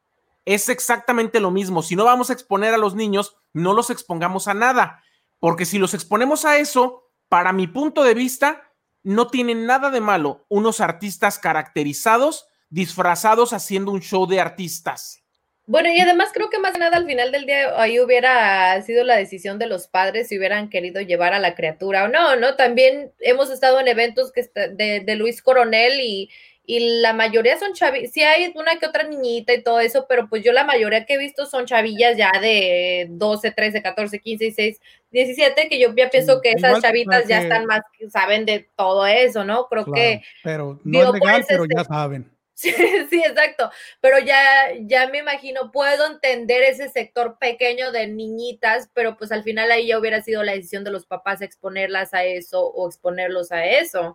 es 0.46 0.70
exactamente 0.70 1.40
lo 1.40 1.50
mismo. 1.50 1.82
Si 1.82 1.94
no 1.94 2.04
vamos 2.04 2.30
a 2.30 2.32
exponer 2.32 2.72
a 2.72 2.78
los 2.78 2.94
niños, 2.94 3.36
no 3.52 3.74
los 3.74 3.90
expongamos 3.90 4.48
a 4.48 4.54
nada. 4.54 5.02
Porque 5.40 5.64
si 5.64 5.78
los 5.78 5.94
exponemos 5.94 6.44
a 6.44 6.58
eso, 6.58 7.10
para 7.28 7.52
mi 7.52 7.66
punto 7.66 8.04
de 8.04 8.14
vista, 8.14 8.70
no 9.02 9.28
tienen 9.28 9.66
nada 9.66 9.90
de 9.90 10.00
malo 10.00 10.44
unos 10.48 10.80
artistas 10.80 11.38
caracterizados, 11.38 12.46
disfrazados 12.68 13.52
haciendo 13.52 13.90
un 13.90 14.00
show 14.00 14.26
de 14.26 14.40
artistas. 14.40 15.24
Bueno, 15.66 15.88
y 15.88 16.00
además 16.00 16.30
creo 16.34 16.50
que 16.50 16.58
más 16.58 16.76
nada 16.78 16.96
al 16.96 17.06
final 17.06 17.30
del 17.30 17.46
día 17.46 17.80
ahí 17.80 18.00
hubiera 18.00 18.80
sido 18.82 19.04
la 19.04 19.16
decisión 19.16 19.58
de 19.58 19.68
los 19.68 19.86
padres 19.86 20.28
si 20.28 20.36
hubieran 20.36 20.68
querido 20.68 21.00
llevar 21.00 21.32
a 21.32 21.38
la 21.38 21.54
criatura 21.54 22.04
o 22.04 22.08
no, 22.08 22.34
¿no? 22.36 22.56
También 22.56 23.12
hemos 23.20 23.50
estado 23.50 23.78
en 23.78 23.86
eventos 23.86 24.32
que 24.32 24.42
de, 24.52 25.00
de 25.00 25.14
Luis 25.14 25.42
Coronel 25.42 26.00
y, 26.00 26.28
y 26.70 27.00
la 27.00 27.12
mayoría 27.12 27.58
son 27.58 27.72
chavillas, 27.72 28.12
sí 28.12 28.22
hay 28.22 28.52
una 28.54 28.78
que 28.78 28.86
otra 28.86 29.02
niñita 29.02 29.52
y 29.52 29.60
todo 29.60 29.80
eso, 29.80 30.06
pero 30.08 30.28
pues 30.28 30.44
yo 30.44 30.52
la 30.52 30.62
mayoría 30.62 31.04
que 31.04 31.14
he 31.14 31.18
visto 31.18 31.44
son 31.44 31.66
chavillas 31.66 32.16
ya 32.16 32.30
de 32.40 33.08
12, 33.10 33.50
13, 33.50 33.82
14, 33.82 34.20
15, 34.20 34.44
16, 34.44 34.80
17, 35.10 35.68
que 35.68 35.80
yo 35.80 35.92
ya 35.96 36.08
pienso 36.10 36.40
que 36.40 36.52
esas 36.52 36.80
chavitas 36.80 37.26
ya 37.26 37.42
están 37.42 37.66
más, 37.66 37.80
saben 38.12 38.46
de 38.46 38.68
todo 38.76 39.04
eso, 39.04 39.42
¿no? 39.42 39.66
Creo 39.66 39.84
que... 39.92 40.22
Pero 40.44 40.78
no 40.84 41.02
es 41.02 41.12
legal, 41.12 41.44
pero 41.48 41.64
ya 41.64 41.82
saben. 41.82 42.30
Sí, 42.60 42.74
sí, 43.08 43.22
exacto. 43.24 43.70
Pero 44.02 44.18
ya, 44.18 44.42
ya 44.82 45.08
me 45.08 45.18
imagino, 45.18 45.72
puedo 45.72 46.06
entender 46.06 46.62
ese 46.62 46.90
sector 46.90 47.38
pequeño 47.38 47.90
de 47.90 48.06
niñitas, 48.06 48.90
pero 48.92 49.16
pues 49.16 49.32
al 49.32 49.42
final 49.42 49.70
ahí 49.70 49.86
ya 49.86 49.98
hubiera 49.98 50.20
sido 50.20 50.42
la 50.42 50.52
decisión 50.52 50.84
de 50.84 50.90
los 50.90 51.06
papás 51.06 51.40
exponerlas 51.40 52.12
a 52.12 52.24
eso 52.24 52.62
o 52.66 52.86
exponerlos 52.86 53.50
a 53.50 53.64
eso. 53.64 54.14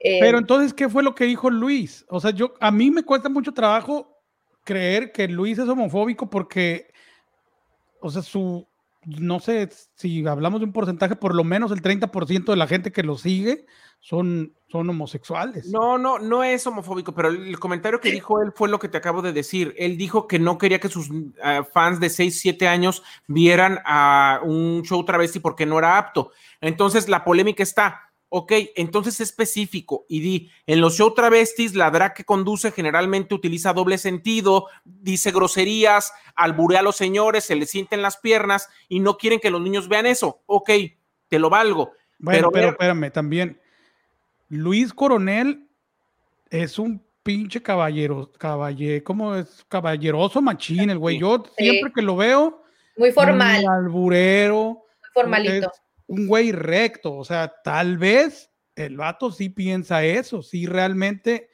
Pero 0.00 0.38
eh, 0.38 0.40
entonces, 0.40 0.72
¿qué 0.72 0.88
fue 0.88 1.02
lo 1.02 1.14
que 1.14 1.24
dijo 1.24 1.50
Luis? 1.50 2.04
O 2.08 2.20
sea, 2.20 2.30
yo 2.30 2.54
a 2.60 2.70
mí 2.70 2.90
me 2.90 3.02
cuesta 3.02 3.28
mucho 3.28 3.52
trabajo 3.52 4.16
creer 4.64 5.12
que 5.12 5.28
Luis 5.28 5.58
es 5.58 5.68
homofóbico 5.68 6.30
porque, 6.30 6.92
o 8.00 8.10
sea, 8.10 8.22
su, 8.22 8.68
no 9.04 9.40
sé 9.40 9.68
si 9.94 10.26
hablamos 10.26 10.60
de 10.60 10.66
un 10.66 10.72
porcentaje, 10.72 11.16
por 11.16 11.34
lo 11.34 11.42
menos 11.42 11.72
el 11.72 11.82
30% 11.82 12.44
de 12.44 12.56
la 12.56 12.66
gente 12.66 12.92
que 12.92 13.02
lo 13.02 13.16
sigue 13.16 13.66
son, 14.00 14.54
son 14.68 14.88
homosexuales. 14.88 15.68
No, 15.70 15.98
no, 15.98 16.18
no 16.18 16.44
es 16.44 16.66
homofóbico, 16.66 17.12
pero 17.14 17.28
el, 17.28 17.58
comentario 17.58 18.00
que 18.00 18.12
dijo 18.12 18.40
él 18.42 18.52
fue 18.54 18.68
lo 18.68 18.78
que 18.78 18.88
te 18.88 18.98
acabo 18.98 19.22
de 19.22 19.32
decir. 19.32 19.74
Él 19.78 19.96
dijo 19.96 20.28
que 20.28 20.38
no 20.38 20.58
quería 20.58 20.78
que 20.78 20.88
sus 20.88 21.10
eh, 21.10 21.62
fans 21.72 21.98
de 21.98 22.10
6, 22.10 22.38
7 22.40 22.68
años 22.68 23.02
vieran 23.26 23.80
a 23.84 24.40
un 24.44 24.82
show 24.82 25.04
travesti 25.04 25.40
porque 25.40 25.66
no 25.66 25.78
era 25.78 25.98
apto. 25.98 26.30
Entonces, 26.60 27.08
la 27.08 27.24
polémica 27.24 27.62
está 27.62 28.07
Ok, 28.30 28.52
entonces 28.76 29.20
específico 29.20 30.04
y 30.06 30.20
di, 30.20 30.50
en 30.66 30.82
los 30.82 30.96
show 30.96 31.14
travestis, 31.14 31.74
la 31.74 31.90
drag 31.90 32.12
que 32.12 32.24
conduce 32.24 32.70
generalmente 32.72 33.34
utiliza 33.34 33.72
doble 33.72 33.96
sentido, 33.96 34.66
dice 34.84 35.30
groserías, 35.30 36.12
alburea 36.34 36.80
a 36.80 36.82
los 36.82 36.96
señores, 36.96 37.44
se 37.44 37.56
le 37.56 37.64
sienten 37.64 38.02
las 38.02 38.18
piernas 38.18 38.68
y 38.86 39.00
no 39.00 39.16
quieren 39.16 39.40
que 39.40 39.50
los 39.50 39.62
niños 39.62 39.88
vean 39.88 40.04
eso. 40.04 40.42
Ok, 40.44 40.70
te 41.28 41.38
lo 41.38 41.48
valgo. 41.48 41.92
Bueno, 42.18 42.50
pero, 42.50 42.68
espérame, 42.70 43.10
también. 43.10 43.58
Luis 44.50 44.92
Coronel 44.92 45.66
es 46.50 46.78
un 46.78 47.02
pinche 47.22 47.62
caballero, 47.62 48.30
caballero, 48.36 49.04
¿cómo 49.04 49.36
es? 49.36 49.64
Caballeroso 49.68 50.42
machín, 50.42 50.90
el 50.90 50.98
güey. 50.98 51.18
Yo 51.18 51.44
siempre 51.56 51.92
que 51.94 52.02
lo 52.02 52.16
veo, 52.16 52.62
Muy 52.96 53.10
formal. 53.12 53.64
alburero. 53.66 54.64
Muy 54.64 55.10
formalito. 55.14 55.72
Un 56.08 56.26
güey 56.26 56.50
recto. 56.50 57.14
O 57.14 57.24
sea, 57.24 57.54
tal 57.62 57.98
vez 57.98 58.50
el 58.74 58.96
vato 58.96 59.30
sí 59.30 59.48
piensa 59.48 60.04
eso, 60.04 60.42
sí 60.42 60.66
realmente 60.66 61.50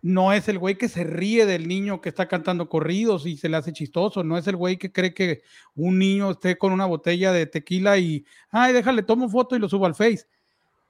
no 0.00 0.32
es 0.32 0.48
el 0.48 0.58
güey 0.58 0.76
que 0.76 0.88
se 0.88 1.04
ríe 1.04 1.44
del 1.44 1.66
niño 1.66 2.00
que 2.00 2.08
está 2.08 2.28
cantando 2.28 2.68
corridos 2.68 3.26
y 3.26 3.36
se 3.36 3.48
le 3.48 3.56
hace 3.56 3.72
chistoso, 3.72 4.22
no 4.22 4.38
es 4.38 4.46
el 4.46 4.56
güey 4.56 4.76
que 4.76 4.92
cree 4.92 5.12
que 5.12 5.42
un 5.74 5.98
niño 5.98 6.30
esté 6.30 6.56
con 6.56 6.72
una 6.72 6.86
botella 6.86 7.32
de 7.32 7.46
tequila 7.46 7.98
y, 7.98 8.24
ay, 8.50 8.72
déjale, 8.72 9.02
tomo 9.02 9.28
foto 9.28 9.56
y 9.56 9.58
lo 9.58 9.68
subo 9.68 9.86
al 9.86 9.96
Face. 9.96 10.26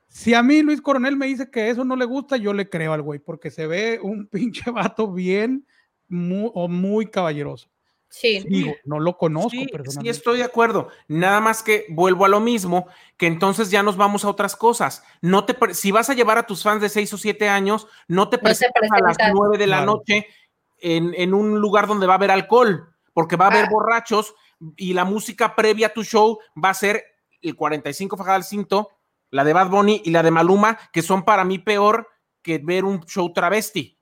Si 0.08 0.34
a 0.34 0.42
mí 0.42 0.62
Luis 0.62 0.80
Coronel 0.80 1.16
me 1.16 1.26
dice 1.26 1.50
que 1.50 1.70
eso 1.70 1.84
no 1.84 1.96
le 1.96 2.04
gusta, 2.04 2.36
yo 2.36 2.52
le 2.52 2.68
creo 2.68 2.92
al 2.92 3.02
güey, 3.02 3.18
porque 3.18 3.50
se 3.50 3.66
ve 3.66 3.98
un 4.02 4.26
pinche 4.28 4.70
vato 4.70 5.12
bien 5.12 5.66
o 6.10 6.68
muy 6.68 7.06
caballeroso. 7.06 7.70
Sí. 8.10 8.44
Digo, 8.48 8.74
no 8.84 9.00
lo 9.00 9.16
conozco 9.16 9.50
sí, 9.50 9.66
personalmente. 9.66 10.14
Sí, 10.14 10.18
estoy 10.18 10.38
de 10.38 10.44
acuerdo. 10.44 10.88
Nada 11.08 11.40
más 11.40 11.62
que 11.62 11.86
vuelvo 11.90 12.24
a 12.24 12.28
lo 12.28 12.40
mismo, 12.40 12.88
que 13.16 13.26
entonces 13.26 13.70
ya 13.70 13.82
nos 13.82 13.96
vamos 13.96 14.24
a 14.24 14.28
otras 14.28 14.56
cosas. 14.56 15.02
No 15.20 15.44
te, 15.44 15.56
si 15.74 15.92
vas 15.92 16.08
a 16.10 16.14
llevar 16.14 16.38
a 16.38 16.46
tus 16.46 16.62
fans 16.62 16.80
de 16.80 16.88
6 16.88 17.12
o 17.14 17.18
7 17.18 17.48
años, 17.48 17.86
no 18.06 18.28
te 18.28 18.38
presentes 18.38 18.90
a 18.90 19.00
las 19.00 19.16
9 19.32 19.58
de 19.58 19.66
la 19.66 19.84
noche 19.84 20.26
en, 20.78 21.12
en, 21.14 21.34
un 21.34 21.60
lugar 21.60 21.86
donde 21.86 22.06
va 22.06 22.14
a 22.14 22.16
haber 22.16 22.30
alcohol, 22.30 22.94
porque 23.12 23.36
va 23.36 23.46
a 23.46 23.50
haber 23.50 23.66
ah. 23.66 23.70
borrachos 23.70 24.34
y 24.76 24.94
la 24.94 25.04
música 25.04 25.54
previa 25.54 25.88
a 25.88 25.92
tu 25.92 26.02
show 26.02 26.38
va 26.62 26.70
a 26.70 26.74
ser 26.74 27.04
el 27.42 27.54
45 27.54 28.16
fajada 28.16 28.36
al 28.36 28.44
cinto, 28.44 28.90
la 29.30 29.44
de 29.44 29.52
Bad 29.52 29.68
Bunny 29.70 30.02
y 30.04 30.10
la 30.10 30.22
de 30.22 30.30
Maluma, 30.30 30.78
que 30.92 31.02
son 31.02 31.24
para 31.24 31.44
mí 31.44 31.58
peor 31.58 32.08
que 32.42 32.58
ver 32.58 32.84
un 32.84 33.00
show 33.04 33.32
travesti. 33.32 33.97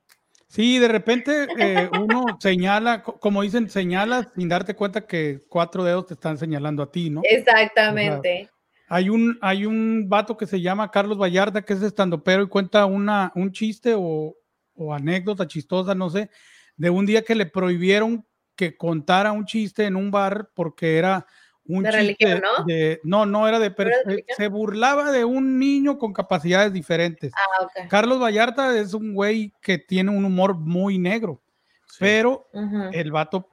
Sí, 0.56 0.78
de 0.78 0.88
repente 0.88 1.46
eh, 1.58 1.90
uno 2.00 2.38
señala, 2.40 3.02
como 3.02 3.42
dicen, 3.42 3.68
señalas 3.68 4.28
sin 4.34 4.48
darte 4.48 4.74
cuenta 4.74 5.06
que 5.06 5.44
cuatro 5.50 5.84
dedos 5.84 6.06
te 6.06 6.14
están 6.14 6.38
señalando 6.38 6.82
a 6.82 6.90
ti, 6.90 7.10
¿no? 7.10 7.20
Exactamente. 7.24 8.48
hay 8.88 9.10
un, 9.10 9.36
hay 9.42 9.66
un 9.66 10.08
vato 10.08 10.38
que 10.38 10.46
se 10.46 10.62
llama 10.62 10.90
Carlos 10.90 11.18
Vallarta, 11.18 11.60
que 11.60 11.74
es 11.74 11.82
estandopero 11.82 12.42
y 12.42 12.48
cuenta 12.48 12.86
una, 12.86 13.32
un 13.34 13.52
chiste 13.52 13.92
o, 13.94 14.34
o 14.72 14.94
anécdota 14.94 15.46
chistosa, 15.46 15.94
no 15.94 16.08
sé, 16.08 16.30
de 16.78 16.88
un 16.88 17.04
día 17.04 17.20
que 17.20 17.34
le 17.34 17.44
prohibieron 17.44 18.26
que 18.56 18.78
contara 18.78 19.32
un 19.32 19.44
chiste 19.44 19.84
en 19.84 19.94
un 19.94 20.10
bar 20.10 20.52
porque 20.54 20.96
era 20.96 21.26
un 21.68 21.82
de 21.82 21.90
religión, 21.90 22.42
¿no? 22.42 22.66
no, 23.02 23.26
no 23.26 23.48
era 23.48 23.58
de, 23.58 23.70
pero 23.70 23.90
se 24.36 24.48
burlaba 24.48 25.10
de 25.10 25.24
un 25.24 25.58
niño 25.58 25.98
con 25.98 26.12
capacidades 26.12 26.72
diferentes. 26.72 27.32
Ah, 27.34 27.86
Carlos 27.88 28.20
Vallarta 28.20 28.78
es 28.78 28.94
un 28.94 29.14
güey 29.14 29.52
que 29.60 29.78
tiene 29.78 30.10
un 30.10 30.24
humor 30.24 30.56
muy 30.56 30.98
negro, 30.98 31.40
pero 31.98 32.48
el 32.92 33.10
vato, 33.10 33.48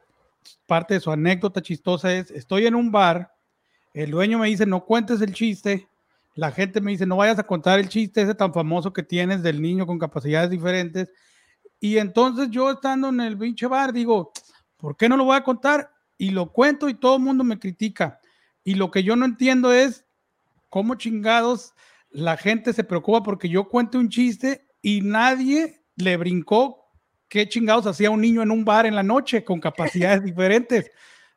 parte 0.68 0.96
de 0.96 1.00
su 1.00 1.12
anécdota 1.12 1.62
chistosa 1.62 2.14
es, 2.14 2.32
estoy 2.32 2.68
en 2.68 2.76
un 2.76 2.92
bar, 2.92 3.34
el 3.94 4.12
dueño 4.12 4.40
me 4.40 4.48
dice, 4.48 4.66
no 4.66 4.86
cuentes 4.86 5.22
el 5.22 5.34
chiste, 5.34 5.88
la 6.36 6.52
gente 6.52 6.82
me 6.82 6.92
dice, 6.92 7.06
no 7.06 7.18
vayas 7.18 7.40
a 7.40 7.44
contar 7.44 7.80
el 7.80 7.90
chiste 7.90 8.22
ese 8.22 8.36
tan 8.36 8.54
famoso 8.54 8.92
que 8.92 9.04
tienes 9.04 9.44
del 9.44 9.62
niño 9.62 9.86
con 9.86 10.00
capacidades 10.00 10.50
diferentes, 10.50 11.12
y 11.80 11.98
entonces 11.98 12.50
yo 12.50 12.72
estando 12.72 13.10
en 13.10 13.22
el 13.22 13.38
pinche 13.38 13.68
bar 13.68 13.92
digo, 13.92 14.32
¿por 14.78 14.98
qué 14.98 15.08
no 15.08 15.18
lo 15.18 15.26
voy 15.26 15.38
a 15.38 15.44
contar? 15.44 15.93
Y 16.18 16.32
lo 16.32 16.52
cuento 16.52 16.90
y 16.90 16.94
todo 16.94 17.18
el 17.18 17.24
mundo 17.24 17.44
me 17.44 17.60
critica. 17.60 18.20
Y 18.64 18.76
lo 18.76 18.92
que 18.92 19.04
yo 19.04 19.16
no 19.16 19.26
entiendo 19.26 19.74
es 19.74 20.06
cómo 20.70 20.96
chingados 20.96 21.74
la 22.10 22.38
gente 22.38 22.74
se 22.74 22.84
preocupa 22.84 23.24
porque 23.24 23.50
yo 23.50 23.68
cuento 23.68 23.98
un 23.98 24.10
chiste 24.10 24.68
y 24.82 25.02
nadie 25.02 25.84
le 25.96 26.16
brincó 26.18 26.84
qué 27.28 27.50
chingados 27.50 27.88
hacía 27.88 28.12
un 28.12 28.22
niño 28.22 28.44
en 28.44 28.52
un 28.52 28.64
bar 28.64 28.86
en 28.86 28.96
la 28.96 29.04
noche 29.04 29.44
con 29.44 29.60
capacidades 29.60 30.24
diferentes. 30.24 30.92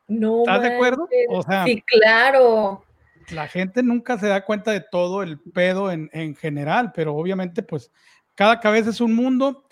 No. 0.07 0.39
¿Estás 0.39 0.61
de 0.61 0.75
acuerdo? 0.75 1.09
O 1.29 1.41
sea, 1.41 1.65
sí, 1.65 1.83
claro. 1.85 2.83
La 3.31 3.47
gente 3.47 3.83
nunca 3.83 4.17
se 4.17 4.27
da 4.27 4.45
cuenta 4.45 4.71
de 4.71 4.79
todo 4.79 5.21
el 5.21 5.39
pedo 5.39 5.91
en, 5.91 6.09
en 6.13 6.35
general, 6.35 6.93
pero 6.95 7.15
obviamente 7.15 7.61
pues 7.61 7.91
cada 8.35 8.59
cabeza 8.59 8.91
es 8.91 9.01
un 9.01 9.13
mundo. 9.13 9.65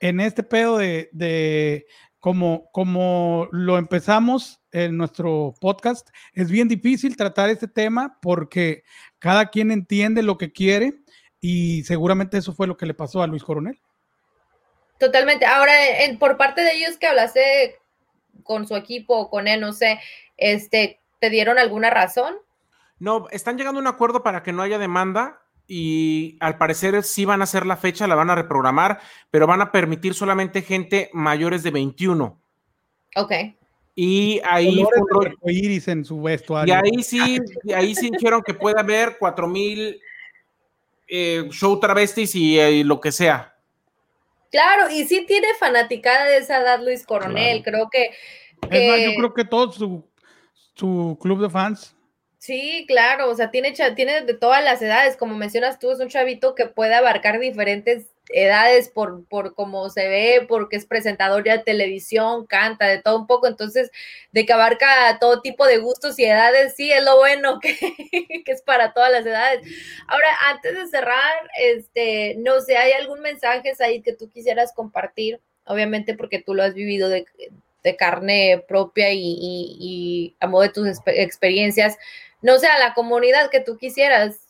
En 0.00 0.20
este 0.20 0.42
pedo 0.42 0.78
de, 0.78 1.08
de 1.12 1.86
como, 2.28 2.70
como 2.72 3.48
lo 3.52 3.78
empezamos 3.78 4.60
en 4.70 4.98
nuestro 4.98 5.54
podcast, 5.62 6.10
es 6.34 6.50
bien 6.50 6.68
difícil 6.68 7.16
tratar 7.16 7.48
este 7.48 7.68
tema 7.68 8.18
porque 8.20 8.82
cada 9.18 9.46
quien 9.48 9.70
entiende 9.70 10.22
lo 10.22 10.36
que 10.36 10.52
quiere 10.52 10.98
y 11.40 11.84
seguramente 11.84 12.36
eso 12.36 12.52
fue 12.52 12.66
lo 12.66 12.76
que 12.76 12.84
le 12.84 12.92
pasó 12.92 13.22
a 13.22 13.26
Luis 13.26 13.42
Coronel. 13.42 13.80
Totalmente. 14.98 15.46
Ahora, 15.46 15.72
por 16.18 16.36
parte 16.36 16.60
de 16.60 16.74
ellos 16.76 16.98
que 16.98 17.06
hablaste 17.06 17.78
con 18.42 18.68
su 18.68 18.76
equipo 18.76 19.16
o 19.16 19.30
con 19.30 19.48
él, 19.48 19.62
no 19.62 19.72
sé, 19.72 19.98
este, 20.36 21.00
¿te 21.20 21.30
dieron 21.30 21.58
alguna 21.58 21.88
razón? 21.88 22.36
No, 22.98 23.26
están 23.30 23.56
llegando 23.56 23.78
a 23.78 23.80
un 23.80 23.88
acuerdo 23.88 24.22
para 24.22 24.42
que 24.42 24.52
no 24.52 24.60
haya 24.60 24.76
demanda 24.76 25.40
y 25.70 26.38
al 26.40 26.56
parecer 26.56 27.02
sí 27.02 27.26
van 27.26 27.42
a 27.42 27.44
hacer 27.44 27.66
la 27.66 27.76
fecha, 27.76 28.06
la 28.06 28.14
van 28.14 28.30
a 28.30 28.34
reprogramar, 28.34 29.00
pero 29.30 29.46
van 29.46 29.60
a 29.60 29.70
permitir 29.70 30.14
solamente 30.14 30.62
gente 30.62 31.10
mayores 31.12 31.62
de 31.62 31.70
21. 31.70 32.40
Ok. 33.16 33.32
Y 33.94 34.40
ahí 34.44 34.82
iris 35.44 35.88
en 35.88 36.06
su 36.06 36.22
vestuario. 36.22 36.72
Y 36.72 36.76
ahí 36.76 37.02
sí, 37.02 37.38
y 37.64 37.72
ahí 37.72 37.94
sí 37.94 38.10
dijeron 38.10 38.42
que 38.42 38.54
puede 38.54 38.80
haber 38.80 39.18
4000 39.18 40.00
eh, 41.08 41.48
show 41.50 41.78
travestis 41.78 42.34
y, 42.34 42.58
eh, 42.58 42.82
lo 42.84 42.98
que 43.00 43.12
sea. 43.12 43.54
Claro, 44.50 44.90
y 44.90 45.04
sí 45.06 45.26
tiene 45.26 45.48
fanaticada 45.60 46.24
de 46.24 46.38
esa 46.38 46.62
edad 46.62 46.80
Luis 46.82 47.04
Coronel, 47.04 47.62
creo 47.62 47.90
que, 47.90 48.10
yo 48.62 49.14
creo 49.16 49.34
que 49.34 49.44
todo 49.44 49.70
su, 49.70 50.02
su 50.74 51.18
club 51.20 51.42
de 51.42 51.50
fans 51.50 51.94
Sí, 52.40 52.84
claro, 52.86 53.28
o 53.30 53.34
sea, 53.34 53.50
tiene, 53.50 53.72
tiene 53.96 54.22
de 54.22 54.34
todas 54.34 54.62
las 54.62 54.80
edades, 54.80 55.16
como 55.16 55.34
mencionas 55.34 55.80
tú, 55.80 55.90
es 55.90 55.98
un 55.98 56.08
chavito 56.08 56.54
que 56.54 56.66
puede 56.66 56.94
abarcar 56.94 57.40
diferentes 57.40 58.06
edades 58.30 58.88
por, 58.90 59.26
por 59.26 59.54
cómo 59.56 59.88
se 59.90 60.06
ve, 60.08 60.46
porque 60.48 60.76
es 60.76 60.86
presentador 60.86 61.42
ya 61.44 61.56
de 61.56 61.64
televisión, 61.64 62.46
canta, 62.46 62.86
de 62.86 63.02
todo 63.02 63.18
un 63.18 63.26
poco, 63.26 63.48
entonces, 63.48 63.90
de 64.30 64.46
que 64.46 64.52
abarca 64.52 65.18
todo 65.18 65.40
tipo 65.42 65.66
de 65.66 65.78
gustos 65.78 66.16
y 66.20 66.26
edades, 66.26 66.74
sí, 66.76 66.92
es 66.92 67.02
lo 67.02 67.16
bueno 67.16 67.58
que, 67.60 67.74
que 68.44 68.52
es 68.52 68.62
para 68.62 68.92
todas 68.92 69.10
las 69.10 69.26
edades. 69.26 69.66
Ahora, 70.06 70.28
antes 70.48 70.74
de 70.76 70.86
cerrar, 70.86 71.50
este, 71.60 72.36
no 72.38 72.60
sé, 72.60 72.76
¿hay 72.76 72.92
algún 72.92 73.20
mensaje 73.20 73.72
ahí 73.80 74.00
que 74.00 74.12
tú 74.12 74.30
quisieras 74.30 74.72
compartir? 74.72 75.40
Obviamente 75.64 76.14
porque 76.14 76.38
tú 76.40 76.54
lo 76.54 76.62
has 76.62 76.74
vivido 76.74 77.08
de, 77.08 77.26
de 77.82 77.96
carne 77.96 78.64
propia 78.68 79.12
y, 79.12 79.18
y, 79.20 79.76
y 79.80 80.36
a 80.40 80.46
modo 80.46 80.62
de 80.62 80.68
tus 80.70 80.88
experiencias, 81.06 81.96
no 82.42 82.58
sé, 82.58 82.66
a 82.66 82.78
la 82.78 82.94
comunidad 82.94 83.50
que 83.50 83.60
tú 83.60 83.76
quisieras. 83.76 84.40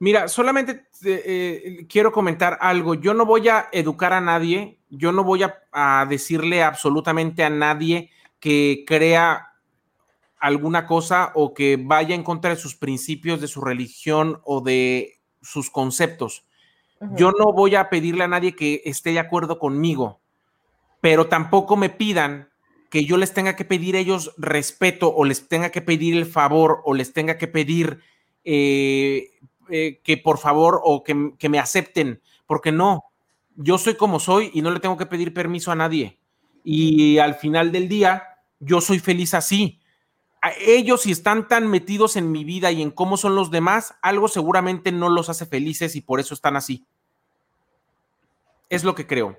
Mira, 0.00 0.28
solamente 0.28 0.86
eh, 1.04 1.22
eh, 1.24 1.86
quiero 1.88 2.12
comentar 2.12 2.58
algo. 2.60 2.94
Yo 2.94 3.14
no 3.14 3.26
voy 3.26 3.48
a 3.48 3.68
educar 3.72 4.12
a 4.12 4.20
nadie, 4.20 4.78
yo 4.90 5.12
no 5.12 5.24
voy 5.24 5.42
a, 5.42 6.06
decirle 6.08 6.62
absolutamente 6.62 7.44
a 7.44 7.50
nadie 7.50 8.10
que 8.40 8.84
crea 8.86 9.52
alguna 10.38 10.86
cosa 10.86 11.32
o 11.34 11.52
que 11.52 11.78
vaya 11.80 12.14
en 12.14 12.22
contra 12.22 12.50
de 12.50 12.56
sus 12.56 12.76
principios, 12.76 13.40
de 13.40 13.48
su 13.48 13.60
religión 13.60 14.40
o 14.44 14.60
de 14.60 15.20
sus 15.42 15.70
conceptos. 15.70 16.44
Yo 17.14 17.30
no 17.30 17.52
voy 17.52 17.76
a 17.76 17.90
pedirle 17.90 18.24
a 18.24 18.28
nadie 18.28 18.56
que 18.56 18.82
esté 18.84 19.10
de 19.10 19.20
acuerdo 19.20 19.58
conmigo, 19.60 20.20
pero 21.00 21.28
tampoco 21.28 21.76
me 21.76 21.90
pidan 21.90 22.48
que 22.90 23.04
yo 23.04 23.16
les 23.16 23.34
tenga 23.34 23.56
que 23.56 23.64
pedir 23.64 23.96
ellos 23.96 24.34
respeto 24.36 25.14
o 25.14 25.24
les 25.24 25.48
tenga 25.48 25.70
que 25.70 25.82
pedir 25.82 26.16
el 26.16 26.26
favor 26.26 26.80
o 26.84 26.94
les 26.94 27.12
tenga 27.12 27.38
que 27.38 27.48
pedir 27.48 28.00
eh, 28.44 29.30
eh, 29.68 30.00
que 30.02 30.16
por 30.16 30.38
favor 30.38 30.80
o 30.82 31.02
que, 31.02 31.32
que, 31.38 31.48
me 31.48 31.58
acepten, 31.58 32.22
porque 32.46 32.72
no, 32.72 33.04
yo 33.56 33.76
soy 33.76 33.96
como 33.96 34.20
soy 34.20 34.50
y 34.54 34.62
no 34.62 34.70
le 34.70 34.80
tengo 34.80 34.96
que 34.96 35.06
pedir 35.06 35.34
permiso 35.34 35.70
a 35.70 35.74
nadie. 35.74 36.18
Y 36.64 37.18
al 37.18 37.34
final 37.34 37.72
del 37.72 37.88
día, 37.88 38.22
yo 38.60 38.80
soy 38.80 38.98
feliz 38.98 39.34
así. 39.34 39.80
A 40.40 40.52
ellos 40.58 41.02
si 41.02 41.10
están 41.10 41.48
tan 41.48 41.68
metidos 41.68 42.16
en 42.16 42.30
mi 42.30 42.44
vida 42.44 42.70
y 42.70 42.80
en 42.80 42.90
cómo 42.90 43.16
son 43.16 43.34
los 43.34 43.50
demás, 43.50 43.94
algo 44.00 44.28
seguramente 44.28 44.92
no 44.92 45.08
los 45.08 45.28
hace 45.28 45.46
felices 45.46 45.96
y 45.96 46.00
por 46.00 46.20
eso 46.20 46.34
están 46.34 46.56
así. 46.56 46.86
Es 48.68 48.84
lo 48.84 48.94
que 48.94 49.06
creo. 49.06 49.38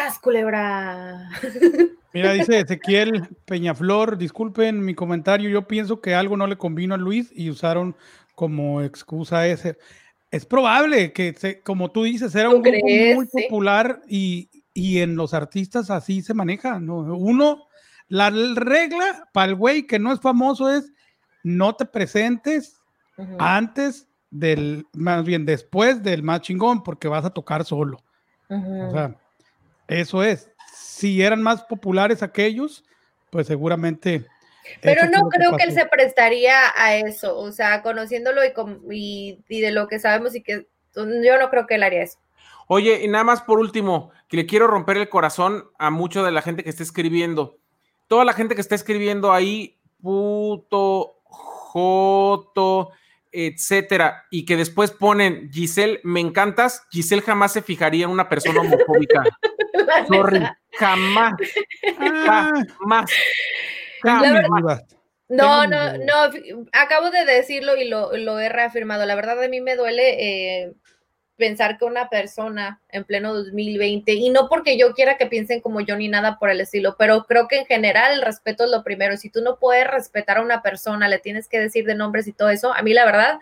¡Sas, 0.00 0.18
culebra! 0.18 1.28
Mira, 2.14 2.32
dice 2.32 2.60
Ezequiel 2.60 3.28
Peñaflor, 3.44 4.16
disculpen 4.16 4.82
mi 4.82 4.94
comentario, 4.94 5.50
yo 5.50 5.68
pienso 5.68 6.00
que 6.00 6.14
algo 6.14 6.38
no 6.38 6.46
le 6.46 6.56
convino 6.56 6.94
a 6.94 6.98
Luis 6.98 7.30
y 7.34 7.50
usaron 7.50 7.94
como 8.34 8.80
excusa 8.80 9.46
ese. 9.46 9.76
Es 10.30 10.46
probable 10.46 11.12
que, 11.12 11.60
como 11.62 11.90
tú 11.90 12.04
dices, 12.04 12.34
era 12.34 12.48
un 12.48 12.62
grupo 12.62 12.86
muy 13.14 13.26
popular 13.26 14.00
y, 14.08 14.48
en 14.74 15.16
los 15.16 15.34
artistas 15.34 15.90
así 15.90 16.22
se 16.22 16.32
maneja. 16.32 16.80
¿no? 16.80 17.00
Uno, 17.00 17.64
la 18.08 18.30
regla 18.30 19.28
para 19.34 19.50
el 19.50 19.54
güey 19.54 19.86
que 19.86 19.98
no 19.98 20.14
es 20.14 20.20
famoso 20.20 20.70
es 20.70 20.90
no 21.42 21.76
te 21.76 21.84
presentes 21.84 22.80
antes 23.38 24.08
del, 24.30 24.86
más 24.94 25.26
bien 25.26 25.44
después 25.44 26.02
del 26.02 26.22
más 26.22 26.40
chingón, 26.40 26.82
porque 26.82 27.06
vas 27.06 27.26
a 27.26 27.34
tocar 27.34 27.66
solo. 27.66 27.98
O 28.48 28.90
sea, 28.92 29.19
eso 29.90 30.22
es 30.22 30.50
si 31.00 31.22
eran 31.22 31.42
más 31.42 31.62
populares 31.64 32.22
aquellos, 32.22 32.84
pues 33.30 33.46
seguramente 33.46 34.26
Pero 34.82 35.08
no 35.08 35.30
creo 35.30 35.56
que 35.56 35.64
él 35.64 35.72
se 35.72 35.86
prestaría 35.86 36.54
a 36.76 36.94
eso, 36.96 37.38
o 37.38 37.50
sea, 37.52 37.82
conociéndolo 37.82 38.42
y, 38.90 39.42
y, 39.48 39.60
de 39.62 39.70
lo 39.70 39.88
que 39.88 39.98
sabemos 39.98 40.34
y 40.34 40.42
que 40.42 40.68
yo 40.94 41.38
no 41.38 41.48
creo 41.48 41.66
que 41.66 41.76
él 41.76 41.84
haría 41.84 42.02
eso. 42.02 42.18
Oye, 42.66 43.02
y 43.02 43.08
nada 43.08 43.24
más 43.24 43.40
por 43.40 43.58
último, 43.58 44.10
que 44.28 44.36
le 44.36 44.46
quiero 44.46 44.66
romper 44.66 44.98
el 44.98 45.08
corazón 45.08 45.70
a 45.78 45.88
mucho 45.88 46.22
de 46.22 46.32
la 46.32 46.42
gente 46.42 46.62
que 46.62 46.70
está 46.70 46.82
escribiendo. 46.82 47.56
Toda 48.06 48.26
la 48.26 48.34
gente 48.34 48.54
que 48.54 48.60
está 48.60 48.74
escribiendo 48.74 49.32
ahí, 49.32 49.80
puto, 50.02 51.16
joto, 51.24 52.90
etcétera, 53.32 54.26
y 54.30 54.44
que 54.44 54.56
después 54.56 54.90
ponen 54.90 55.50
Giselle, 55.50 56.00
me 56.04 56.20
encantas, 56.20 56.84
Giselle 56.90 57.22
jamás 57.22 57.52
se 57.52 57.62
fijaría 57.62 58.04
en 58.04 58.10
una 58.10 58.28
persona 58.28 58.60
homofóbica. 58.60 59.24
Sorry, 60.08 60.42
jamás, 60.72 61.34
ah. 61.98 62.52
jamás. 62.78 63.10
no, 65.28 65.66
no, 65.66 65.98
no, 65.98 66.14
acabo 66.72 67.10
de 67.10 67.24
decirlo 67.24 67.76
y 67.76 67.88
lo, 67.88 68.16
lo, 68.16 68.38
he 68.38 68.48
reafirmado. 68.48 69.04
La 69.06 69.14
verdad, 69.14 69.42
a 69.42 69.48
mí 69.48 69.60
me 69.60 69.76
duele 69.76 70.62
eh, 70.62 70.72
pensar 71.40 71.78
que 71.78 71.84
una 71.84 72.08
persona 72.08 72.80
en 72.90 73.02
pleno 73.04 73.34
2020, 73.34 74.12
y 74.12 74.30
no 74.30 74.48
porque 74.48 74.78
yo 74.78 74.92
quiera 74.94 75.16
que 75.16 75.26
piensen 75.26 75.60
como 75.60 75.80
yo 75.80 75.96
ni 75.96 76.06
nada 76.06 76.38
por 76.38 76.50
el 76.50 76.60
estilo, 76.60 76.94
pero 76.96 77.24
creo 77.24 77.48
que 77.48 77.58
en 77.58 77.66
general 77.66 78.12
el 78.12 78.22
respeto 78.22 78.64
es 78.64 78.70
lo 78.70 78.84
primero. 78.84 79.16
Si 79.16 79.30
tú 79.30 79.40
no 79.40 79.58
puedes 79.58 79.86
respetar 79.88 80.38
a 80.38 80.42
una 80.42 80.62
persona, 80.62 81.08
le 81.08 81.18
tienes 81.18 81.48
que 81.48 81.58
decir 81.58 81.84
de 81.86 81.94
nombres 81.96 82.28
y 82.28 82.32
todo 82.32 82.50
eso, 82.50 82.72
a 82.72 82.82
mí 82.82 82.92
la 82.92 83.04
verdad 83.06 83.40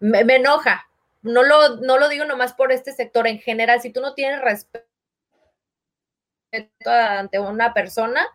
me, 0.00 0.20
enoja. 0.20 0.88
No 1.22 1.42
lo, 1.42 1.76
no 1.76 1.98
lo 1.98 2.08
digo 2.08 2.24
nomás 2.24 2.52
por 2.52 2.72
este 2.72 2.92
sector, 2.92 3.26
en 3.26 3.38
general, 3.38 3.80
si 3.80 3.90
tú 3.90 4.00
no 4.00 4.14
tienes 4.14 4.40
respeto 4.40 4.89
ante 6.84 7.38
una 7.38 7.72
persona, 7.74 8.26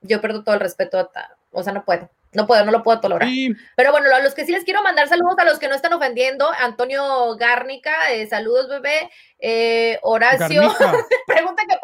yo 0.00 0.20
perdo 0.20 0.44
todo 0.44 0.54
el 0.54 0.60
respeto, 0.60 1.10
o 1.52 1.62
sea, 1.62 1.72
no 1.72 1.84
puedo. 1.84 2.10
No 2.32 2.46
puedo, 2.46 2.62
no 2.64 2.72
lo 2.72 2.82
puedo 2.82 3.00
tolerar. 3.00 3.26
Pero 3.74 3.90
bueno, 3.90 4.14
a 4.14 4.20
los 4.20 4.34
que 4.34 4.44
sí 4.44 4.52
les 4.52 4.64
quiero 4.64 4.82
mandar 4.82 5.08
saludos, 5.08 5.38
a 5.38 5.44
los 5.44 5.58
que 5.58 5.68
no 5.68 5.74
están 5.74 5.94
ofendiendo, 5.94 6.46
Antonio 6.58 7.34
Gárnica, 7.36 8.12
eh, 8.12 8.26
saludos, 8.26 8.68
bebé. 8.68 9.10
Eh, 9.38 9.98
Horacio, 10.02 10.62
pregunta 11.26 11.62
que 11.66 11.76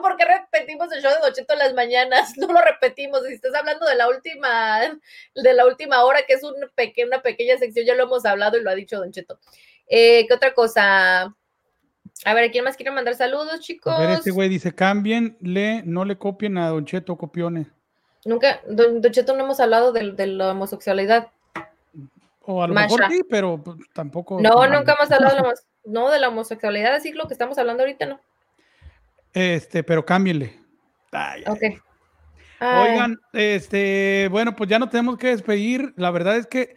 por, 0.00 0.16
qué 0.16 0.24
repetimos 0.24 0.90
el 0.92 1.02
show 1.02 1.12
de 1.12 1.18
Docheto 1.18 1.52
en 1.52 1.58
las 1.58 1.74
mañanas. 1.74 2.32
No 2.42 2.46
lo 2.46 2.60
repetimos. 2.62 3.22
Si 3.26 3.34
estás 3.34 3.54
hablando 3.54 3.86
de 3.86 3.94
la 3.94 4.08
última, 4.08 4.80
de 5.34 5.52
la 5.52 5.66
última 5.66 6.02
hora, 6.04 6.22
que 6.26 6.34
es 6.34 6.42
una 6.42 7.20
pequeña 7.20 7.58
sección, 7.58 7.86
ya 7.86 7.94
lo 7.94 8.04
hemos 8.04 8.24
hablado 8.24 8.56
y 8.56 8.62
lo 8.62 8.70
ha 8.70 8.74
dicho 8.74 8.98
Don 8.98 9.12
Cheto. 9.12 9.38
Eh, 9.86 10.26
¿Qué 10.26 10.34
otra 10.34 10.54
cosa? 10.54 11.34
A 12.24 12.34
ver, 12.34 12.50
¿quién 12.50 12.64
más 12.64 12.76
quiere 12.76 12.92
mandar 12.92 13.14
saludos, 13.14 13.60
chicos? 13.60 13.92
A 13.92 14.00
ver, 14.00 14.10
este 14.10 14.30
güey 14.30 14.48
dice, 14.48 14.74
cámbienle, 14.74 15.82
no 15.84 16.04
le 16.04 16.16
copien 16.16 16.56
a 16.58 16.68
Don 16.68 16.84
Cheto 16.84 17.16
copiones. 17.16 17.66
Nunca, 18.24 18.60
Don, 18.68 19.02
Cheto, 19.02 19.36
no 19.36 19.44
hemos 19.44 19.58
hablado 19.58 19.92
de, 19.92 20.26
la 20.26 20.52
homosexualidad. 20.52 21.28
O 22.42 22.62
a 22.62 22.68
lo 22.68 22.74
mejor 22.74 23.04
sí, 23.08 23.22
pero 23.28 23.62
pues, 23.62 23.78
tampoco. 23.92 24.40
No, 24.40 24.66
nunca 24.68 24.94
hemos 24.94 25.10
hablado 25.10 25.36
de 25.36 25.42
la, 25.42 25.54
no, 25.84 26.10
de 26.10 26.20
la 26.20 26.28
homosexualidad, 26.28 26.94
así 26.94 27.12
lo 27.12 27.26
que 27.26 27.34
estamos 27.34 27.58
hablando 27.58 27.82
ahorita, 27.82 28.06
¿no? 28.06 28.20
Este, 29.32 29.82
pero 29.82 30.04
cámbienle. 30.04 30.58
ok. 31.46 31.62
Oigan, 32.60 33.18
este, 33.32 34.28
bueno, 34.30 34.54
pues 34.54 34.70
ya 34.70 34.78
no 34.78 34.88
tenemos 34.88 35.18
que 35.18 35.28
despedir. 35.28 35.92
La 35.96 36.12
verdad 36.12 36.36
es 36.36 36.46
que 36.46 36.76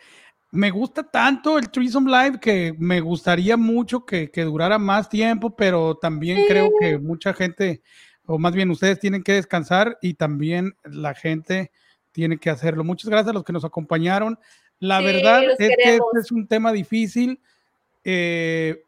me 0.56 0.72
gusta 0.72 1.04
tanto 1.04 1.58
el 1.58 1.70
Threesome 1.70 2.10
Live 2.10 2.40
que 2.40 2.74
me 2.78 3.02
gustaría 3.02 3.58
mucho 3.58 4.06
que, 4.06 4.30
durara 4.36 4.80
más 4.80 5.10
tiempo, 5.10 5.56
pero 5.56 5.96
también 5.96 6.46
creo 6.48 6.72
que 6.80 6.98
mucha 6.98 7.34
gente 7.34 7.82
o 8.26 8.40
más 8.40 8.54
bien 8.54 8.72
ustedes 8.72 9.00
tienen 9.00 9.22
que 9.22 9.34
descansar 9.34 9.98
y 10.02 10.16
también 10.16 10.76
la 10.84 11.14
gente 11.14 11.72
tiene 12.12 12.38
que 12.38 12.50
hacerlo. 12.50 12.84
Muchas 12.84 13.10
gracias 13.10 13.30
a 13.30 13.34
los 13.34 13.44
que 13.44 13.54
nos 13.54 13.66
acompañaron. 13.66 14.40
La 14.80 15.02
verdad 15.02 15.44
es 15.44 15.58
que 15.58 15.96
este 15.96 16.20
es 16.20 16.32
un 16.32 16.48
tema 16.48 16.72
difícil. 16.72 17.40
Eh, 18.04 18.84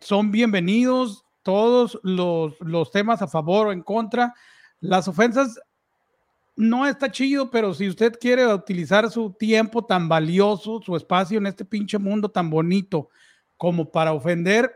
son 0.00 0.30
bienvenidos 0.30 1.24
todos 1.42 2.00
los, 2.02 2.58
los 2.60 2.90
temas 2.90 3.22
a 3.22 3.28
favor 3.28 3.68
o 3.68 3.72
en 3.72 3.82
contra. 3.82 4.34
Las 4.80 5.06
ofensas 5.06 5.60
no 6.56 6.86
está 6.86 7.10
chido, 7.10 7.50
pero 7.50 7.74
si 7.74 7.88
usted 7.88 8.18
quiere 8.18 8.46
utilizar 8.46 9.10
su 9.10 9.32
tiempo 9.32 9.84
tan 9.84 10.08
valioso, 10.08 10.80
su 10.82 10.96
espacio 10.96 11.38
en 11.38 11.46
este 11.46 11.64
pinche 11.64 11.98
mundo 11.98 12.30
tan 12.30 12.48
bonito 12.48 13.10
como 13.58 13.90
para 13.90 14.12
ofender, 14.14 14.74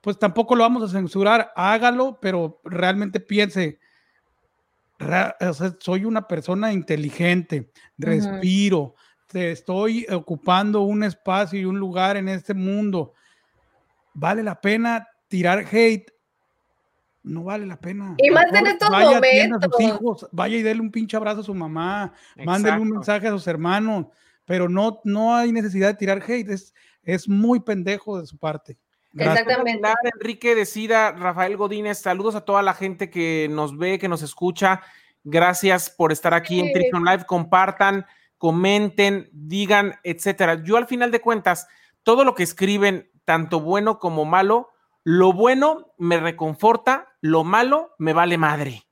pues 0.00 0.18
tampoco 0.18 0.54
lo 0.54 0.64
vamos 0.64 0.82
a 0.82 0.92
censurar, 0.92 1.52
hágalo, 1.54 2.18
pero 2.20 2.60
realmente 2.64 3.20
piense, 3.20 3.78
soy 5.78 6.06
una 6.06 6.26
persona 6.26 6.72
inteligente, 6.72 7.70
respiro, 7.98 8.94
estoy 9.32 10.06
ocupando 10.10 10.80
un 10.80 11.04
espacio 11.04 11.60
y 11.60 11.66
un 11.66 11.78
lugar 11.78 12.16
en 12.16 12.30
este 12.30 12.54
mundo. 12.54 13.12
¿Vale 14.14 14.42
la 14.42 14.58
pena 14.60 15.06
tirar 15.28 15.66
hate? 15.70 16.10
No 17.22 17.44
vale 17.44 17.66
la 17.66 17.78
pena. 17.78 18.14
Y 18.18 18.30
más 18.30 18.52
en 18.52 18.66
estos 18.66 18.88
vaya, 18.88 19.16
momentos. 19.16 19.62
A 19.62 19.68
sus 19.70 19.80
hijos, 19.80 20.28
vaya 20.32 20.56
y 20.56 20.62
déle 20.62 20.80
un 20.80 20.90
pinche 20.90 21.16
abrazo 21.16 21.40
a 21.40 21.44
su 21.44 21.54
mamá, 21.54 22.12
mándele 22.44 22.78
un 22.78 22.90
mensaje 22.90 23.28
a 23.28 23.30
sus 23.30 23.46
hermanos, 23.46 24.06
pero 24.46 24.68
no, 24.68 25.00
no 25.04 25.34
hay 25.34 25.52
necesidad 25.52 25.88
de 25.88 25.94
tirar 25.94 26.22
hate, 26.26 26.48
es, 26.48 26.74
es 27.02 27.28
muy 27.28 27.60
pendejo 27.60 28.20
de 28.20 28.26
su 28.26 28.38
parte. 28.38 28.78
Exactamente. 29.14 29.88
Enrique 30.14 30.54
Decida, 30.54 31.12
Rafael 31.12 31.56
Godínez, 31.56 31.98
saludos 31.98 32.34
a 32.34 32.44
toda 32.44 32.62
la 32.62 32.74
gente 32.74 33.10
que 33.10 33.48
nos 33.50 33.76
ve, 33.76 33.98
que 33.98 34.08
nos 34.08 34.22
escucha. 34.22 34.82
Gracias 35.24 35.90
por 35.90 36.12
estar 36.12 36.32
aquí 36.32 36.60
en 36.60 36.72
Trison 36.72 37.04
Live. 37.04 37.24
Compartan, 37.26 38.06
comenten, 38.38 39.28
digan, 39.32 39.96
etcétera. 40.04 40.62
Yo 40.62 40.76
al 40.76 40.86
final 40.86 41.10
de 41.10 41.20
cuentas, 41.20 41.66
todo 42.02 42.24
lo 42.24 42.34
que 42.34 42.42
escriben, 42.42 43.10
tanto 43.24 43.60
bueno 43.60 43.98
como 43.98 44.24
malo, 44.24 44.70
lo 45.04 45.32
bueno 45.32 45.94
me 45.98 46.18
reconforta, 46.18 47.08
lo 47.20 47.44
malo 47.44 47.94
me 47.98 48.12
vale 48.12 48.38
madre. 48.38 48.82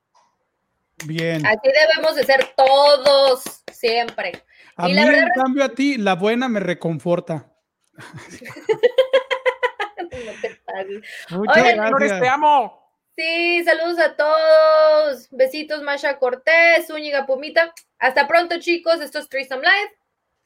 Bien. 1.05 1.45
Así 1.45 1.59
debemos 1.63 2.15
de 2.15 2.23
ser 2.23 2.53
todos, 2.55 3.63
siempre. 3.71 4.43
A 4.75 4.87
mí, 4.87 4.97
en 4.97 5.29
cambio, 5.35 5.63
a 5.63 5.69
ti, 5.69 5.97
la 5.97 6.15
buena 6.15 6.49
me 6.49 6.59
reconforta. 6.59 7.51
Muchas 11.29 11.75
gracias. 11.75 12.21
te 12.21 12.27
amo. 12.27 12.79
Sí, 13.15 13.63
saludos 13.65 13.99
a 13.99 14.15
todos. 14.15 15.27
Besitos, 15.31 15.83
Masha 15.83 16.17
Cortés, 16.17 16.87
Zúñiga 16.87 17.25
Pumita. 17.25 17.73
Hasta 17.97 18.27
pronto, 18.27 18.59
chicos. 18.59 19.01
Esto 19.01 19.19
es 19.19 19.27
Threesome 19.27 19.63
Live. 19.63 19.97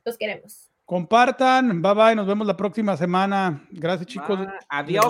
Los 0.04 0.18
queremos. 0.18 0.73
Compartan, 0.86 1.82
bye 1.82 1.94
bye, 1.94 2.16
nos 2.16 2.28
vemos 2.28 2.46
la 2.46 2.58
próxima 2.58 2.98
semana. 2.98 3.66
Gracias, 3.72 4.08
chicos. 4.08 4.40
adiós. 4.70 5.06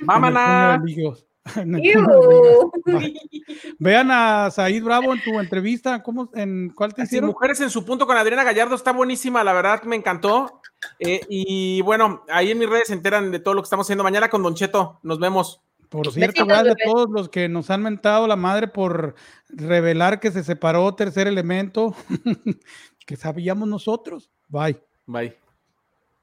Vámonos. 0.00 1.26
Vean 3.78 4.10
a 4.10 4.50
Said 4.50 4.82
Bravo 4.82 5.12
en 5.12 5.22
tu 5.22 5.38
entrevista, 5.38 6.02
¿cómo, 6.02 6.30
en 6.34 6.70
cuál 6.70 6.94
te 6.94 7.02
hicieron? 7.02 7.30
Mujeres 7.30 7.60
en 7.60 7.70
su 7.70 7.84
punto 7.84 8.06
con 8.06 8.16
Adriana 8.16 8.44
Gallardo, 8.44 8.74
está 8.74 8.92
buenísima, 8.92 9.44
la 9.44 9.52
verdad 9.52 9.82
me 9.84 9.96
encantó. 9.96 10.60
Eh, 10.98 11.20
y 11.28 11.80
bueno, 11.82 12.24
ahí 12.28 12.50
en 12.50 12.58
mis 12.58 12.68
redes 12.68 12.88
se 12.88 12.94
enteran 12.94 13.30
de 13.30 13.38
todo 13.38 13.54
lo 13.54 13.62
que 13.62 13.66
estamos 13.66 13.86
haciendo 13.86 14.04
mañana 14.04 14.28
con 14.28 14.42
Don 14.42 14.54
Cheto. 14.54 15.00
Nos 15.02 15.18
vemos. 15.18 15.62
Por 15.88 16.12
cierto, 16.12 16.44
gracias 16.46 16.74
a 16.74 16.90
todos 16.90 17.08
los 17.10 17.28
que 17.28 17.48
nos 17.48 17.70
han 17.70 17.82
mentado 17.82 18.26
la 18.26 18.36
madre 18.36 18.66
por 18.66 19.14
revelar 19.48 20.18
que 20.18 20.32
se 20.32 20.42
separó 20.42 20.94
tercer 20.94 21.28
elemento, 21.28 21.94
que 23.06 23.16
sabíamos 23.16 23.68
nosotros. 23.68 24.30
Bye. 24.50 24.76
Bye. 25.08 25.34